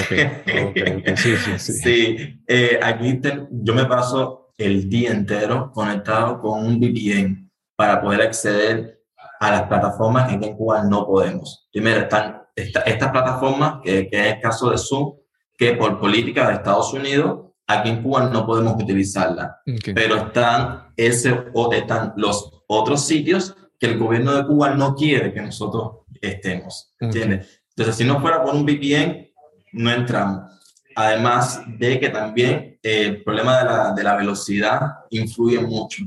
okay, 0.69 1.03
sí, 1.17 1.35
sí, 1.37 1.59
sí. 1.59 1.73
sí 1.83 2.41
eh, 2.47 2.79
aquí 2.81 3.21
yo 3.51 3.75
me 3.75 3.87
paso 3.87 4.53
el 4.57 4.89
día 4.89 5.11
entero 5.11 5.73
conectado 5.73 6.41
con 6.41 6.65
un 6.65 6.79
VPN 6.79 7.51
para 7.75 8.01
poder 8.01 8.23
acceder 8.23 9.01
a 9.41 9.51
las 9.51 9.63
plataformas 9.65 10.29
que 10.29 10.35
en 10.35 10.57
Cuba 10.57 10.85
no 10.85 11.07
podemos. 11.07 11.69
Primero 11.73 12.03
están 12.03 12.41
estas 12.55 13.11
plataformas, 13.11 13.81
que, 13.83 14.09
que, 14.09 14.29
es 14.29 14.35
el 14.37 14.41
caso 14.41 14.71
de 14.71 14.79
Zoom, 14.79 15.17
que 15.59 15.73
por 15.73 15.99
política 15.99 16.47
de 16.47 16.55
Estados 16.55 16.95
Unidos 16.95 17.44
Aquí 17.67 17.89
en 17.89 18.03
Cuba 18.03 18.29
no 18.29 18.45
podemos 18.47 18.81
utilizarla, 18.83 19.61
pero 19.95 20.17
están, 20.17 20.93
ese, 20.97 21.47
o 21.55 21.73
están 21.73 22.13
los 22.17 22.63
otros 22.67 23.07
sitios 23.07 23.57
que 23.79 23.87
el 23.87 23.99
gobierno 23.99 24.33
de 24.35 24.47
Cuba 24.47 24.75
no 24.75 24.95
quiere 24.95 25.33
que 25.33 25.41
nosotros 25.41 26.01
estemos. 26.21 26.95
¿entiendes? 27.01 27.63
Entonces, 27.71 27.97
si 27.97 28.05
no 28.05 28.21
fuera 28.21 28.43
por 28.43 28.55
un 28.55 28.65
VPN, 28.65 29.31
no 29.73 29.91
entramos. 29.93 30.53
Además 30.95 31.63
de 31.67 31.99
que 31.99 32.09
también 32.11 32.79
el 32.83 33.23
problema 33.25 33.59
de 33.59 33.65
la, 33.65 33.93
de 33.93 34.03
la 34.03 34.15
velocidad 34.15 34.81
influye 35.11 35.59
mucho. 35.59 36.05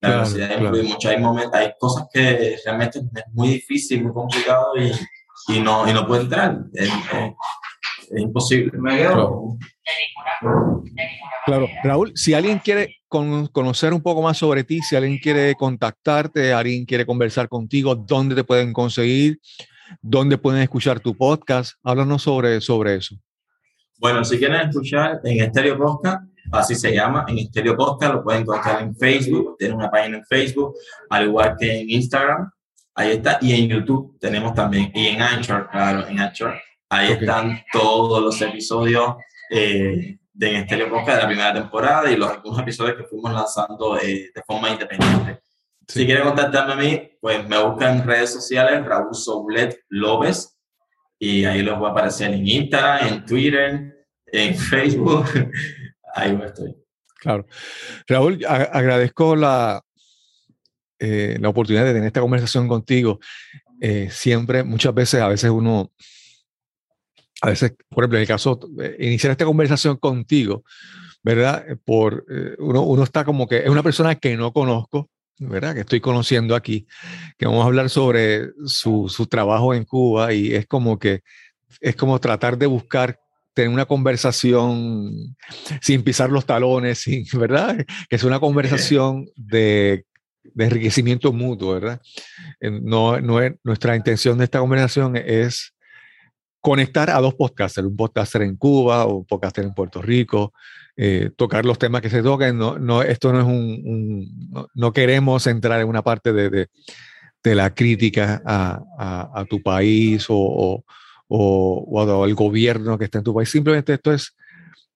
La 0.00 0.10
velocidad 0.10 0.50
influye 0.60 0.82
mucho. 0.82 1.08
Hay, 1.08 1.18
momentos, 1.18 1.54
hay 1.54 1.72
cosas 1.78 2.06
que 2.12 2.56
realmente 2.64 2.98
es 2.98 3.24
muy 3.32 3.48
difícil, 3.48 4.02
muy 4.02 4.12
complicado 4.12 4.72
y, 4.76 4.92
y 5.54 5.60
no, 5.60 5.88
y 5.88 5.94
no 5.94 6.06
puede 6.06 6.22
entrar. 6.22 6.58
Es, 8.10 8.20
imposible. 8.20 8.72
Me 8.78 8.98
quedo. 8.98 9.56
Claro, 11.46 11.68
Raúl, 11.84 12.12
si 12.14 12.34
alguien 12.34 12.58
quiere 12.58 12.96
conocer 13.08 13.92
un 13.94 14.02
poco 14.02 14.22
más 14.22 14.36
sobre 14.38 14.64
ti, 14.64 14.80
si 14.80 14.96
alguien 14.96 15.18
quiere 15.18 15.54
contactarte, 15.54 16.52
alguien 16.52 16.84
quiere 16.84 17.06
conversar 17.06 17.48
contigo, 17.48 17.94
¿dónde 17.94 18.34
te 18.34 18.44
pueden 18.44 18.72
conseguir? 18.72 19.40
¿Dónde 20.02 20.38
pueden 20.38 20.62
escuchar 20.62 21.00
tu 21.00 21.16
podcast? 21.16 21.74
Háblanos 21.82 22.22
sobre, 22.22 22.60
sobre 22.60 22.96
eso. 22.96 23.16
Bueno, 23.98 24.24
si 24.24 24.38
quieren 24.38 24.68
escuchar 24.68 25.20
en 25.24 25.42
Estéreo 25.42 25.78
Podcast, 25.78 26.22
así 26.52 26.74
se 26.74 26.94
llama, 26.94 27.24
en 27.28 27.38
Estéreo 27.38 27.76
Podcast, 27.76 28.14
lo 28.14 28.24
pueden 28.24 28.42
encontrar 28.42 28.82
en 28.82 28.94
Facebook, 28.94 29.56
tienen 29.58 29.76
una 29.76 29.90
página 29.90 30.18
en 30.18 30.24
Facebook, 30.24 30.74
al 31.08 31.24
igual 31.26 31.56
que 31.58 31.80
en 31.80 31.90
Instagram, 31.90 32.50
ahí 32.94 33.12
está, 33.12 33.38
y 33.40 33.52
en 33.52 33.68
YouTube 33.68 34.18
tenemos 34.20 34.52
también, 34.52 34.90
y 34.94 35.06
en 35.06 35.22
Anchor, 35.22 35.68
claro, 35.70 36.06
en 36.06 36.20
Anchor, 36.20 36.54
ahí 36.88 37.12
están 37.12 37.62
todos 37.72 38.22
los 38.22 38.40
episodios 38.40 39.16
eh, 39.50 40.18
de 40.32 40.56
Estéreo 40.56 40.90
Podcast 40.90 41.16
de 41.16 41.22
la 41.22 41.28
primera 41.28 41.54
temporada 41.54 42.10
y 42.10 42.16
los 42.16 42.30
algunos 42.30 42.58
episodios 42.60 42.96
que 42.96 43.04
fuimos 43.04 43.32
lanzando 43.32 43.98
eh, 43.98 44.30
de 44.34 44.42
forma 44.46 44.70
independiente. 44.70 45.40
Si 45.88 46.04
quieren 46.04 46.24
contactarme 46.24 46.72
a 46.72 46.76
mí, 46.76 47.10
pues 47.20 47.46
me 47.48 47.62
buscan 47.62 47.98
en 47.98 48.06
redes 48.06 48.32
sociales, 48.32 48.84
Raúl 48.84 49.14
Soulet 49.14 49.78
López, 49.88 50.58
y 51.18 51.44
ahí 51.44 51.62
los 51.62 51.78
voy 51.78 51.88
a 51.88 51.92
aparecer 51.92 52.32
en 52.32 52.46
Instagram, 52.46 53.06
en 53.06 53.24
Twitter, 53.24 54.06
en 54.26 54.54
Facebook. 54.56 55.24
ahí 56.14 56.38
estoy. 56.44 56.74
Claro. 57.18 57.46
Raúl, 58.06 58.44
agradezco 58.46 59.36
la, 59.36 59.82
eh, 60.98 61.38
la 61.40 61.48
oportunidad 61.48 61.84
de 61.84 61.92
tener 61.92 62.06
esta 62.08 62.20
conversación 62.20 62.68
contigo. 62.68 63.20
Eh, 63.80 64.08
siempre, 64.10 64.64
muchas 64.64 64.94
veces, 64.94 65.20
a 65.20 65.28
veces 65.28 65.50
uno 65.50 65.92
a 67.42 67.50
veces, 67.50 67.74
por 67.88 68.04
ejemplo, 68.04 68.18
en 68.18 68.22
el 68.22 68.28
caso, 68.28 68.58
eh, 68.80 68.96
iniciar 69.00 69.30
esta 69.30 69.44
conversación 69.44 69.96
contigo, 69.96 70.64
¿verdad? 71.22 71.64
Eh, 71.68 71.76
por, 71.76 72.24
eh, 72.30 72.54
uno, 72.58 72.82
uno 72.82 73.02
está 73.02 73.24
como 73.24 73.46
que 73.46 73.58
es 73.58 73.68
una 73.68 73.82
persona 73.82 74.14
que 74.14 74.36
no 74.36 74.52
conozco, 74.52 75.10
¿verdad? 75.38 75.74
Que 75.74 75.80
estoy 75.80 76.00
conociendo 76.00 76.54
aquí, 76.54 76.86
que 77.36 77.46
vamos 77.46 77.62
a 77.62 77.66
hablar 77.66 77.90
sobre 77.90 78.50
su, 78.64 79.08
su 79.08 79.26
trabajo 79.26 79.74
en 79.74 79.84
Cuba 79.84 80.32
y 80.32 80.54
es 80.54 80.66
como 80.66 80.98
que 80.98 81.20
es 81.80 81.94
como 81.94 82.18
tratar 82.20 82.56
de 82.56 82.66
buscar 82.66 83.20
tener 83.52 83.70
una 83.70 83.86
conversación 83.86 85.36
sin 85.80 86.02
pisar 86.02 86.30
los 86.30 86.46
talones, 86.46 87.00
sin, 87.00 87.24
¿verdad? 87.38 87.84
Que 88.08 88.16
es 88.16 88.24
una 88.24 88.40
conversación 88.40 89.26
de, 89.36 90.06
de 90.42 90.64
enriquecimiento 90.64 91.32
mutuo, 91.32 91.74
¿verdad? 91.74 92.00
No, 92.60 93.20
no 93.20 93.42
es, 93.42 93.54
nuestra 93.62 93.94
intención 93.94 94.38
de 94.38 94.44
esta 94.44 94.60
conversación 94.60 95.16
es 95.16 95.75
conectar 96.66 97.10
a 97.10 97.20
dos 97.20 97.36
podcasters, 97.36 97.86
un 97.86 97.94
podcaster 97.94 98.42
en 98.42 98.56
Cuba 98.56 99.04
o 99.04 99.18
un 99.18 99.24
podcaster 99.24 99.64
en 99.64 99.72
Puerto 99.72 100.02
Rico, 100.02 100.52
eh, 100.96 101.30
tocar 101.36 101.64
los 101.64 101.78
temas 101.78 102.02
que 102.02 102.10
se 102.10 102.24
toquen. 102.24 102.58
No, 102.58 102.76
no, 102.76 103.02
esto 103.02 103.32
no 103.32 103.38
es 103.38 103.46
un, 103.46 104.68
no, 104.74 104.92
queremos 104.92 105.46
entrar 105.46 105.80
en 105.80 105.86
una 105.86 106.02
parte 106.02 106.32
de, 106.32 106.50
de, 106.50 107.54
la 107.54 107.72
crítica 107.72 108.42
a, 108.44 109.30
a, 109.32 109.44
tu 109.44 109.62
país 109.62 110.26
o, 110.28 110.34
o, 110.36 110.84
o, 111.28 112.24
al 112.24 112.34
gobierno 112.34 112.98
que 112.98 113.04
está 113.04 113.18
en 113.18 113.24
tu 113.24 113.32
país. 113.32 113.48
Simplemente 113.48 113.94
esto 113.94 114.12
es 114.12 114.34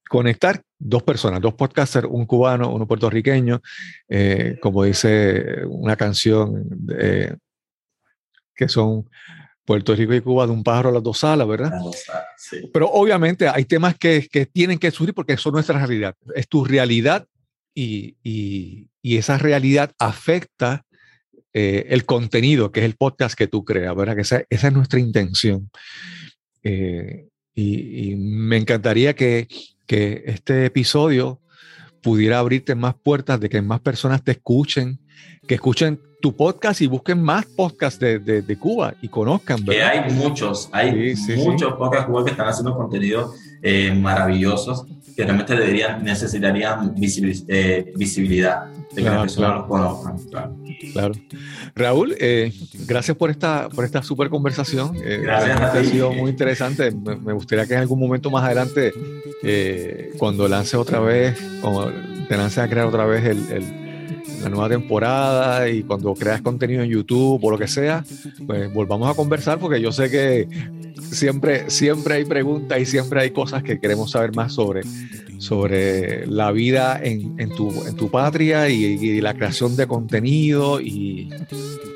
conectar 0.08 0.60
dos 0.76 1.04
personas, 1.04 1.40
dos 1.40 1.54
podcasters, 1.54 2.08
un 2.10 2.26
cubano, 2.26 2.74
uno 2.74 2.88
puertorriqueño, 2.88 3.62
eh, 4.08 4.58
como 4.60 4.82
dice 4.82 5.64
una 5.68 5.94
canción 5.94 6.64
que 8.56 8.68
son 8.68 9.06
Puerto 9.64 9.94
Rico 9.94 10.14
y 10.14 10.20
Cuba 10.20 10.46
de 10.46 10.52
un 10.52 10.64
pájaro 10.64 10.88
a 10.88 10.92
las 10.92 11.02
dos 11.02 11.18
salas, 11.18 11.46
¿verdad? 11.46 11.72
Pero 12.72 12.90
obviamente 12.90 13.48
hay 13.48 13.64
temas 13.64 13.96
que, 13.96 14.26
que, 14.30 14.46
tienen 14.46 14.78
que 14.78 14.90
surgir 14.90 15.14
porque 15.14 15.36
son 15.36 15.52
nuestra 15.52 15.78
realidad. 15.78 16.16
Es 16.34 16.48
tu 16.48 16.64
realidad 16.64 17.26
y, 17.74 18.16
y, 18.22 18.88
y 19.02 19.16
esa 19.16 19.38
realidad 19.38 19.92
afecta 19.98 20.84
eh, 21.52 21.86
el 21.90 22.04
contenido, 22.04 22.70
que 22.70 22.80
es 22.80 22.86
el 22.86 22.96
podcast 22.96 23.36
que 23.36 23.46
tú 23.46 23.64
creas, 23.64 23.94
¿verdad? 23.94 24.14
Que 24.14 24.22
esa, 24.22 24.42
esa 24.48 24.68
es 24.68 24.72
nuestra 24.72 25.00
intención. 25.00 25.70
Eh, 26.62 27.28
y, 27.54 28.11
y, 28.11 28.16
me 28.16 28.56
encantaría 28.56 29.14
que, 29.14 29.48
que 29.86 30.22
este 30.26 30.66
episodio 30.66 31.40
pudiera 32.02 32.38
abrirte 32.38 32.74
más 32.74 32.94
puertas, 32.94 33.40
de 33.40 33.48
que 33.48 33.62
más 33.62 33.80
personas 33.80 34.22
te 34.22 34.32
escuchen, 34.32 35.00
que 35.46 35.56
escuchen 35.56 36.00
tu 36.20 36.36
podcast 36.36 36.80
y 36.80 36.86
busquen 36.86 37.22
más 37.22 37.46
podcasts 37.46 37.98
de, 37.98 38.18
de, 38.18 38.58
Cuba 38.58 38.94
y 39.00 39.08
conozcan. 39.08 39.64
Que 39.64 39.82
hay 39.82 40.12
muchos, 40.12 40.68
hay 40.72 41.14
muchos 41.36 41.74
podcasts 41.74 42.06
Cuba 42.06 42.24
que 42.24 42.30
están 42.32 42.48
haciendo 42.48 42.76
contenido 42.76 43.32
eh, 43.62 43.92
maravillosos 43.94 44.86
que 45.16 45.24
realmente 45.24 45.54
deberían, 45.54 46.04
necesitarían 46.04 46.94
eh, 47.48 47.92
visibilidad, 47.96 48.66
de 48.94 49.02
que 49.02 49.08
las 49.08 49.20
personas 49.22 49.56
los 49.56 49.66
conozcan. 49.66 50.56
Claro. 50.92 51.14
Raúl, 51.74 52.14
eh, 52.18 52.52
gracias 52.86 53.16
por 53.16 53.30
esta, 53.30 53.68
por 53.68 53.84
esta 53.84 54.02
super 54.02 54.30
conversación. 54.30 54.92
gracias 54.94 55.60
a 55.60 55.72
ti. 55.72 55.78
Ha 55.78 55.84
sido 55.84 56.12
muy 56.12 56.30
interesante. 56.30 56.90
Me, 56.90 57.32
gustaría 57.32 57.66
que 57.66 57.74
en 57.74 57.80
algún 57.80 57.98
momento 57.98 58.30
más 58.30 58.44
adelante, 58.44 58.92
cuando 60.18 60.48
lance 60.48 60.76
otra 60.76 61.00
vez, 61.00 61.38
cuando 61.60 61.92
te 62.28 62.36
lance 62.36 62.60
a 62.60 62.68
crear 62.68 62.86
otra 62.86 63.04
vez 63.04 63.24
el 63.24 63.89
la 64.43 64.49
nueva 64.49 64.68
temporada 64.68 65.68
y 65.68 65.82
cuando 65.82 66.14
creas 66.14 66.43
contenido 66.43 66.82
en 66.82 66.91
YouTube 66.91 67.43
o 67.43 67.51
lo 67.51 67.59
que 67.59 67.68
sea, 67.68 68.05
pues 68.47 68.72
volvamos 68.72 69.11
a 69.11 69.14
conversar 69.14 69.59
porque 69.59 69.80
yo 69.80 69.93
sé 69.93 70.11
que 70.11 70.49
siempre, 71.01 71.70
siempre 71.70 72.14
hay 72.14 72.24
preguntas 72.24 72.80
y 72.80 72.86
siempre 72.86 73.20
hay 73.20 73.30
cosas 73.30 73.62
que 73.62 73.78
queremos 73.78 74.12
saber 74.12 74.34
más 74.34 74.53
sobre, 74.53 74.82
sobre 75.38 76.26
la 76.26 76.53
vida 76.53 77.01
en, 77.03 77.38
en, 77.38 77.51
tu, 77.51 77.70
en 77.86 77.97
tu 77.97 78.11
patria 78.11 78.68
y, 78.68 79.20
la 79.20 79.34
creación 79.34 79.76
de 79.76 79.86
contenido 79.86 80.80
y, 80.80 81.28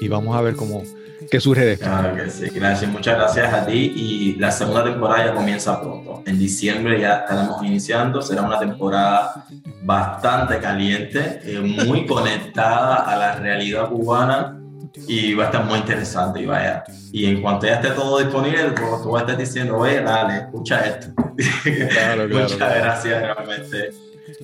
y 0.00 0.08
vamos 0.08 0.36
a 0.36 0.42
ver 0.42 0.56
cómo, 0.56 0.82
¿Qué 1.30 1.40
surge 1.40 1.64
de 1.64 1.72
esto? 1.74 1.86
Claro 1.86 2.16
que 2.16 2.30
sí, 2.30 2.48
gracias, 2.50 2.90
muchas 2.90 3.16
gracias 3.16 3.52
a 3.52 3.66
ti 3.66 3.92
y 3.94 4.34
la 4.36 4.50
segunda 4.50 4.84
temporada 4.84 5.26
ya 5.26 5.34
comienza 5.34 5.80
pronto. 5.80 6.22
En 6.26 6.38
diciembre 6.38 7.00
ya 7.00 7.18
estaremos 7.18 7.64
iniciando, 7.64 8.22
será 8.22 8.42
una 8.42 8.58
temporada 8.58 9.46
bastante 9.82 10.58
caliente, 10.58 11.40
eh, 11.44 11.60
muy 11.60 12.06
conectada 12.06 12.96
a 12.96 13.16
la 13.16 13.36
realidad 13.36 13.88
cubana 13.88 14.60
y 15.08 15.34
va 15.34 15.44
a 15.44 15.46
estar 15.46 15.64
muy 15.64 15.78
interesante 15.78 16.40
y 16.40 16.46
vaya. 16.46 16.84
Y 17.12 17.26
en 17.26 17.42
cuanto 17.42 17.66
ya 17.66 17.74
esté 17.74 17.90
todo 17.90 18.18
disponible, 18.18 18.70
pues, 18.70 19.02
tú 19.02 19.10
vas 19.10 19.22
a 19.22 19.24
estar 19.24 19.38
diciendo, 19.38 19.76
oye, 19.76 20.00
dale, 20.00 20.38
escucha 20.38 20.80
esto. 20.80 21.08
Claro, 21.14 22.28
claro, 22.28 22.28
Muchas 22.28 22.58
gracias, 22.58 23.22
realmente. 23.22 23.90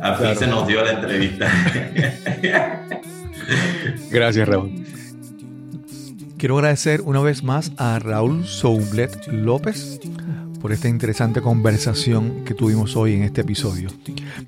Al 0.01 0.17
fin 0.17 0.37
se 0.37 0.47
nos 0.47 0.67
dio 0.67 0.85
la 0.85 0.93
entrevista. 0.93 1.49
gracias, 4.11 4.49
Raúl. 4.49 4.85
Quiero 6.41 6.57
agradecer 6.57 7.03
una 7.03 7.21
vez 7.21 7.43
más 7.43 7.71
a 7.77 7.99
Raúl 7.99 8.47
Soublet 8.47 9.27
López 9.27 10.01
por 10.59 10.73
esta 10.73 10.89
interesante 10.89 11.43
conversación 11.43 12.47
que 12.47 12.55
tuvimos 12.55 12.97
hoy 12.97 13.13
en 13.13 13.25
este 13.25 13.43
episodio. 13.43 13.91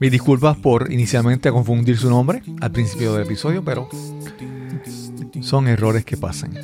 Mis 0.01 0.11
disculpas 0.11 0.57
por 0.57 0.91
inicialmente 0.91 1.51
confundir 1.51 1.99
su 1.99 2.09
nombre 2.09 2.43
al 2.63 2.73
principio 2.73 3.13
del 3.13 3.25
episodio, 3.25 3.63
pero 3.63 3.91
son 5.43 5.69
errores 5.69 6.07
que 6.07 6.17
pasan. 6.17 6.55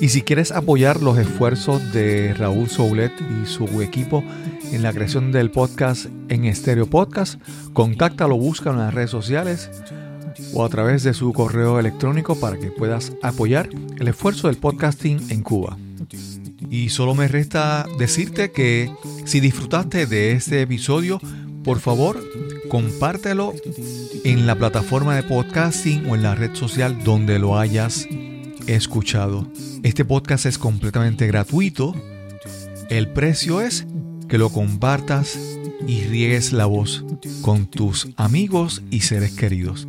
Y 0.00 0.08
si 0.08 0.22
quieres 0.22 0.50
apoyar 0.50 1.02
los 1.02 1.18
esfuerzos 1.18 1.92
de 1.92 2.32
Raúl 2.32 2.70
Soublet 2.70 3.12
y 3.20 3.46
su 3.46 3.82
equipo 3.82 4.24
en 4.72 4.82
la 4.82 4.94
creación 4.94 5.30
del 5.30 5.50
podcast 5.50 6.06
en 6.30 6.46
Estéreo 6.46 6.86
Podcast, 6.86 7.38
contáctalo, 7.74 8.38
búscalo 8.38 8.78
en 8.78 8.84
las 8.86 8.94
redes 8.94 9.10
sociales 9.10 9.68
o 10.54 10.64
a 10.64 10.68
través 10.68 11.02
de 11.02 11.14
su 11.14 11.32
correo 11.32 11.78
electrónico 11.78 12.38
para 12.38 12.58
que 12.58 12.70
puedas 12.70 13.12
apoyar 13.22 13.68
el 13.98 14.08
esfuerzo 14.08 14.48
del 14.48 14.56
podcasting 14.56 15.30
en 15.30 15.42
Cuba. 15.42 15.78
Y 16.70 16.90
solo 16.90 17.14
me 17.14 17.28
resta 17.28 17.86
decirte 17.98 18.52
que 18.52 18.92
si 19.24 19.40
disfrutaste 19.40 20.06
de 20.06 20.32
este 20.32 20.62
episodio, 20.62 21.20
por 21.64 21.80
favor, 21.80 22.22
compártelo 22.68 23.52
en 24.24 24.46
la 24.46 24.54
plataforma 24.54 25.16
de 25.16 25.22
podcasting 25.22 26.06
o 26.06 26.14
en 26.14 26.22
la 26.22 26.34
red 26.34 26.54
social 26.54 27.02
donde 27.04 27.38
lo 27.38 27.58
hayas 27.58 28.06
escuchado. 28.66 29.50
Este 29.82 30.04
podcast 30.04 30.46
es 30.46 30.58
completamente 30.58 31.26
gratuito. 31.26 31.94
El 32.88 33.08
precio 33.08 33.60
es 33.60 33.86
que 34.28 34.38
lo 34.38 34.50
compartas 34.50 35.38
y 35.86 36.02
riegues 36.04 36.52
la 36.52 36.66
voz 36.66 37.04
con 37.42 37.66
tus 37.66 38.08
amigos 38.16 38.82
y 38.90 39.00
seres 39.00 39.32
queridos. 39.32 39.88